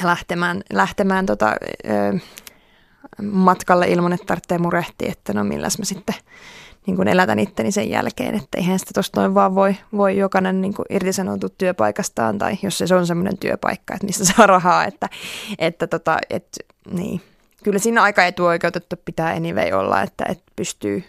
ja 0.00 0.06
lähtemään, 0.06 0.62
lähtemään 0.72 1.26
tota, 1.26 1.56
ö, 1.84 2.18
matkalle 3.22 3.88
ilman, 3.88 4.12
että 4.12 4.26
tarvitsee 4.26 4.58
murehtia, 4.58 5.12
että 5.12 5.32
no 5.32 5.44
milläs 5.44 5.78
mä 5.78 5.84
sitten 5.84 6.14
niin 6.86 6.96
kuin 6.96 7.08
elätän 7.08 7.38
itteni 7.38 7.72
sen 7.72 7.90
jälkeen, 7.90 8.34
että 8.34 8.58
eihän 8.58 8.78
sitä 8.78 8.90
tuosta 8.94 9.20
noin 9.20 9.34
vaan 9.34 9.54
voi, 9.54 9.76
voi 9.96 10.16
jokainen 10.16 10.60
niin 10.60 10.74
kuin 10.74 10.86
irtisanoutua 10.90 11.48
työpaikastaan 11.58 12.38
tai 12.38 12.58
jos 12.62 12.78
se 12.78 12.94
on 12.94 13.06
semmoinen 13.06 13.38
työpaikka, 13.38 13.94
että 13.94 14.06
mistä 14.06 14.24
saa 14.36 14.46
rahaa, 14.46 14.84
että, 14.84 15.08
että 15.58 15.86
tota, 15.86 16.18
et, 16.30 16.48
niin. 16.90 17.20
kyllä 17.64 17.78
siinä 17.78 18.02
aika 18.02 18.24
etuoikeutettu 18.24 18.96
pitää 19.04 19.28
anyway 19.28 19.72
olla, 19.72 20.02
että, 20.02 20.24
että 20.28 20.52
pystyy 20.56 21.04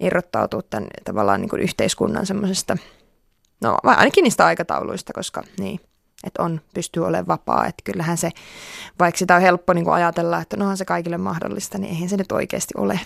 irrottautumaan 0.00 0.64
tämän 0.70 0.88
tavallaan 1.04 1.40
niin 1.40 1.48
kuin 1.48 1.62
yhteiskunnan 1.62 2.26
semmoisesta, 2.26 2.76
no 3.60 3.76
ainakin 3.82 4.24
niistä 4.24 4.46
aikatauluista, 4.46 5.12
koska 5.12 5.42
niin, 5.58 5.80
että 6.24 6.42
on, 6.42 6.60
pystyy 6.74 7.06
olemaan 7.06 7.26
vapaa. 7.26 7.66
Että 7.66 7.82
kyllähän 7.84 8.18
se, 8.18 8.30
vaikka 8.98 9.18
sitä 9.18 9.34
on 9.34 9.42
helppo 9.42 9.72
niin 9.72 9.88
ajatella, 9.88 10.40
että 10.40 10.56
nohan 10.56 10.76
se 10.76 10.84
kaikille 10.84 11.18
mahdollista, 11.18 11.78
niin 11.78 11.90
eihän 11.94 12.08
se 12.08 12.16
nyt 12.16 12.32
oikeasti 12.32 12.74
ole 12.76 13.00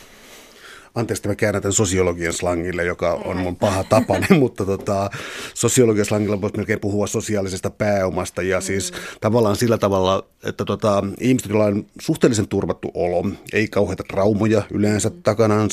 anteeksi, 0.97 1.21
että 1.21 1.29
mä 1.29 1.35
käännän 1.35 1.63
tämän 1.63 1.73
sosiologian 1.73 2.33
slangille, 2.33 2.85
joka 2.85 3.13
on 3.13 3.37
mun 3.37 3.57
paha 3.57 3.85
tapani, 3.85 4.27
mutta 4.39 4.65
tota, 4.65 5.11
sosiologian 5.55 6.07
slangilla 6.07 6.41
voisi 6.41 6.57
melkein 6.57 6.81
puhua 6.81 7.07
sosiaalisesta 7.07 7.71
pääomasta 7.71 8.43
ja 8.43 8.61
siis 8.61 8.93
mm. 8.93 8.99
tavallaan 9.21 9.57
sillä 9.57 9.79
tavalla, 9.79 10.27
että 10.45 10.65
tota, 10.65 11.05
ihmiset, 11.21 11.49
joilla 11.49 11.65
on 11.65 11.87
suhteellisen 12.01 12.49
turvattu 12.49 12.91
olo, 12.95 13.31
ei 13.53 13.69
kauheita 13.69 14.05
traumoja 14.11 14.63
yleensä 14.71 15.09
mm. 15.09 15.23
takanaan 15.23 15.69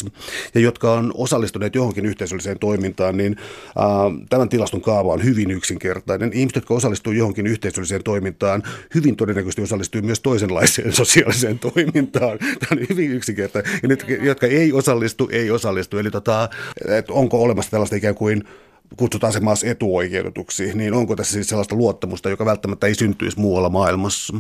ja 0.56 0.62
jotka 0.62 0.94
on 0.94 1.12
osallistuneet 1.16 1.76
johonkin 1.76 2.06
yhteisölliseen 2.06 2.60
toimintaan, 2.60 3.18
niin 3.18 3.36
äh, 3.68 4.28
tämän 4.30 4.50
tilaston 4.50 4.82
kaava 4.82 5.14
on 5.14 5.24
hyvin 5.24 5.52
yksinkertainen. 5.52 6.34
Ihmiset, 6.34 6.56
jotka 6.56 6.74
osallistuu 6.74 7.14
johonkin 7.14 7.48
yhteisölliseen 7.48 8.04
toimintaan, 8.04 8.64
hyvin 8.96 9.16
todennäköisesti 9.16 9.62
osallistuu 9.62 10.02
myös 10.02 10.20
toisenlaiseen 10.20 10.94
sosiaaliseen 11.04 11.60
toimintaan. 11.60 12.40
Tämä 12.40 12.82
on 12.82 12.88
hyvin 12.90 13.12
yksinkertainen. 13.12 13.72
Ja 13.84 13.90
ne, 13.90 13.98
jotka 14.22 14.48
ei 14.48 14.74
osallistu, 14.74 15.13
osallistu, 15.14 15.30
ei 15.32 15.52
osallistu. 15.52 15.98
Eli 15.98 16.12
tota, 16.12 16.50
että 16.88 17.14
onko 17.14 17.42
olemassa 17.42 17.72
tällaista 17.72 17.96
ikään 17.96 18.16
kuin 18.16 18.44
kutsutaan 18.98 19.34
se 19.34 19.40
maassa 19.40 19.68
etuoikeutetuksi, 19.68 20.72
niin 20.74 20.94
onko 20.94 21.16
tässä 21.16 21.34
siis 21.34 21.48
sellaista 21.48 21.76
luottamusta, 21.76 22.30
joka 22.30 22.46
välttämättä 22.46 22.88
ei 22.88 22.96
syntyisi 22.96 23.40
muualla 23.40 23.70
maailmassa? 23.70 24.34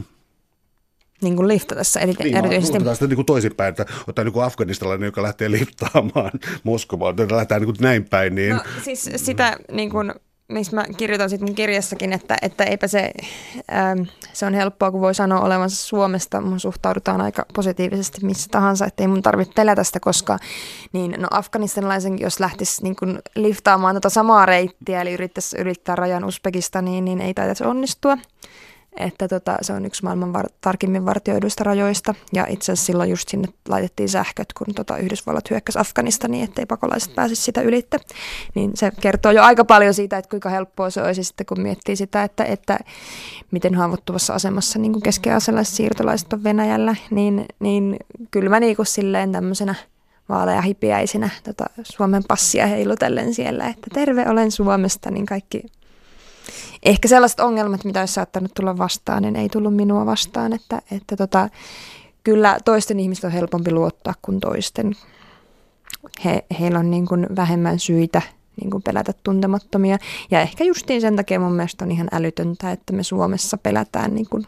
Niin 1.21 1.35
kuin 1.35 1.61
tässä 1.67 1.99
eri, 1.99 2.13
niin, 2.19 2.37
erityisesti. 2.37 2.79
Niin, 2.79 2.93
sitä 2.93 3.07
niin 3.07 3.15
kuin 3.15 3.25
toisinpäin, 3.25 3.69
että 3.69 3.85
ottaa 4.07 4.25
niin 4.25 4.33
kuin 4.33 4.45
afganistalainen, 4.45 5.05
joka 5.05 5.23
lähtee 5.23 5.51
liftaamaan 5.51 6.31
Moskovaan, 6.63 7.15
että 7.21 7.35
lähdetään 7.35 7.61
niin 7.61 7.73
kuin 7.75 7.83
näin 7.83 8.05
päin. 8.09 8.35
Niin... 8.35 8.55
No, 8.55 8.61
siis 8.83 9.09
sitä 9.15 9.57
niin 9.71 9.89
kuin 9.89 10.13
missä 10.47 10.75
mä 10.75 10.85
kirjoitan 10.97 11.29
sitten 11.29 11.47
mun 11.47 11.55
kirjassakin, 11.55 12.13
että, 12.13 12.37
että 12.41 12.63
eipä 12.63 12.87
se, 12.87 13.11
ähm, 13.73 14.01
se 14.33 14.45
on 14.45 14.53
helppoa, 14.53 14.91
kun 14.91 15.01
voi 15.01 15.15
sanoa 15.15 15.41
olevansa 15.41 15.75
Suomesta. 15.75 16.41
Mun 16.41 16.59
suhtaudutaan 16.59 17.21
aika 17.21 17.45
positiivisesti 17.53 18.25
missä 18.25 18.47
tahansa, 18.51 18.85
että 18.85 19.03
ei 19.03 19.07
mun 19.07 19.21
tarvitse 19.21 19.53
pelätä 19.53 19.83
sitä 19.83 19.99
koskaan. 19.99 20.39
Niin 20.93 21.15
no 21.17 21.27
afganistanilaisen, 21.31 22.19
jos 22.19 22.39
lähtisi 22.39 22.83
niin 22.83 22.95
kun 22.95 23.19
liftaamaan 23.35 23.95
tota 23.95 24.09
samaa 24.09 24.45
reittiä, 24.45 25.01
eli 25.01 25.13
yrittäisi 25.13 25.57
ylittää 25.57 25.95
rajan 25.95 26.25
Uzbekistaniin, 26.25 27.05
niin 27.05 27.21
ei 27.21 27.33
taitaisi 27.33 27.63
onnistua 27.63 28.17
että 28.97 29.27
tota, 29.27 29.57
se 29.61 29.73
on 29.73 29.85
yksi 29.85 30.03
maailman 30.03 30.33
var- 30.33 30.49
tarkimmin 30.61 31.05
vartioiduista 31.05 31.63
rajoista. 31.63 32.15
Ja 32.33 32.45
itse 32.49 32.71
asiassa 32.71 32.85
silloin 32.85 33.09
just 33.09 33.29
sinne 33.29 33.47
laitettiin 33.69 34.09
sähköt, 34.09 34.53
kun 34.53 34.75
tota 34.75 34.97
Yhdysvallat 34.97 35.49
hyökkäsi 35.49 35.79
Afganistaniin, 35.79 36.43
ettei 36.43 36.65
pakolaiset 36.65 37.15
pääsisi 37.15 37.41
sitä 37.41 37.61
ylitte. 37.61 37.99
Niin 38.55 38.71
se 38.73 38.91
kertoo 39.01 39.31
jo 39.31 39.43
aika 39.43 39.65
paljon 39.65 39.93
siitä, 39.93 40.17
että 40.17 40.29
kuinka 40.29 40.49
helppoa 40.49 40.89
se 40.89 41.01
olisi 41.01 41.23
sitten, 41.23 41.45
kun 41.45 41.61
miettii 41.61 41.95
sitä, 41.95 42.23
että, 42.23 42.43
että 42.43 42.79
miten 43.51 43.75
haavoittuvassa 43.75 44.33
asemassa 44.33 44.79
niin 44.79 45.01
keskiaselaiset 45.01 45.75
siirtolaiset 45.75 46.33
on 46.33 46.43
Venäjällä. 46.43 46.95
Niin, 47.11 47.45
niin 47.59 47.97
kyllä 48.31 48.49
mä 48.49 48.59
niin 48.59 48.75
kuin 48.75 48.85
silleen 48.85 49.31
tämmöisenä 49.31 49.75
vaaleja 50.29 50.61
hipiäisinä 50.61 51.29
tota 51.43 51.65
Suomen 51.83 52.23
passia 52.27 52.67
heilutellen 52.67 53.33
siellä, 53.33 53.67
että 53.67 53.87
terve 53.93 54.29
olen 54.29 54.51
Suomesta, 54.51 55.11
niin 55.11 55.25
kaikki 55.25 55.63
ehkä 56.85 57.07
sellaiset 57.07 57.39
ongelmat, 57.39 57.83
mitä 57.83 57.99
olisi 57.99 58.13
saattanut 58.13 58.51
tulla 58.53 58.77
vastaan, 58.77 59.21
niin 59.21 59.35
ei 59.35 59.49
tullut 59.49 59.75
minua 59.75 60.05
vastaan, 60.05 60.53
että, 60.53 60.81
että 60.91 61.15
tota, 61.15 61.49
kyllä 62.23 62.57
toisten 62.65 62.99
ihmisten 62.99 63.27
on 63.27 63.33
helpompi 63.33 63.71
luottaa 63.71 64.13
kuin 64.21 64.39
toisten. 64.39 64.95
He, 66.25 66.45
heillä 66.59 66.79
on 66.79 66.91
niin 66.91 67.07
kuin 67.07 67.27
vähemmän 67.35 67.79
syitä 67.79 68.21
niin 68.61 68.71
kuin 68.71 68.83
pelätä 68.83 69.13
tuntemattomia. 69.23 69.97
Ja 70.31 70.41
ehkä 70.41 70.63
justiin 70.63 71.01
sen 71.01 71.15
takia 71.15 71.39
mun 71.39 71.53
mielestä 71.53 71.85
on 71.85 71.91
ihan 71.91 72.07
älytöntä, 72.11 72.71
että 72.71 72.93
me 72.93 73.03
Suomessa 73.03 73.57
pelätään 73.57 74.15
niin 74.15 74.29
kuin 74.29 74.45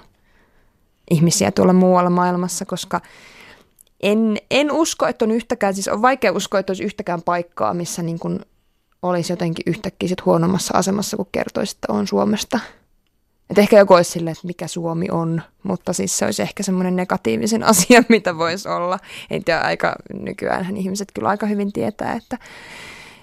ihmisiä 1.11 1.51
tuolla 1.51 1.73
muualla 1.73 2.09
maailmassa, 2.09 2.65
koska 2.65 3.01
en, 4.03 4.37
en 4.51 4.71
usko, 4.71 5.07
että 5.07 5.25
on 5.25 5.31
yhtäkään, 5.31 5.73
siis 5.73 5.87
on 5.87 6.01
vaikea 6.01 6.31
uskoa, 6.31 6.59
että 6.59 6.71
olisi 6.71 6.83
yhtäkään 6.83 7.21
paikkaa, 7.21 7.73
missä 7.73 8.03
niin 8.03 8.19
kuin 8.19 8.39
olisi 9.09 9.33
jotenkin 9.33 9.63
yhtäkkiä 9.65 10.09
sit 10.09 10.25
huonommassa 10.25 10.77
asemassa, 10.77 11.17
kun 11.17 11.27
kertoisi, 11.31 11.75
että 11.77 11.93
on 11.93 12.07
Suomesta. 12.07 12.59
Et 13.49 13.57
ehkä 13.57 13.77
joku 13.77 13.93
olisi 13.93 14.11
silleen, 14.11 14.31
että 14.31 14.47
mikä 14.47 14.67
Suomi 14.67 15.07
on, 15.11 15.41
mutta 15.63 15.93
siis 15.93 16.17
se 16.17 16.25
olisi 16.25 16.41
ehkä 16.41 16.63
semmoinen 16.63 16.95
negatiivisen 16.95 17.63
asia, 17.73 18.03
mitä 18.09 18.37
voisi 18.37 18.69
olla. 18.69 18.99
Ei 19.29 19.39
tiedä, 19.39 19.59
aika, 19.59 19.95
nykyään 20.13 20.77
ihmiset 20.77 21.11
kyllä 21.13 21.29
aika 21.29 21.45
hyvin 21.45 21.73
tietää, 21.73 22.13
että, 22.13 22.37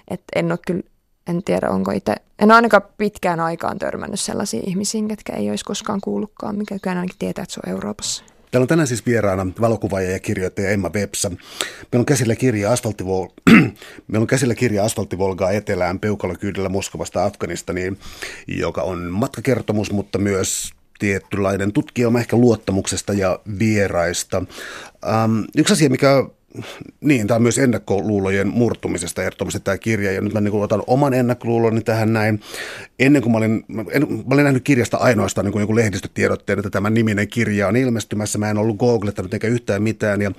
että 0.07 0.25
en 0.35 0.51
ole 0.51 0.59
kyllä, 0.67 0.83
en 1.27 1.43
tiedä 1.43 1.69
onko 1.69 1.91
itse, 1.91 2.15
en 2.39 2.51
ole 2.51 2.53
ainakaan 2.53 2.83
pitkään 2.97 3.39
aikaan 3.39 3.79
törmännyt 3.79 4.19
sellaisiin 4.19 4.69
ihmisiin, 4.69 5.07
ketkä 5.07 5.33
ei 5.33 5.49
olisi 5.49 5.65
koskaan 5.65 6.01
kuullutkaan, 6.01 6.55
mikä 6.55 6.79
kyllä 6.81 6.95
ainakin 6.99 7.19
tietää, 7.19 7.43
että 7.43 7.53
se 7.53 7.61
on 7.65 7.71
Euroopassa. 7.71 8.32
Täällä 8.53 8.63
on 8.63 8.67
tänään 8.67 8.87
siis 8.87 9.05
vieraana 9.05 9.47
valokuvaaja 9.61 10.11
ja 10.11 10.19
kirjoittaja 10.19 10.69
Emma 10.69 10.89
Websa. 10.89 11.29
Meillä 11.29 12.01
on 12.01 12.05
käsillä 12.05 12.35
kirja, 12.35 12.71
Asfaltivol... 12.71 13.27
Meillä 14.07 14.23
on 14.23 14.27
käsillä 14.27 14.55
kirja 14.55 14.83
Asfaltivolgaa 14.83 15.51
etelään 15.51 15.99
peukalokyydellä 15.99 16.69
Moskovasta 16.69 17.25
Afganistaniin, 17.25 17.99
joka 18.47 18.81
on 18.81 18.99
matkakertomus, 18.99 19.91
mutta 19.91 20.17
myös 20.17 20.73
tietynlainen 20.99 21.73
tutkielma 21.73 22.19
ehkä 22.19 22.37
luottamuksesta 22.37 23.13
ja 23.13 23.39
vieraista. 23.59 24.37
Um, 24.37 25.45
yksi 25.57 25.73
asia, 25.73 25.89
mikä 25.89 26.25
niin, 27.01 27.27
tämä 27.27 27.35
on 27.35 27.41
myös 27.41 27.57
ennakkoluulojen 27.57 28.47
murtumisesta 28.47 29.21
ehdottomasti 29.21 29.59
tämä 29.59 29.77
kirja, 29.77 30.11
ja 30.11 30.21
nyt 30.21 30.33
mä 30.33 30.41
niin 30.41 30.53
otan 30.53 30.83
oman 30.87 31.13
ennakkoluuloni 31.13 31.81
tähän 31.81 32.13
näin. 32.13 32.39
Ennen 32.99 33.21
kuin 33.21 33.31
mä 33.31 33.37
olin, 33.37 33.65
en, 33.91 34.07
mä 34.09 34.33
olin 34.33 34.43
nähnyt 34.43 34.63
kirjasta 34.63 34.97
ainoastaan 34.97 35.45
niin 35.45 35.59
joku 35.59 35.75
lehdistötiedotteen, 35.75 36.59
että 36.59 36.69
tämä 36.69 36.89
niminen 36.89 37.27
kirja 37.27 37.67
on 37.67 37.75
ilmestymässä. 37.75 38.37
Mä 38.37 38.49
en 38.49 38.57
ollut 38.57 38.77
googlettanut 38.77 39.33
eikä 39.33 39.47
yhtään 39.47 39.83
mitään, 39.83 40.21
ja 40.21 40.31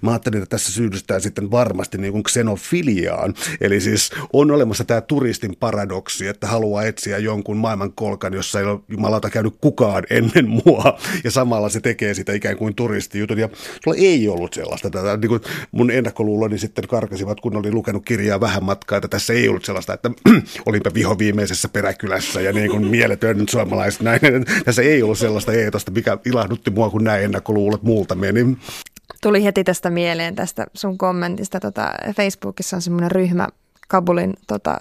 mä 0.00 0.10
ajattelin, 0.10 0.42
että 0.42 0.56
tässä 0.56 0.72
syyllistetään 0.72 1.20
sitten 1.20 1.50
varmasti 1.50 1.98
niin 1.98 2.12
kuin 2.12 2.24
xenofiliaan. 2.24 3.34
Eli 3.60 3.80
siis 3.80 4.10
on 4.32 4.50
olemassa 4.50 4.84
tämä 4.84 5.00
turistin 5.00 5.56
paradoksi, 5.60 6.26
että 6.26 6.46
haluaa 6.46 6.84
etsiä 6.84 7.18
jonkun 7.18 7.56
maailman 7.56 7.92
kolkan, 7.92 8.32
jossa 8.32 8.60
ei 8.60 8.66
ole 8.66 8.80
jumalauta 8.88 9.30
käynyt 9.30 9.54
kukaan 9.60 10.04
ennen 10.10 10.48
mua, 10.48 10.98
ja 11.24 11.30
samalla 11.30 11.68
se 11.68 11.80
tekee 11.80 12.14
sitä 12.14 12.32
ikään 12.32 12.56
kuin 12.56 12.74
turistijutun, 12.74 13.38
ja 13.38 13.48
sulla 13.84 13.96
ei 14.00 14.28
ollut 14.28 14.54
sellaista. 14.54 14.90
Tätä, 14.90 15.16
niin 15.16 15.28
kuin, 15.28 15.40
mun 15.72 15.90
ennakkoluuloni 15.90 16.58
sitten 16.58 16.88
karkasivat, 16.88 17.40
kun 17.40 17.56
olin 17.56 17.74
lukenut 17.74 18.04
kirjaa 18.04 18.40
vähän 18.40 18.64
matkaa, 18.64 18.96
että 18.96 19.08
tässä 19.08 19.32
ei 19.32 19.48
ollut 19.48 19.64
sellaista, 19.64 19.94
että 19.94 20.10
olinpa 20.66 20.90
viho 20.94 21.18
viimeisessä 21.18 21.68
peräkylässä 21.68 22.40
ja 22.40 22.52
niin 22.52 22.70
kuin 22.70 22.86
mieletön 22.86 23.48
suomalaisnainen. 23.48 24.44
Tässä 24.64 24.82
ei 24.82 25.02
ollut 25.02 25.18
sellaista 25.18 25.52
eetosta, 25.52 25.90
mikä 25.90 26.18
ilahdutti 26.24 26.70
mua, 26.70 26.90
kun 26.90 27.04
nämä 27.04 27.16
ennakkoluulot 27.16 27.82
muulta 27.82 28.14
meni. 28.14 28.56
Tuli 29.22 29.44
heti 29.44 29.64
tästä 29.64 29.90
mieleen 29.90 30.34
tästä 30.34 30.66
sun 30.74 30.98
kommentista. 30.98 31.60
Tota, 31.60 31.92
Facebookissa 32.16 32.76
on 32.76 32.82
semmoinen 32.82 33.10
ryhmä, 33.10 33.48
Kabulin 33.88 34.34
tota, 34.46 34.78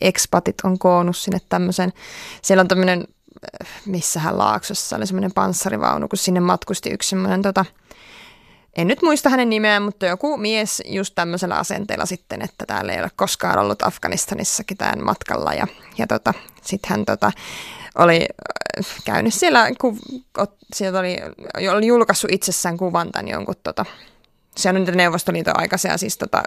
expatit 0.00 0.54
on 0.64 0.78
koonnut 0.78 1.16
sinne 1.16 1.38
tämmöisen, 1.48 1.92
siellä 2.42 2.60
on 2.60 2.68
tämmöinen, 2.68 3.04
missähän 3.86 4.38
laaksossa 4.38 4.96
oli 4.96 5.06
semmoinen 5.06 5.32
panssarivaunu, 5.32 6.08
kun 6.08 6.18
sinne 6.18 6.40
matkusti 6.40 6.90
yksi 6.90 7.08
semmoinen 7.08 7.42
tota, 7.42 7.64
en 8.76 8.88
nyt 8.88 9.02
muista 9.02 9.28
hänen 9.28 9.50
nimeään, 9.50 9.82
mutta 9.82 10.06
joku 10.06 10.36
mies 10.36 10.82
just 10.86 11.14
tämmöisellä 11.14 11.58
asenteella 11.58 12.06
sitten, 12.06 12.42
että 12.42 12.66
täällä 12.66 12.92
ei 12.92 13.00
ole 13.00 13.10
koskaan 13.16 13.58
ollut 13.58 13.82
Afganistanissakin 13.82 14.76
tämän 14.76 15.04
matkalla. 15.04 15.54
Ja, 15.54 15.66
ja 15.98 16.06
tota, 16.06 16.34
sitten 16.62 16.90
hän 16.90 17.04
tota, 17.04 17.32
oli 17.98 18.20
äh, 18.20 18.86
käynyt 19.04 19.34
siellä, 19.34 19.70
ku, 19.80 19.98
sieltä 20.74 20.98
oli, 20.98 21.16
oli 21.70 21.86
julkaissut 21.86 22.32
itsessään 22.32 22.76
kuvan 22.76 23.12
tämän 23.12 23.28
jonkun 23.28 23.54
tota, 23.62 23.84
se 24.56 24.68
on 24.68 24.74
nyt 24.74 24.94
Neuvostoliiton 24.94 25.60
aikaisia 25.60 25.98
siis 25.98 26.18
tota, 26.18 26.42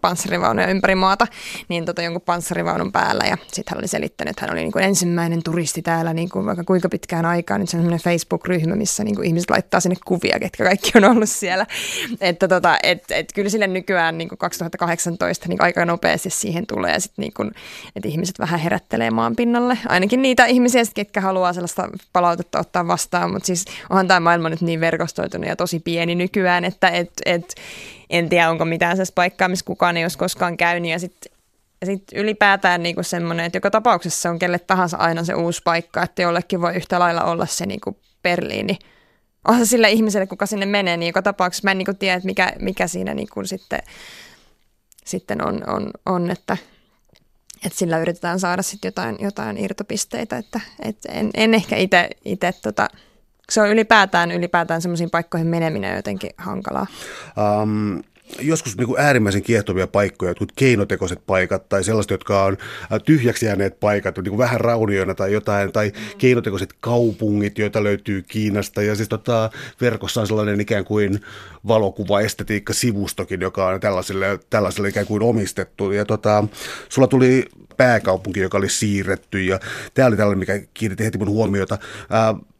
panssarivaunuja 0.00 0.66
ympäri 0.66 0.94
maata, 0.94 1.26
niin 1.68 1.84
tota, 1.84 2.02
jonkun 2.02 2.22
panssarivaunun 2.22 2.92
päällä. 2.92 3.24
Ja 3.24 3.36
sitten 3.52 3.72
hän 3.74 3.78
oli 3.78 3.88
selittänyt, 3.88 4.30
että 4.30 4.40
hän 4.40 4.52
oli 4.52 4.60
niin 4.60 4.72
kuin 4.72 4.84
ensimmäinen 4.84 5.42
turisti 5.42 5.82
täällä 5.82 6.14
niin 6.14 6.28
kuin 6.28 6.46
vaikka 6.46 6.64
kuinka 6.64 6.88
pitkään 6.88 7.26
aikaa. 7.26 7.58
Nyt 7.58 7.68
se 7.68 7.76
on 7.76 7.82
semmoinen 7.82 8.04
Facebook-ryhmä, 8.04 8.76
missä 8.76 9.04
niin 9.04 9.16
kuin 9.16 9.26
ihmiset 9.26 9.50
laittaa 9.50 9.80
sinne 9.80 9.96
kuvia, 10.04 10.38
ketkä 10.40 10.64
kaikki 10.64 10.92
on 10.94 11.04
ollut 11.04 11.28
siellä. 11.28 11.66
Että 12.20 12.48
tota, 12.48 12.78
et, 12.82 13.04
et 13.10 13.32
kyllä 13.34 13.48
sille 13.48 13.66
nykyään 13.66 14.18
niin 14.18 14.28
kuin 14.28 14.38
2018 14.38 15.48
niin 15.48 15.62
aika 15.62 15.84
nopeasti 15.84 16.30
siihen 16.30 16.66
tulee, 16.66 17.00
sit 17.00 17.12
niin 17.16 17.32
kuin, 17.32 17.50
että 17.96 18.08
ihmiset 18.08 18.38
vähän 18.38 18.60
herättelee 18.60 19.10
maan 19.10 19.36
pinnalle. 19.36 19.78
Ainakin 19.88 20.22
niitä 20.22 20.46
ihmisiä, 20.46 20.82
ketkä 20.94 21.20
haluaa 21.20 21.52
sellaista 21.52 21.88
palautetta 22.12 22.58
ottaa 22.58 22.86
vastaan, 22.86 23.32
mutta 23.32 23.46
siis 23.46 23.64
onhan 23.90 24.08
tämä 24.08 24.20
maailma 24.20 24.48
nyt 24.48 24.60
niin 24.60 24.80
verkostoitunut 24.80 25.48
ja 25.48 25.56
tosi 25.56 25.80
pieni 25.80 26.14
nykyään, 26.14 26.64
että 26.64 26.88
et, 26.88 27.10
et 27.26 27.41
et 27.44 27.54
en 28.10 28.28
tiedä, 28.28 28.50
onko 28.50 28.64
mitään 28.64 28.96
sellaista 28.96 29.14
paikkaa, 29.14 29.48
missä 29.48 29.64
kukaan 29.64 29.96
ei 29.96 30.04
olisi 30.04 30.18
koskaan 30.18 30.56
käynyt. 30.56 30.90
Ja 30.90 30.98
sitten 30.98 31.32
sit 31.84 32.04
ylipäätään 32.14 32.82
niinku 32.82 33.02
semmoinen, 33.02 33.46
että 33.46 33.56
joka 33.56 33.70
tapauksessa 33.70 34.30
on 34.30 34.38
kelle 34.38 34.58
tahansa 34.58 34.96
aina 34.96 35.24
se 35.24 35.34
uusi 35.34 35.60
paikka, 35.64 36.02
että 36.02 36.22
jollekin 36.22 36.60
voi 36.60 36.74
yhtä 36.74 36.98
lailla 36.98 37.24
olla 37.24 37.46
se 37.46 37.66
niinku 37.66 37.98
Berliini. 38.22 38.78
On 39.48 39.58
se 39.58 39.66
sille 39.66 39.90
ihmiselle, 39.90 40.26
kuka 40.26 40.46
sinne 40.46 40.66
menee, 40.66 40.96
niin 40.96 41.06
joka 41.06 41.22
tapauksessa 41.22 41.66
mä 41.66 41.70
en 41.70 41.78
niinku 41.78 41.94
tiedä, 41.94 42.16
että 42.16 42.26
mikä, 42.26 42.52
mikä 42.58 42.86
siinä 42.86 43.14
niinku 43.14 43.44
sitten, 43.44 43.82
sitten 45.04 45.46
on, 45.46 45.68
on, 45.68 45.90
on 46.06 46.30
että, 46.30 46.56
että 47.66 47.78
sillä 47.78 47.98
yritetään 47.98 48.40
saada 48.40 48.62
sitten 48.62 48.88
jotain, 48.88 49.16
jotain 49.20 49.58
irtopisteitä, 49.58 50.38
että 50.38 50.60
et 50.82 50.96
en, 51.08 51.30
en 51.34 51.54
ehkä 51.54 51.76
itse 52.24 52.52
tota, 52.62 52.88
se 53.52 53.60
on 53.60 53.68
ylipäätään, 53.68 54.32
ylipäätään 54.32 54.82
semmoisiin 54.82 55.10
paikkoihin 55.10 55.46
meneminen 55.46 55.96
jotenkin 55.96 56.30
hankalaa? 56.36 56.86
Um, 57.62 58.02
joskus 58.40 58.76
niin 58.76 58.86
kuin 58.86 59.00
äärimmäisen 59.00 59.42
kiehtovia 59.42 59.86
paikkoja, 59.86 60.30
jotkut 60.30 60.52
keinotekoiset 60.56 61.26
paikat 61.26 61.68
tai 61.68 61.84
sellaiset, 61.84 62.10
jotka 62.10 62.44
on 62.44 62.56
äh, 62.92 63.00
tyhjäksi 63.04 63.46
jääneet 63.46 63.80
paikat, 63.80 64.16
niin 64.16 64.24
kuin 64.24 64.38
vähän 64.38 64.60
raunioina 64.60 65.14
tai 65.14 65.32
jotain, 65.32 65.72
tai 65.72 65.88
mm. 65.88 66.18
keinotekoiset 66.18 66.74
kaupungit, 66.80 67.58
joita 67.58 67.84
löytyy 67.84 68.22
Kiinasta. 68.22 68.82
Ja 68.82 68.94
siis 68.94 69.08
tota, 69.08 69.50
verkossa 69.80 70.20
on 70.20 70.26
sellainen 70.26 70.60
ikään 70.60 70.84
kuin 70.84 71.20
valokuva-estetiikka-sivustokin, 71.68 73.40
joka 73.40 73.66
on 73.66 73.80
tällaiselle, 73.80 74.38
tällaiselle 74.50 74.88
ikään 74.88 75.06
kuin 75.06 75.22
omistettu. 75.22 75.92
Ja 75.92 76.04
tota, 76.04 76.44
sulla 76.88 77.08
tuli 77.08 77.44
pääkaupunki, 77.76 78.40
joka 78.40 78.58
oli 78.58 78.68
siirretty, 78.68 79.42
ja 79.42 79.60
tämä 79.94 80.08
oli 80.08 80.16
tällainen, 80.16 80.38
mikä 80.38 80.60
kiinnitti 80.74 81.04
heti 81.04 81.18
mun 81.18 81.28
huomiota. 81.28 81.78
Äh, 82.14 82.51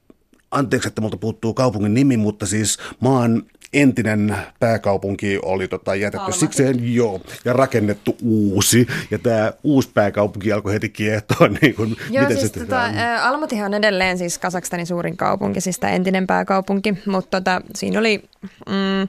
anteeksi, 0.53 0.88
että 0.88 1.00
multa 1.00 1.16
puuttuu 1.16 1.55
kaupungin 1.55 1.94
nimi, 1.94 2.16
mutta 2.16 2.46
siis 2.46 2.78
maan 3.00 3.42
entinen 3.72 4.36
pääkaupunki 4.61 5.38
oli 5.42 5.68
tota 5.68 5.94
jätetty 5.94 6.18
Almaty. 6.18 6.38
sikseen, 6.38 6.94
joo, 6.94 7.20
ja 7.44 7.53
rakennettu 7.53 8.16
uusi. 8.22 8.86
Ja 9.11 9.18
tämä 9.18 9.53
uusi 9.62 9.90
pääkaupunki 9.94 10.53
alkoi 10.53 10.72
heti 10.72 10.88
kiehtoa. 10.88 11.48
Niin 11.62 11.74
kun, 11.74 11.96
joo, 12.11 12.22
miten 12.22 12.40
siis 12.40 12.53
se 12.53 12.61
tota, 12.61 12.82
Almatyhan 13.22 13.66
on 13.66 13.74
edelleen 13.74 14.18
siis 14.18 14.38
Kasakstanin 14.38 14.86
suurin 14.86 15.16
kaupunki, 15.16 15.61
siis 15.61 15.78
tämä 15.78 15.92
entinen 15.92 16.26
pääkaupunki, 16.26 16.94
mutta 17.07 17.40
tota, 17.40 17.61
siinä 17.74 17.98
oli... 17.98 18.22
Mm, 18.68 19.09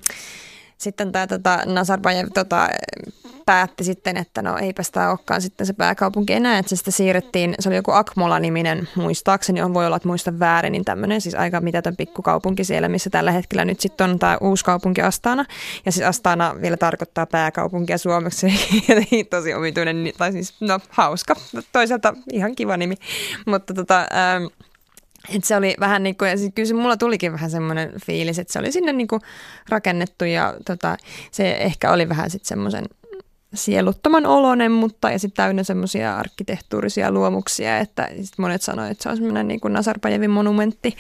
sitten 0.78 1.11
tämä 1.11 1.28
tota, 1.28 1.59
Nazarbayev 1.65 2.28
tota, 2.34 2.69
päätti 3.45 3.84
sitten, 3.84 4.17
että 4.17 4.41
no 4.41 4.57
eipä 4.57 4.84
sitä 4.84 5.09
olekaan 5.09 5.41
sitten 5.41 5.67
se 5.67 5.74
pääkaupunki 5.74 6.34
enää, 6.34 6.57
että 6.57 6.69
se 6.69 6.76
sitten 6.76 6.91
siirrettiin, 6.91 7.55
se 7.59 7.69
oli 7.69 7.76
joku 7.76 7.91
Akmola-niminen 7.91 8.89
muistaakseni, 8.95 9.61
on 9.61 9.74
voi 9.74 9.86
olla, 9.86 9.95
että 9.95 10.07
muista 10.07 10.39
väärin, 10.39 10.71
niin 10.71 10.86
tämmöinen 10.86 11.21
siis 11.21 11.36
aika 11.36 11.61
mitätön 11.61 11.95
pikkukaupunki 11.95 12.63
siellä, 12.63 12.89
missä 12.89 13.09
tällä 13.09 13.32
hetkellä 13.32 13.65
nyt 13.65 13.80
sitten 13.80 14.09
on 14.09 14.19
tämä 14.19 14.38
uusi 14.41 14.65
kaupunki 14.65 15.01
Astana, 15.01 15.45
ja 15.86 15.91
siis 15.91 16.05
Astana 16.05 16.55
vielä 16.61 16.78
tarkoittaa 16.78 17.26
pääkaupunkia 17.26 17.97
suomeksi, 17.97 18.47
tosi 19.30 19.53
omituinen, 19.53 20.13
tai 20.17 20.32
siis 20.32 20.53
no 20.59 20.80
hauska, 20.89 21.36
toisaalta 21.71 22.13
ihan 22.32 22.55
kiva 22.55 22.78
nimi, 22.78 22.95
mutta 23.45 23.74
tota, 23.74 23.99
ähm, 23.99 24.45
et 25.30 25.43
se 25.43 25.55
oli 25.55 25.76
vähän 25.80 26.03
niin 26.03 26.17
kuin, 26.17 26.30
ja 26.30 26.36
kyllä 26.55 26.67
se 26.67 26.74
mulla 26.74 26.97
tulikin 26.97 27.32
vähän 27.34 27.49
semmoinen 27.49 27.93
fiilis, 28.05 28.39
että 28.39 28.53
se 28.53 28.59
oli 28.59 28.71
sinne 28.71 28.93
niin 28.93 29.07
kuin 29.07 29.21
rakennettu 29.69 30.26
ja 30.26 30.53
tota, 30.65 30.97
se 31.32 31.51
ehkä 31.51 31.91
oli 31.91 32.09
vähän 32.09 32.30
sitten 32.30 32.47
semmoisen 32.47 32.86
sieluttoman 33.53 34.26
olonen, 34.26 34.71
mutta 34.71 35.11
ja 35.11 35.19
sitten 35.19 35.43
täynnä 35.43 35.63
semmoisia 35.63 36.17
arkkitehtuurisia 36.17 37.11
luomuksia, 37.11 37.78
että 37.78 38.09
sit 38.21 38.38
monet 38.38 38.61
sanoivat, 38.61 38.91
että 38.91 39.03
se 39.03 39.09
on 39.09 39.17
semmoinen 39.17 39.47
niin 39.47 39.59
kuin 39.59 39.74
Nazarbajevin 39.74 40.32
monumentti, 40.32 40.97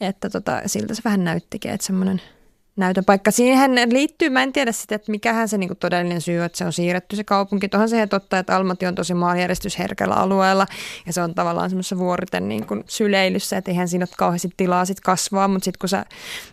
että 0.00 0.30
tota, 0.30 0.62
siltä 0.66 0.94
se 0.94 1.02
vähän 1.04 1.24
näyttikin, 1.24 1.70
että 1.70 1.86
semmoinen– 1.86 2.20
näytön 2.76 3.04
paikka. 3.04 3.30
Siihen 3.30 3.92
liittyy, 3.92 4.30
mä 4.30 4.42
en 4.42 4.52
tiedä 4.52 4.72
sitä, 4.72 4.94
että 4.94 5.10
mikähän 5.10 5.48
se 5.48 5.58
niinku 5.58 5.74
todellinen 5.74 6.20
syy, 6.20 6.44
että 6.44 6.58
se 6.58 6.64
on 6.64 6.72
siirretty 6.72 7.16
se 7.16 7.24
kaupunki. 7.24 7.68
Tuohan 7.68 7.88
se 7.88 8.06
totta, 8.06 8.38
että 8.38 8.56
Almati 8.56 8.86
on 8.86 8.94
tosi 8.94 9.14
maanjärjestysherkällä 9.14 10.14
alueella 10.14 10.66
ja 11.06 11.12
se 11.12 11.22
on 11.22 11.34
tavallaan 11.34 11.70
semmoisessa 11.70 11.98
vuoriten 11.98 12.48
niinku 12.48 12.82
syleilyssä, 12.86 13.56
että 13.56 13.70
eihän 13.70 13.88
siinä 13.88 14.02
ole 14.02 14.14
kauheasti 14.18 14.50
tilaa 14.56 14.84
sit 14.84 15.00
kasvaa, 15.00 15.48
mutta 15.48 15.64
sitten 15.64 15.78
kun 15.78 15.88
sä 15.88 16.04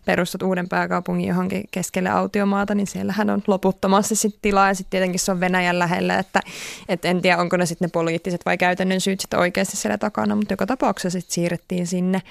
perustat 0.06 0.42
uuden 0.42 0.70
pääkaupungin 0.70 1.28
johonkin 1.28 1.64
keskelle 1.72 2.10
autiomaata, 2.10 2.76
niin 2.76 2.88
siellähän 2.88 3.30
on 3.30 3.44
loputtomasti 3.48 4.16
sit 4.16 4.36
tilaa 4.42 4.68
ja 4.68 4.74
sitten 4.74 4.92
tietenkin 4.92 5.20
se 5.20 5.32
on 5.32 5.40
Venäjän 5.40 5.80
lähellä, 5.80 6.20
että 6.20 6.40
et 6.90 7.06
en 7.06 7.22
tiedä 7.22 7.38
onko 7.38 7.58
ne 7.58 7.66
sitten 7.66 7.86
ne 7.86 7.90
poliittiset 7.90 8.42
vai 8.46 8.58
käytännön 8.58 9.02
syyt 9.02 9.20
sitten 9.20 9.40
oikeasti 9.40 9.78
siellä 9.78 9.98
takana, 9.98 10.36
mutta 10.36 10.54
joka 10.54 10.66
tapauksessa 10.66 11.20
sitten 11.20 11.34
siirrettiin 11.34 11.88
sinne. 11.88 12.22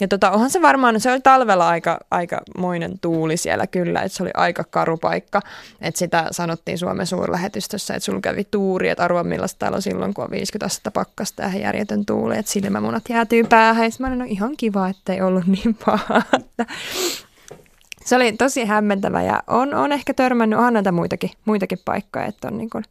Ja 0.00 0.08
tota, 0.08 0.30
onhan 0.30 0.50
se 0.50 0.62
varmaan, 0.62 1.00
se 1.00 1.12
oli 1.12 1.20
talvella 1.20 1.68
aika, 1.68 1.98
aika 2.10 2.40
moinen 2.58 2.98
tuuli 3.34 3.42
siellä 3.42 3.66
kyllä, 3.66 4.02
että 4.02 4.16
se 4.16 4.22
oli 4.22 4.30
aika 4.34 4.64
karu 4.64 4.96
paikka. 4.96 5.40
Että 5.80 5.98
sitä 5.98 6.28
sanottiin 6.30 6.78
Suomen 6.78 7.06
suurlähetystössä, 7.06 7.94
että 7.94 8.04
sulla 8.04 8.20
kävi 8.20 8.44
tuuri, 8.50 8.88
että 8.88 9.04
arvoa 9.04 9.24
millaista 9.24 9.58
täällä 9.58 9.76
on 9.76 9.82
silloin, 9.82 10.14
kun 10.14 10.24
on 10.24 10.30
50 10.30 10.66
astetta 10.66 10.90
pakkasta 10.90 11.42
ja 11.42 11.58
järjetön 11.58 12.06
tuuli, 12.06 12.38
että 12.38 12.52
silmämunat 12.52 13.02
jäätyy 13.08 13.44
päähän. 13.44 13.84
Ja 13.84 13.90
mä 13.98 14.06
olin, 14.06 14.18
no 14.18 14.24
ihan 14.28 14.56
kiva, 14.56 14.88
että 14.88 15.12
ei 15.12 15.22
ollut 15.22 15.46
niin 15.46 15.76
paha. 15.86 16.22
Se 18.06 18.16
oli 18.16 18.32
tosi 18.32 18.64
hämmentävä 18.64 19.22
ja 19.22 19.42
on, 19.46 19.74
on 19.74 19.92
ehkä 19.92 20.14
törmännyt, 20.14 20.58
onhan 20.58 20.74
näitä 20.74 20.92
muitakin, 20.92 21.30
muitakin 21.44 21.78
paikkoja, 21.84 22.26
että 22.26 22.48
on 22.48 22.58
niin 22.58 22.70
kuin, 22.70 22.84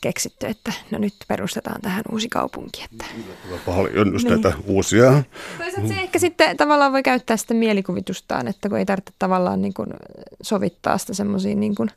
keksitty, 0.00 0.46
että 0.46 0.72
no 0.90 0.98
nyt 0.98 1.14
perustetaan 1.28 1.80
tähän 1.80 2.04
uusi 2.12 2.28
kaupunki. 2.28 2.84
Että. 2.92 3.04
Paljon 3.66 4.12
just 4.12 4.28
niin. 4.28 4.42
näitä 4.42 4.56
uusia. 4.66 5.22
Toisaalta 5.58 5.88
se 5.88 6.00
ehkä 6.00 6.18
sitten 6.18 6.56
tavallaan 6.56 6.92
voi 6.92 7.02
käyttää 7.02 7.36
sitä 7.36 7.54
mielikuvitustaan, 7.54 8.48
että 8.48 8.68
kun 8.68 8.78
ei 8.78 8.86
tarvitse 8.86 9.12
tavallaan 9.18 9.62
niin 9.62 9.74
kuin 9.74 9.88
sovittaa 10.42 10.98
sitä 10.98 11.14
semmoisiin 11.14 11.60
niin 11.60 11.74
kuin 11.74 11.90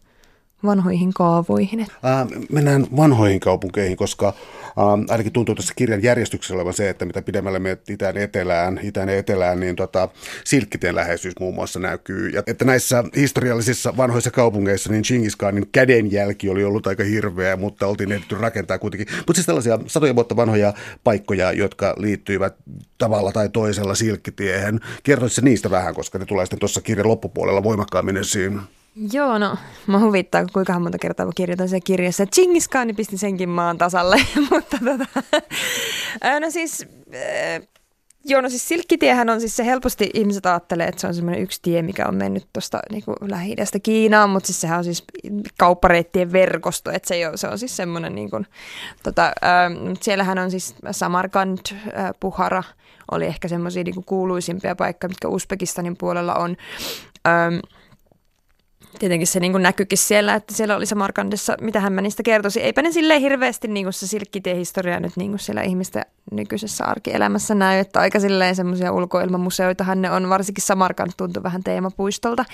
vanhoihin 0.64 1.14
kaavoihin. 1.14 1.88
Ää, 2.03 2.28
mennään 2.51 2.88
vanhoihin 2.95 3.39
kaupunkeihin, 3.39 3.97
koska 3.97 4.34
Ähm, 4.80 5.05
ainakin 5.10 5.34
tuntuu 5.34 5.55
tuossa 5.55 5.74
kirjan 5.76 6.03
järjestyksessä 6.03 6.53
olevan 6.53 6.74
se, 6.74 6.89
että 6.89 7.05
mitä 7.05 7.22
pidemmälle 7.22 7.60
me 7.60 7.78
itään 7.89 8.18
etelään, 8.18 8.80
itään 8.84 9.10
etelään, 9.10 9.60
niin 9.60 9.76
tota, 9.76 10.10
silkkitien 10.43 10.95
läheisyys 10.95 11.34
muun 11.39 11.55
muassa 11.55 11.80
näkyy. 11.80 12.30
Ja 12.30 12.43
että 12.47 12.66
näissä 12.66 13.03
historiallisissa 13.16 13.97
vanhoissa 13.97 14.32
kaupungeissa, 14.32 14.91
niin 14.91 15.03
Genghis 15.08 15.36
Khanin 15.36 15.70
kädenjälki 15.72 16.49
oli 16.49 16.64
ollut 16.64 16.88
aika 16.88 17.03
hirveä, 17.03 17.55
mutta 17.55 17.88
oltiin 17.88 18.12
ehditty 18.12 18.36
rakentaa 18.36 18.80
kuitenkin. 18.80 19.08
Mutta 19.18 19.34
siis 19.34 19.45
tällaisia 19.45 19.80
satoja 19.88 20.16
vuotta 20.16 20.36
vanhoja 20.36 20.74
paikkoja, 21.03 21.51
jotka 21.51 21.93
liittyivät 21.97 22.55
tavalla 22.97 23.32
tai 23.32 23.49
toisella 23.49 23.95
silkkitiehen. 23.95 24.80
Kertoisitko 25.03 25.45
niistä 25.45 25.72
vähän, 25.72 25.95
koska 25.95 26.20
ne 26.20 26.26
tulee 26.26 26.45
sitten 26.45 26.60
tuossa 26.60 26.82
kirjan 26.82 27.08
loppupuolella 27.08 27.64
voimakkaammin 27.64 28.18
esiin? 28.18 28.60
Joo, 29.14 29.38
no 29.38 29.58
mä 29.88 30.00
huvittaa, 30.00 30.45
kuinka 30.54 30.80
monta 30.80 30.98
kertaa 30.98 31.26
kun 31.26 31.34
kirjoitan 31.36 31.70
sen 31.70 31.84
kirjassa, 31.84 32.24
että 32.24 32.34
Chingis 32.34 32.68
Khan 32.68 32.95
pisti 32.95 33.18
senkin 33.18 33.50
maan 33.50 33.78
tasalle, 33.78 34.16
mutta 34.52 34.78
tota, 34.86 35.06
no 36.39 36.52
siis, 36.52 36.88
joo, 38.26 38.41
no 38.41 38.50
siis 38.50 38.68
Silkkitiehän 38.68 39.30
on 39.30 39.39
siis 39.39 39.56
se 39.56 39.66
helposti 39.66 40.10
ihmiset 40.14 40.45
ajattelee, 40.45 40.88
että 40.88 41.02
se 41.02 41.08
on 41.08 41.14
semmoinen 41.14 41.43
yksi 41.43 41.60
tie, 41.62 41.82
mikä 41.82 42.06
on 42.08 42.16
mennyt 42.16 42.48
tuosta 42.54 42.80
niin 42.91 43.04
lähi 43.22 43.56
Kiinaan, 43.84 44.30
mutta 44.30 44.48
siis 44.48 44.62
sehän 44.62 44.78
on 44.78 44.84
siis 44.84 45.04
kauppareittien 45.58 46.32
verkosto, 46.32 46.91
että 46.91 47.08
se, 47.08 47.16
ei 47.16 47.26
ole, 47.26 47.38
se 47.38 47.48
on 47.48 47.60
siis 47.60 47.78
semmoinen 47.78 48.16
niin 48.16 48.30
kuin, 48.30 48.45
tota, 49.04 49.26
äh, 49.26 49.98
siellähän 50.02 50.39
on 50.39 50.52
siis 50.52 50.76
Samarkand, 50.91 51.60
Puhara, 52.20 52.64
oli 53.12 53.26
ehkä 53.26 53.48
semmoisia 53.48 53.84
niin 53.84 54.06
kuuluisimpia 54.06 54.76
paikkoja, 54.76 55.10
mitkä 55.10 55.28
Uzbekistanin 55.28 55.98
puolella 55.98 56.36
on. 56.36 56.58
Tietenkin 59.00 59.28
se 59.28 59.39
niin 59.39 59.52
kuin 59.52 59.64
näkyykin 59.64 59.98
siellä, 59.98 60.36
että 60.36 60.54
siellä 60.54 60.76
oli 60.76 60.86
se 60.86 60.95
Markandessa, 60.95 61.58
mitä 61.62 61.89
mä 61.89 62.02
niistä 62.02 62.24
kertoisin. 62.24 62.64
Eipä 62.64 62.82
ne 62.82 62.91
silleen 62.91 63.22
hirveästi 63.22 63.68
niin 63.68 63.86
kuin 63.86 63.93
se 63.93 64.08
silkkitiehistoria 64.08 65.00
nyt 65.00 65.18
niin 65.18 65.32
kuin 65.32 65.39
siellä 65.39 65.62
ihmisten 65.62 66.06
nykyisessä 66.32 66.86
arkielämässä 66.86 67.56
näy, 67.56 67.80
että 67.80 68.00
aika 68.00 68.20
silleen 68.20 68.56
semmoisia 68.56 68.91
ulkoilmamuseoitahan 68.91 70.02
ne 70.02 70.12
on, 70.12 70.30
varsinkin 70.30 70.64
Samarkand 70.64 71.12
tuntui 71.18 71.43
vähän 71.43 71.64
teemapuistolta. 71.64 72.45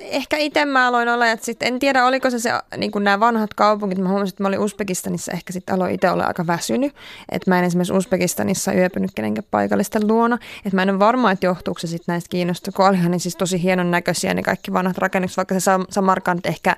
Ehkä 0.00 0.36
itse 0.36 0.64
mä 0.64 0.86
aloin 0.86 1.08
olla, 1.08 1.26
että 1.26 1.46
sit 1.46 1.62
en 1.62 1.78
tiedä 1.78 2.06
oliko 2.06 2.30
se, 2.30 2.38
se 2.38 2.50
niin 2.76 2.90
kuin 2.90 3.04
nämä 3.04 3.20
vanhat 3.20 3.54
kaupungit, 3.54 3.98
mä 3.98 4.08
huomasin, 4.08 4.32
että 4.32 4.42
mä 4.42 4.48
olin 4.48 4.58
Uzbekistanissa, 4.58 5.32
ehkä 5.32 5.52
sitten 5.52 5.74
aloin 5.74 5.94
itse 5.94 6.10
olla 6.10 6.24
aika 6.24 6.46
väsynyt, 6.46 6.94
että 7.32 7.50
mä 7.50 7.58
en 7.58 7.64
esimerkiksi 7.64 7.92
Uzbekistanissa 7.92 8.72
yöpynyt 8.72 9.10
kenenkään 9.14 9.46
paikallisten 9.50 10.08
luona, 10.08 10.38
että 10.56 10.76
mä 10.76 10.82
en 10.82 10.90
ole 10.90 10.98
varma, 10.98 11.30
että 11.30 11.46
johtuuko 11.46 11.78
se 11.80 11.86
sitten 11.86 12.12
näistä 12.12 12.28
kiinnosta, 12.28 12.72
kun 12.72 12.86
olihan 12.86 13.10
ne 13.10 13.18
siis 13.18 13.36
tosi 13.36 13.62
hienon 13.62 13.90
näköisiä 13.90 14.34
ne 14.34 14.42
kaikki 14.42 14.72
vanhat 14.72 14.98
rakennukset, 14.98 15.36
vaikka 15.36 15.54
se 15.54 15.60
Samarkand 15.90 16.40
ehkä, 16.44 16.76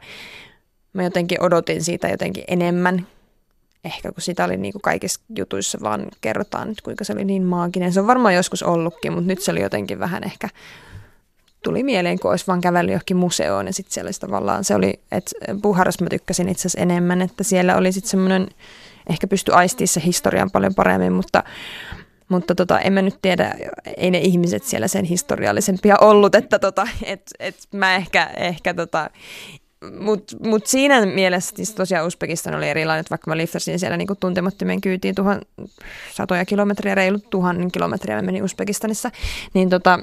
mä 0.92 1.02
jotenkin 1.02 1.42
odotin 1.42 1.84
siitä 1.84 2.08
jotenkin 2.08 2.44
enemmän, 2.48 3.06
ehkä 3.84 4.12
kun 4.12 4.22
sitä 4.22 4.44
oli 4.44 4.56
niin 4.56 4.72
kuin 4.72 4.82
kaikissa 4.82 5.20
jutuissa 5.36 5.78
vaan 5.82 6.06
kerrotaan 6.20 6.68
nyt 6.68 6.80
kuinka 6.80 7.04
se 7.04 7.12
oli 7.12 7.24
niin 7.24 7.42
maaginen. 7.42 7.92
Se 7.92 8.00
on 8.00 8.06
varmaan 8.06 8.34
joskus 8.34 8.62
ollutkin, 8.62 9.12
mutta 9.12 9.26
nyt 9.26 9.40
se 9.40 9.50
oli 9.50 9.60
jotenkin 9.60 9.98
vähän 9.98 10.24
ehkä 10.24 10.48
tuli 11.64 11.82
mieleen, 11.82 12.18
kun 12.18 12.30
olisi 12.30 12.46
vaan 12.46 12.60
kävellyt 12.60 12.92
johonkin 12.92 13.16
museoon 13.16 13.66
ja 13.66 13.72
sitten 13.72 13.92
siellä 13.92 14.08
olisi 14.08 14.20
tavallaan, 14.20 14.64
se 14.64 14.74
oli, 14.74 15.00
että 15.12 15.30
Puharas 15.62 16.00
mä 16.00 16.06
tykkäsin 16.10 16.48
itse 16.48 16.60
asiassa 16.60 16.80
enemmän, 16.80 17.22
että 17.22 17.44
siellä 17.44 17.76
oli 17.76 17.92
sitten 17.92 18.10
semmoinen, 18.10 18.48
ehkä 19.10 19.26
pysty 19.26 19.52
aistimaan 19.52 19.88
se 19.88 20.02
historian 20.04 20.50
paljon 20.50 20.74
paremmin, 20.74 21.12
mutta, 21.12 21.42
mutta 22.28 22.54
tota, 22.54 22.80
en 22.80 22.92
mä 22.92 23.02
nyt 23.02 23.18
tiedä, 23.22 23.54
ei 23.96 24.10
ne 24.10 24.18
ihmiset 24.18 24.64
siellä 24.64 24.88
sen 24.88 25.04
historiallisempia 25.04 25.96
ollut, 26.00 26.34
että 26.34 26.58
tota, 26.58 26.88
et, 27.02 27.22
et 27.38 27.56
mä 27.72 27.96
ehkä, 27.96 28.30
ehkä 28.36 28.74
tota, 28.74 29.10
mutta 29.98 30.36
mut 30.40 30.66
siinä 30.66 31.06
mielessä 31.06 31.56
siis 31.56 31.74
tosiaan 31.74 32.06
Uzbekistan 32.06 32.54
oli 32.54 32.68
erilainen, 32.68 33.00
että 33.00 33.10
vaikka 33.10 33.30
mä 33.30 33.36
liftasin 33.36 33.78
siellä 33.78 33.96
niinku 33.96 34.14
tuntemattomien 34.14 34.80
kyytiin 34.80 35.14
tuhan, 35.14 35.42
satoja 36.14 36.44
kilometriä, 36.44 36.94
reilut 36.94 37.30
tuhannen 37.30 37.72
kilometriä 37.72 38.16
mä 38.16 38.22
menin 38.22 38.44
Uzbekistanissa, 38.44 39.10
niin 39.54 39.70
tota, 39.70 39.98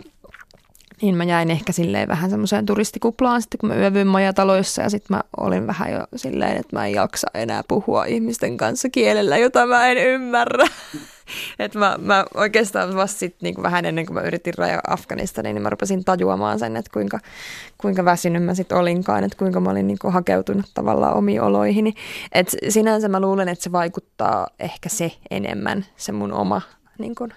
niin 1.02 1.16
mä 1.16 1.24
jäin 1.24 1.52
ehkä 1.52 1.72
silleen 1.72 2.08
vähän 2.08 2.30
semmoiseen 2.30 2.66
turistikuplaan 2.66 3.41
sitten, 3.41 3.58
kun 3.58 3.70
mä 3.70 3.76
yövyin 3.76 4.08
majataloissa 4.08 4.82
ja 4.82 4.89
sitten 4.89 5.18
mä 5.18 5.24
olin 5.38 5.68
vähän 5.68 5.91
jo 5.91 6.08
silleen, 6.16 6.58
että 6.58 6.76
mä 6.76 6.86
en 6.88 6.93
jaksa 6.93 7.28
enää 7.34 7.64
puhua 7.68 8.06
ihmisten 8.06 8.58
kanssa 8.58 8.89
kielellä, 8.89 9.38
jota 9.38 9.66
mä 9.66 9.88
en 9.88 9.97
ymmärrä. 9.97 10.68
että 11.60 11.80
mä, 11.80 11.97
mä 12.02 12.26
oikeastaan 12.34 12.95
vasta 12.95 13.20
sit, 13.20 13.36
niin 13.41 13.56
kuin 13.56 13.64
vähän 13.64 13.86
ennen 13.86 14.06
kuin 14.06 14.14
mä 14.14 14.22
yritin 14.22 14.54
raja 14.58 14.80
Afganistaniin, 14.88 15.54
niin 15.54 15.64
mä 15.64 15.70
rupesin 15.70 16.06
tajuamaan 16.06 16.60
sen, 16.60 16.78
että 16.78 16.91
kuinka, 16.93 17.20
kuinka 17.78 18.06
väsynyt 18.06 18.43
mä 18.43 18.54
sitten 18.54 18.78
olinkaan, 18.78 19.24
että 19.24 19.38
kuinka 19.38 19.60
mä 19.60 19.70
olin 19.70 19.88
niin 19.88 19.99
kuin 20.02 20.14
hakeutunut 20.14 20.66
tavallaan 20.74 21.18
omiin 21.18 21.41
oloihini. 21.41 21.93
Et 22.32 22.56
sinänsä 22.70 23.08
mä 23.08 23.20
luulen, 23.20 23.49
että 23.49 23.64
se 23.64 23.72
vaikuttaa 23.72 24.47
ehkä 24.60 24.89
se 24.89 25.12
enemmän, 25.32 25.86
se 25.97 26.12
mun 26.12 26.34
oma 26.34 26.62
niin 26.97 27.16
kuin, 27.16 27.34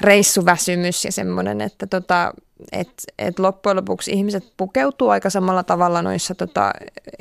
reissuväsymys 0.00 1.04
ja 1.04 1.12
semmoinen, 1.12 1.60
että 1.60 1.86
tota, 1.86 2.32
et, 2.72 2.88
et 3.18 3.38
loppujen 3.38 3.76
lopuksi 3.76 4.10
ihmiset 4.10 4.44
pukeutuu 4.56 5.08
aika 5.08 5.30
samalla 5.30 5.62
tavalla 5.62 6.02
noissa 6.02 6.34
tota, 6.34 6.70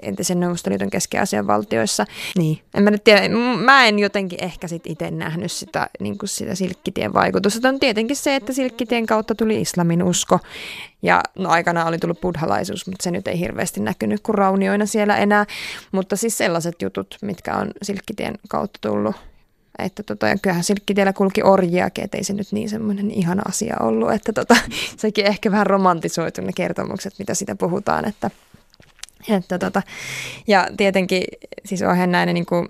entisen 0.02 0.40
Neuvostoliiton 0.40 0.90
keski-Aasian 0.90 1.48
valtioissa. 1.48 2.06
Niin. 2.38 2.60
En 2.74 2.84
mä 2.84 2.92
nyt 2.92 3.04
tiedä, 3.04 3.30
mä 3.66 3.86
en 3.86 4.00
jotenkin 4.00 4.44
ehkä 4.44 4.68
sit 4.68 4.88
itse 4.88 5.12
nähnyt 5.12 5.52
sitä, 5.52 5.90
niin 6.00 6.18
sitä 6.26 6.56
silkkitien 6.56 7.14
vaikutusta. 7.14 7.70
On 7.70 7.80
tietenkin 7.80 8.16
se, 8.16 8.36
että 8.36 8.54
silkkitien 8.54 9.06
kautta 9.06 9.36
tuli 9.36 9.62
islamin 9.62 10.04
usko 10.04 10.40
ja 11.02 11.24
no 11.36 11.50
aikana 11.50 11.86
oli 11.86 11.98
tullut 11.98 12.22
buddhalaisuus, 12.22 12.88
mutta 12.88 13.04
se 13.04 13.12
nyt 13.12 13.28
ei 13.28 13.40
hirveästi 13.40 13.80
näkynyt 13.80 14.22
kuin 14.22 14.36
raunioina 14.36 14.86
siellä 14.86 15.18
enää. 15.18 15.46
Mutta 15.92 16.16
siis 16.16 16.38
sellaiset 16.38 16.82
jutut, 16.82 17.18
mitkä 17.22 17.56
on 17.56 17.72
silkkitien 17.82 18.36
kautta 18.50 18.80
tullut 18.82 19.16
että 19.80 20.04
tota, 20.04 20.28
ja 20.28 20.38
kyllähän 20.42 20.64
silkkitiellä 20.64 21.14
kulki 21.14 21.44
orjiakin, 21.44 22.04
että 22.04 22.18
ei 22.18 22.24
se 22.24 22.34
nyt 22.34 22.52
niin 22.52 22.70
semmoinen 22.70 23.12
ihana 23.12 23.42
asia 23.48 23.76
ollut. 23.80 24.12
Että 24.12 24.34
tota, 24.34 24.56
sekin 24.98 25.26
ehkä 25.26 25.52
vähän 25.52 25.68
romantisoitu 25.68 26.42
ne 26.42 26.52
kertomukset, 26.56 27.14
mitä 27.20 27.34
sitä 27.34 27.56
puhutaan, 27.56 28.06
että 28.06 28.32
Että 29.30 29.60
tota, 29.60 29.82
ja 30.48 30.68
tietenkin 30.78 31.24
siis 31.66 31.82
onhan 31.82 32.12
näin 32.12 32.34
niin 32.34 32.46
kuin, 32.46 32.68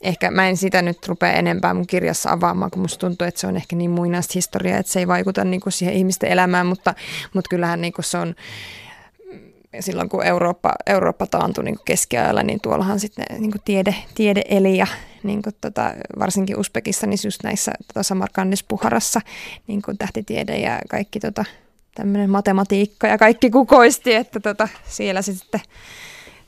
ehkä 0.00 0.30
mä 0.30 0.48
en 0.48 0.56
sitä 0.56 0.82
nyt 0.82 1.08
rupea 1.08 1.32
enempää 1.32 1.74
mun 1.74 1.86
kirjassa 1.86 2.30
avaamaan, 2.30 2.70
kun 2.70 2.82
musta 2.82 2.98
tuntuu, 2.98 3.26
että 3.26 3.40
se 3.40 3.46
on 3.46 3.56
ehkä 3.56 3.76
niin 3.76 3.90
muinaista 3.90 4.32
historiaa, 4.34 4.78
että 4.78 4.92
se 4.92 4.98
ei 4.98 5.08
vaikuta 5.08 5.44
niin 5.44 5.60
kuin 5.60 5.72
siihen 5.72 5.94
ihmisten 5.94 6.30
elämään, 6.30 6.66
mutta, 6.66 6.94
mutta 7.34 7.48
kyllähän 7.48 7.80
niin 7.80 7.92
kuin 7.92 8.04
se 8.04 8.18
on 8.18 8.34
silloin 9.80 10.08
kun 10.08 10.24
Eurooppa, 10.24 10.72
Eurooppa 10.86 11.26
taantui 11.26 11.64
niin 11.64 11.78
keskiajalla, 11.84 12.42
niin 12.42 12.60
tuollahan 12.60 13.00
sitten 13.00 13.24
niin 13.38 13.52
tiede, 13.64 13.94
tiede 14.14 14.42
eli 14.48 14.76
ja 14.76 14.86
niin 15.22 15.42
tota, 15.60 15.94
varsinkin 16.18 16.58
Uzbekistanissa 16.58 17.26
just 17.26 17.42
näissä 17.42 17.72
tota 17.86 18.02
Samarkandis 18.02 18.62
Puharassa 18.62 19.20
niin 19.66 19.82
tähtitiede 19.98 20.58
ja 20.58 20.80
kaikki 20.90 21.20
tota, 21.20 21.44
tämmöinen 21.94 22.30
matematiikka 22.30 23.06
ja 23.06 23.18
kaikki 23.18 23.50
kukoisti, 23.50 24.14
että 24.14 24.40
tota, 24.40 24.68
siellä 24.88 25.22
sitten 25.22 25.60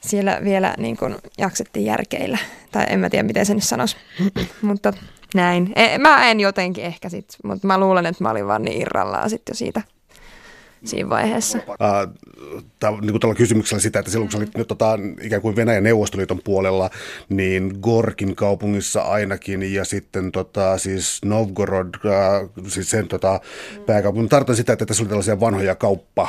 siellä 0.01 0.41
vielä 0.45 0.75
niin 0.79 0.97
kuin 0.97 1.17
jaksettiin 1.39 1.87
järkeillä. 1.87 2.39
Tai 2.73 2.87
en 2.89 3.01
mä 3.01 3.11
tiedä, 3.11 3.23
miten 3.23 3.47
se 3.47 3.55
nyt 3.55 3.65
sanoisi, 3.65 3.97
mutta 4.63 4.93
näin. 5.35 5.73
E, 5.77 5.99
mä 5.99 6.31
en 6.31 6.41
jotenkin 6.41 6.85
ehkä 6.85 7.09
sit, 7.09 7.37
mutta 7.45 7.67
mä 7.67 7.79
luulen, 7.79 8.07
että 8.07 8.25
mä 8.25 8.31
olin 8.31 8.47
vaan 8.47 8.63
niin 8.63 8.81
irrallaan 8.81 9.31
sitten 9.31 9.53
jo 9.53 9.57
siitä 9.57 9.83
siinä 10.85 11.09
vaiheessa. 11.09 11.59
Tämä 12.81 12.99
niin 13.01 13.21
kuin 13.21 13.37
kysymyksellä 13.37 13.81
sitä, 13.81 13.99
että 13.99 14.11
silloin 14.11 14.31
kun 14.31 14.39
olit 14.39 14.57
nyt 14.57 14.69
tota, 14.69 14.99
ikään 15.23 15.43
kuin 15.43 15.57
Venäjän 15.57 15.83
Neuvostoliiton 15.83 16.41
puolella, 16.45 16.91
niin 17.29 17.79
Gorkin 17.81 18.37
kaupungissa 18.37 19.01
ainakin 19.01 19.75
ja 19.75 19.85
sitten 19.85 20.33
tota, 20.33 20.79
siis 20.79 21.21
Novgorod, 21.25 21.95
äh, 21.95 22.51
siis 22.67 22.91
sen 22.91 23.09
tota, 23.09 23.41
pääkaupungin. 23.87 24.29
Tarkoitan 24.29 24.57
sitä, 24.57 24.73
että 24.73 24.87
tässä 24.87 25.03
oli 25.03 25.09
tällaisia 25.09 25.41
vanhoja 25.41 25.75
kauppa 25.75 26.29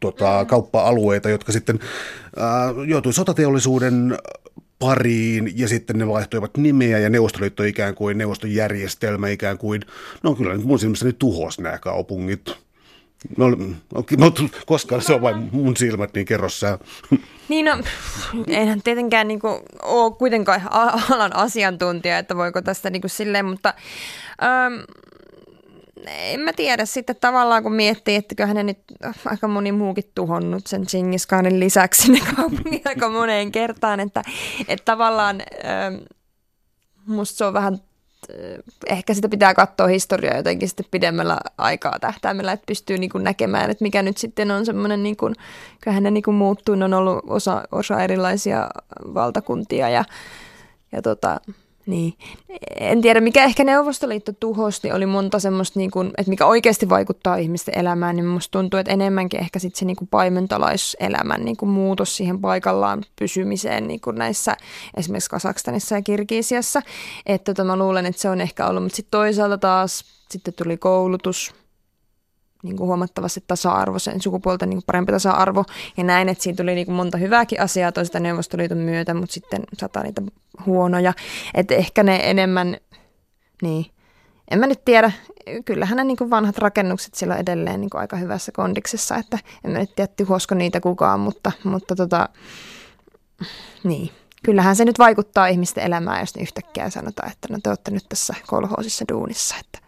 tota, 0.00 0.44
kauppa-alueita, 0.44 1.28
jotka 1.28 1.52
sitten 1.52 1.78
äh, 2.38 2.88
joutui 2.88 3.12
sotateollisuuden 3.12 4.16
pariin 4.78 5.52
ja 5.56 5.68
sitten 5.68 5.98
ne 5.98 6.08
vaihtoivat 6.08 6.56
nimeä 6.56 6.98
ja 6.98 7.10
Neuvostoliitto 7.10 7.62
ikään 7.62 7.94
kuin, 7.94 8.18
neuvostojärjestelmä 8.18 9.28
ikään 9.28 9.58
kuin, 9.58 9.82
no 10.22 10.34
kyllä 10.34 10.54
nyt 10.54 10.64
mun 10.64 10.78
silmissäni 10.78 11.12
tuhos 11.12 11.58
nämä 11.58 11.78
kaupungit. 11.78 12.63
No, 13.36 13.48
no, 14.18 14.32
koska 14.66 15.00
se 15.00 15.14
on 15.14 15.22
vain 15.22 15.48
mun 15.52 15.76
silmät, 15.76 16.14
niin 16.14 16.26
kerro 16.26 16.48
sä. 16.48 16.78
Niin 17.48 17.64
no, 17.64 17.72
eihän 18.46 18.82
tietenkään 18.82 19.28
niin 19.28 19.40
kuin, 19.40 19.54
ole 19.82 20.16
kuitenkaan 20.16 20.72
alan 21.10 21.36
asiantuntija, 21.36 22.18
että 22.18 22.36
voiko 22.36 22.62
tästä 22.62 22.90
niin 22.90 23.00
kuin 23.00 23.10
silleen, 23.10 23.44
mutta 23.44 23.74
ähm, 24.42 24.74
en 26.06 26.40
mä 26.40 26.52
tiedä 26.52 26.84
sitten 26.84 27.16
tavallaan, 27.20 27.62
kun 27.62 27.72
miettii, 27.72 28.16
että 28.16 28.34
kyllähän 28.34 28.66
nyt 28.66 28.78
aika 29.24 29.48
moni 29.48 29.72
muukin 29.72 30.10
tuhonnut 30.14 30.66
sen 30.66 30.84
Genghis 30.90 31.26
Khanin 31.26 31.60
lisäksi 31.60 32.12
ne 32.12 32.20
kaupungin 32.36 32.82
aika 32.84 33.08
moneen 33.08 33.52
kertaan, 33.52 34.00
että, 34.00 34.22
että 34.68 34.84
tavallaan 34.84 35.42
ähm, 35.64 35.94
musta 37.06 37.36
se 37.36 37.44
on 37.44 37.52
vähän 37.52 37.74
äh, 37.74 37.93
ehkä 38.86 39.14
sitä 39.14 39.28
pitää 39.28 39.54
katsoa 39.54 39.86
historiaa 39.86 40.36
jotenkin 40.36 40.68
sitten 40.68 40.86
pidemmällä 40.90 41.38
aikaa 41.58 41.98
tähtäimellä, 42.00 42.52
että 42.52 42.66
pystyy 42.66 42.98
niin 42.98 43.10
kuin 43.10 43.24
näkemään, 43.24 43.70
että 43.70 43.82
mikä 43.82 44.02
nyt 44.02 44.16
sitten 44.16 44.50
on 44.50 44.66
semmoinen, 44.66 45.02
niin 45.02 45.16
kuin, 45.16 45.34
kyllähän 45.80 46.02
ne 46.02 46.10
niin 46.10 46.22
kuin 46.22 46.34
muuttuu, 46.34 46.74
ne 46.74 46.84
on 46.84 46.94
ollut 46.94 47.24
osa, 47.26 47.62
osa 47.72 48.00
erilaisia 48.00 48.68
valtakuntia 49.14 49.88
ja, 49.88 50.04
ja 50.92 51.02
tota, 51.02 51.40
niin. 51.86 52.14
En 52.80 53.00
tiedä, 53.00 53.20
mikä 53.20 53.44
ehkä 53.44 53.64
Neuvostoliitto 53.64 54.32
tuhosti, 54.32 54.92
oli 54.92 55.06
monta 55.06 55.38
semmoista, 55.38 55.78
niin 55.78 55.90
kuin, 55.90 56.10
että 56.18 56.30
mikä 56.30 56.46
oikeasti 56.46 56.88
vaikuttaa 56.88 57.36
ihmisten 57.36 57.78
elämään, 57.78 58.16
niin 58.16 58.26
musta 58.26 58.58
tuntuu, 58.58 58.80
että 58.80 58.92
enemmänkin 58.92 59.40
ehkä 59.40 59.58
sitten 59.58 59.78
se 59.78 59.84
niin 59.84 59.96
kuin 59.96 60.08
paimentalaiselämän 60.08 61.44
niin 61.44 61.56
kuin 61.56 61.70
muutos 61.70 62.16
siihen 62.16 62.40
paikallaan 62.40 63.04
pysymiseen 63.18 63.88
niin 63.88 64.00
kuin 64.00 64.16
näissä 64.16 64.56
esimerkiksi 64.96 65.30
Kasakstanissa 65.30 65.94
ja 65.94 66.02
Kirgisiassa. 66.02 66.82
Että 67.26 67.54
tota, 67.54 67.64
mä 67.64 67.76
luulen, 67.76 68.06
että 68.06 68.22
se 68.22 68.30
on 68.30 68.40
ehkä 68.40 68.66
ollut, 68.66 68.82
mutta 68.82 68.96
sitten 68.96 69.10
toisaalta 69.10 69.58
taas 69.58 70.04
sitten 70.30 70.54
tuli 70.54 70.76
koulutus, 70.76 71.54
niin 72.64 72.76
kuin 72.76 72.86
huomattavasti 72.86 73.44
tasa-arvoisen 73.46 74.20
sukupuolten 74.20 74.70
niin 74.70 74.76
kuin 74.76 74.86
parempi 74.86 75.12
tasa-arvo. 75.12 75.64
Ja 75.96 76.04
näin, 76.04 76.28
että 76.28 76.44
siinä 76.44 76.56
tuli 76.56 76.74
niin 76.74 76.86
kuin 76.86 76.96
monta 76.96 77.18
hyvääkin 77.18 77.60
asiaa 77.60 77.92
toista 77.92 78.20
Neuvostoliiton 78.20 78.78
myötä, 78.78 79.14
mutta 79.14 79.34
sitten 79.34 79.62
sata 79.78 80.02
niitä 80.02 80.22
huonoja, 80.66 81.12
että 81.54 81.74
ehkä 81.74 82.02
ne 82.02 82.30
enemmän, 82.30 82.76
niin 83.62 83.86
en 84.50 84.58
mä 84.58 84.66
nyt 84.66 84.84
tiedä, 84.84 85.12
kyllähän 85.64 85.96
ne 85.96 86.04
niin 86.04 86.16
kuin 86.16 86.30
vanhat 86.30 86.58
rakennukset 86.58 87.14
siellä 87.14 87.34
on 87.34 87.40
edelleen 87.40 87.80
niin 87.80 87.90
kuin 87.90 88.00
aika 88.00 88.16
hyvässä 88.16 88.52
kondiksessa, 88.52 89.16
että 89.16 89.38
en 89.64 89.70
mä 89.70 89.78
nyt 89.78 89.94
tiedä, 89.96 90.12
tuhosko 90.16 90.54
niitä 90.54 90.80
kukaan, 90.80 91.20
mutta, 91.20 91.52
mutta 91.64 91.96
tota, 91.96 92.28
niin. 93.84 94.10
Kyllähän 94.44 94.76
se 94.76 94.84
nyt 94.84 94.98
vaikuttaa 94.98 95.46
ihmisten 95.46 95.84
elämään, 95.84 96.20
jos 96.20 96.32
yhtäkkiä 96.40 96.90
sanotaan, 96.90 97.32
että 97.32 97.48
no 97.50 97.58
te 97.62 97.68
olette 97.68 97.90
nyt 97.90 98.08
tässä 98.08 98.34
kolhoosissa 98.46 99.04
duunissa, 99.12 99.54
että 99.60 99.78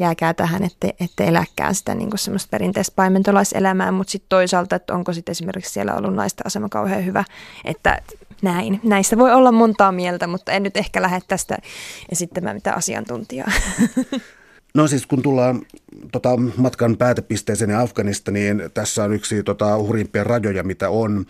jääkää 0.00 0.34
tähän, 0.34 0.64
että 0.64 0.88
ette 1.00 1.24
eläkään 1.24 1.74
sitä 1.74 1.94
niin 1.94 2.10
kuin 2.10 2.18
semmoista 2.18 2.50
perinteistä 2.50 2.92
paimentolaiselämää, 2.96 3.92
mutta 3.92 4.10
sitten 4.10 4.28
toisaalta, 4.28 4.76
että 4.76 4.94
onko 4.94 5.12
sitten 5.12 5.32
esimerkiksi 5.32 5.72
siellä 5.72 5.94
ollut 5.94 6.14
naisten 6.14 6.46
asema 6.46 6.68
kauhean 6.68 7.06
hyvä, 7.06 7.24
että 7.64 8.02
näin. 8.42 8.80
Näistä 8.82 9.18
voi 9.18 9.32
olla 9.32 9.52
montaa 9.52 9.92
mieltä, 9.92 10.26
mutta 10.26 10.52
en 10.52 10.62
nyt 10.62 10.76
ehkä 10.76 11.02
lähde 11.02 11.20
tästä 11.28 11.56
esittämään 12.12 12.56
mitään 12.56 12.76
asiantuntijaa. 12.76 13.50
No 14.74 14.86
siis 14.86 15.06
kun 15.06 15.22
tullaan 15.22 15.62
tota, 16.12 16.36
matkan 16.56 16.96
päätepisteeseen 16.96 17.76
Afganistaniin, 17.76 18.62
tässä 18.74 19.04
on 19.04 19.12
yksi 19.12 19.42
tota, 19.42 19.78
hurjimpia 19.78 20.24
rajoja, 20.24 20.62
mitä 20.62 20.90
on. 20.90 21.26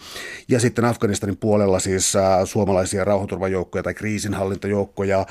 Ja 0.49 0.61
sitten 0.61 0.85
Afganistanin 0.85 1.37
puolella 1.37 1.79
siis 1.79 2.17
äh, 2.17 2.41
suomalaisia 2.45 3.05
rauhanturvajoukkoja 3.05 3.83
tai 3.83 3.95
kriisinhallintajoukkoja. 3.95 5.27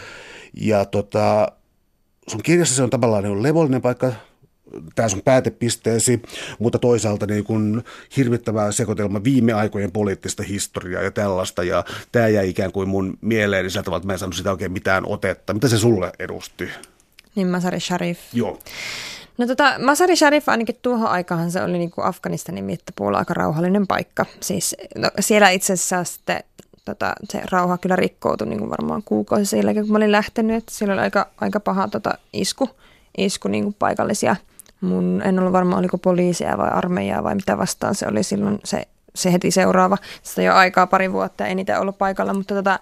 Ja 0.54 0.86
tota, 0.86 1.52
sun 2.30 2.44
kirjassa 2.44 2.76
se 2.76 2.84
on 2.84 2.90
tavallaan 2.90 3.24
niin 3.24 3.44
levollinen 3.44 3.82
paikka, 3.82 4.12
tämä 4.96 5.10
sun 5.10 5.22
päätepisteesi, 5.22 6.22
mutta 6.60 6.80
toisaalta 6.80 7.26
niin 7.26 7.44
kuin 7.44 7.84
hirvittävä 8.18 8.72
sekoitelma 8.72 9.24
viime 9.24 9.54
aikojen 9.54 9.92
poliittista 9.92 10.44
historiaa 10.44 11.04
ja 11.04 11.12
tällaista, 11.12 11.64
ja 11.64 11.86
tämä 12.12 12.28
jäi 12.28 12.50
ikään 12.50 12.72
kuin 12.72 12.90
mun 12.90 13.18
mieleen 13.22 13.72
sillä 13.72 13.84
tavalla, 13.84 13.98
että 13.98 14.08
mä 14.08 14.14
en 14.14 14.20
saanut 14.20 14.36
sitä 14.36 14.52
oikein 14.52 14.72
mitään 14.72 15.06
otetta. 15.06 15.54
Mitä 15.54 15.68
se 15.68 15.78
sulle 15.78 16.12
edusti? 16.20 16.70
Niin 17.36 17.48
Masari 17.48 17.80
Sharif. 17.80 18.20
Joo. 18.34 18.60
No 19.38 19.48
tota, 19.48 19.76
Masari 19.86 20.16
Sharif 20.16 20.50
ainakin 20.50 20.80
tuohon 20.82 21.08
aikaan 21.08 21.52
se 21.52 21.64
oli 21.64 21.78
niin 21.78 21.92
kuin 21.92 22.06
Afganistanin 22.06 22.66
mittapuolella 22.66 23.20
aika 23.20 23.34
rauhallinen 23.34 23.88
paikka. 23.88 24.26
Siis 24.42 24.76
no, 24.96 25.12
siellä 25.20 25.50
itse 25.50 25.74
asiassa 25.74 26.04
sitten 26.04 26.44
tota, 26.90 27.14
se 27.30 27.42
rauha 27.52 27.78
kyllä 27.78 27.96
rikkoutui 27.96 28.48
niin 28.48 28.60
kuin 28.60 28.70
varmaan 28.70 29.04
kuukausi 29.04 29.46
sen 29.46 29.76
kun 29.76 29.92
mä 29.92 29.98
olin 29.98 30.12
lähtenyt. 30.12 30.58
Että 30.58 30.72
siellä 30.72 30.94
oli 30.94 31.02
aika, 31.02 31.28
aika 31.42 31.60
paha 31.60 31.88
tota, 31.88 32.14
isku, 32.34 32.70
isku 33.18 33.48
niin 33.48 33.64
kuin 33.64 33.76
paikallisia. 33.80 34.36
Mun, 34.82 35.22
en 35.26 35.40
ollut 35.40 35.54
varma, 35.54 35.78
oliko 35.78 35.98
poliisia 35.98 36.58
vai 36.58 36.70
armeijaa 36.70 37.24
vai 37.24 37.36
mitä 37.36 37.58
vastaan 37.58 37.96
se 37.96 38.08
oli 38.08 38.24
silloin 38.24 38.60
se, 38.64 38.88
se 39.16 39.32
heti 39.32 39.52
seuraava. 39.52 39.98
Sitä 40.24 40.42
jo 40.42 40.54
aikaa 40.54 40.88
pari 40.88 41.12
vuotta, 41.12 41.48
en 41.48 41.60
itse 41.60 41.78
ollut 41.78 41.98
paikalla, 41.98 42.34
mutta 42.34 42.56
tota, 42.56 42.80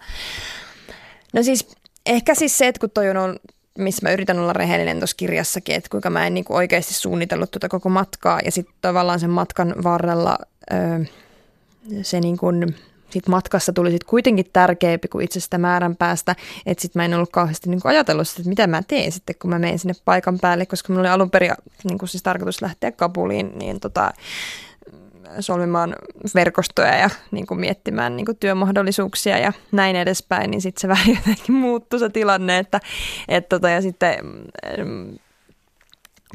no 1.34 1.44
siis 1.44 1.68
ehkä 2.06 2.36
siis 2.36 2.58
se, 2.58 2.68
että 2.68 2.80
kun 2.80 2.90
toi 2.90 3.10
on 3.10 3.36
missä 3.78 4.08
mä 4.08 4.14
yritän 4.14 4.40
olla 4.40 4.54
rehellinen 4.54 4.98
tuossa 4.98 5.18
kirjassakin, 5.18 5.76
että 5.76 5.90
kuinka 5.90 6.10
mä 6.10 6.28
en 6.28 6.34
niin 6.34 6.46
kuin 6.46 6.58
oikeasti 6.58 6.94
suunnitellut 6.94 7.52
tuota 7.52 7.70
koko 7.70 7.90
matkaa 7.90 8.40
ja 8.46 8.52
sitten 8.52 8.76
tavallaan 8.82 9.20
sen 9.20 9.30
matkan 9.30 9.76
varrella 9.84 10.38
öö, 10.74 11.00
se 12.02 12.20
niin 12.20 12.38
kuin 12.38 12.76
sit 13.10 13.28
matkassa 13.28 13.74
tuli 13.74 13.92
sit 13.92 14.04
kuitenkin 14.04 14.46
tärkeämpi 14.54 15.08
kuin 15.08 15.26
itse 15.26 15.40
sitä 15.40 15.58
määrän 15.58 15.96
päästä, 15.96 16.36
että 16.66 16.82
sitten 16.82 17.00
mä 17.00 17.06
en 17.06 17.14
ollut 17.14 17.32
kauheasti 17.32 17.70
niin 17.70 17.82
ajatellut 17.84 18.28
sitä, 18.28 18.42
että 18.42 18.50
mitä 18.50 18.68
mä 18.68 18.82
teen 18.88 19.12
sitten, 19.12 19.36
kun 19.42 19.50
mä 19.50 19.60
menen 19.60 19.80
sinne 19.80 19.94
paikan 20.06 20.40
päälle, 20.40 20.66
koska 20.66 20.94
mulla 20.94 21.02
oli 21.02 21.10
alun 21.10 21.30
perin 21.30 21.52
niin 21.84 22.00
siis 22.06 22.24
tarkoitus 22.24 22.62
lähteä 22.62 22.92
Kabuliin, 22.92 23.52
niin 23.60 23.80
tota, 23.80 24.12
solmimaan 25.40 25.96
verkostoja 26.36 26.96
ja 26.96 27.10
niin 27.32 27.48
kuin 27.48 27.60
miettimään 27.60 28.16
niin 28.16 28.26
kuin 28.26 28.38
työmahdollisuuksia 28.38 29.38
ja 29.38 29.54
näin 29.72 29.96
edespäin, 29.96 30.52
niin 30.52 30.62
sitten 30.62 30.82
se 30.82 30.88
vähän 30.98 31.16
jotenkin 31.16 31.56
muuttui 31.56 32.00
se 32.00 32.10
tilanne, 32.10 32.58
että 32.58 32.80
et 33.28 33.50
tota, 33.50 33.70
ja 33.70 33.82
sitten 33.82 34.26
mm, 34.86 35.18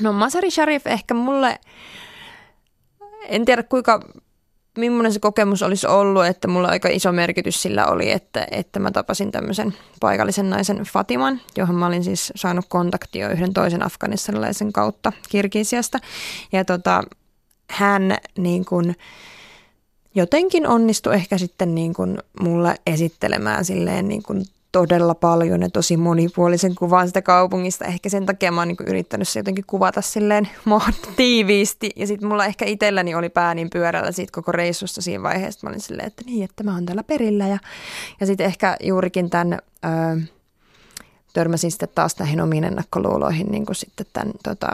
no 0.01 0.13
Masari 0.13 0.51
Sharif 0.51 0.87
ehkä 0.87 1.15
mulle, 1.15 1.59
en 3.29 3.45
tiedä 3.45 3.63
kuinka 3.63 4.01
millainen 4.77 5.13
se 5.13 5.21
kokemus 5.21 5.63
olisi 5.63 5.87
ollut, 5.87 6.27
että 6.27 6.49
mulla 6.49 6.69
aika 6.69 6.89
iso 6.89 7.13
merkitys 7.13 7.63
sillä 7.63 7.87
oli, 7.87 8.11
että, 8.11 8.47
että 8.51 8.81
mä 8.81 8.91
tapasin 8.91 9.33
tämmöisen 9.33 9.75
paikallisen 10.01 10.51
naisen 10.51 10.79
Fatiman, 10.79 11.41
johon 11.57 11.75
mä 11.75 11.87
olin 11.87 12.05
siis 12.05 12.33
saanut 12.37 12.65
kontaktia 12.69 13.31
yhden 13.31 13.53
toisen 13.53 13.87
afganistanilaisen 13.87 14.73
kautta 14.73 15.13
Kirgisiasta. 15.29 15.99
Ja 16.53 16.65
tota, 16.65 17.03
hän 17.71 18.17
niin 18.39 18.65
kuin, 18.65 18.97
jotenkin 20.15 20.67
onnistui 20.67 21.15
ehkä 21.15 21.39
sitten 21.39 21.75
niin 21.75 21.95
kuin 21.95 22.19
mulle 22.41 22.77
esittelemään 22.87 23.65
silleen 23.65 24.09
niin 24.09 24.23
kuin 24.23 24.45
todella 24.73 25.15
paljon 25.15 25.63
ja 25.63 25.71
tosi 25.71 25.97
monipuolisen 25.97 26.75
kuvan 26.75 27.07
sitä 27.07 27.23
kaupungista. 27.23 27.85
Ehkä 27.85 28.09
sen 28.09 28.27
takia 28.27 28.53
mä 28.53 28.61
oon 28.61 28.69
niin 28.69 28.77
yrittänyt 28.87 29.29
se 29.29 29.39
jotenkin 29.39 29.65
kuvata 29.67 30.03
silleen 30.03 30.49
tiiviisti. 31.17 31.91
Ja 31.97 32.07
sitten 32.07 32.29
mulla 32.29 32.47
ehkä 32.47 32.65
itselläni 32.65 33.15
oli 33.15 33.29
pää 33.29 33.55
niin 33.55 33.71
pyörällä 33.71 34.13
siitä 34.13 34.33
koko 34.33 34.53
reissusta 34.53 35.03
siinä 35.03 35.23
vaiheessa. 35.23 35.61
Mä 35.63 35.71
olin 35.71 35.81
silleen, 35.81 36.07
että 36.07 36.23
niin, 36.27 36.45
että 36.45 36.65
mä 36.65 36.75
oon 36.75 36.87
täällä 36.87 37.03
perillä. 37.03 37.49
Ja, 37.49 37.59
ja 38.21 38.27
sitten 38.27 38.47
ehkä 38.47 38.77
juurikin 38.83 39.31
tämän... 39.31 39.59
Öö, 39.85 40.17
törmäsin 41.33 41.71
sitten 41.71 41.89
taas 41.95 42.19
näihin 42.19 42.41
omiin 42.41 42.65
ennakkoluuloihin 42.65 43.47
niin 43.47 43.67
kuin 43.67 43.77
sitten 43.77 44.07
tämän 44.13 44.33
tota, 44.43 44.69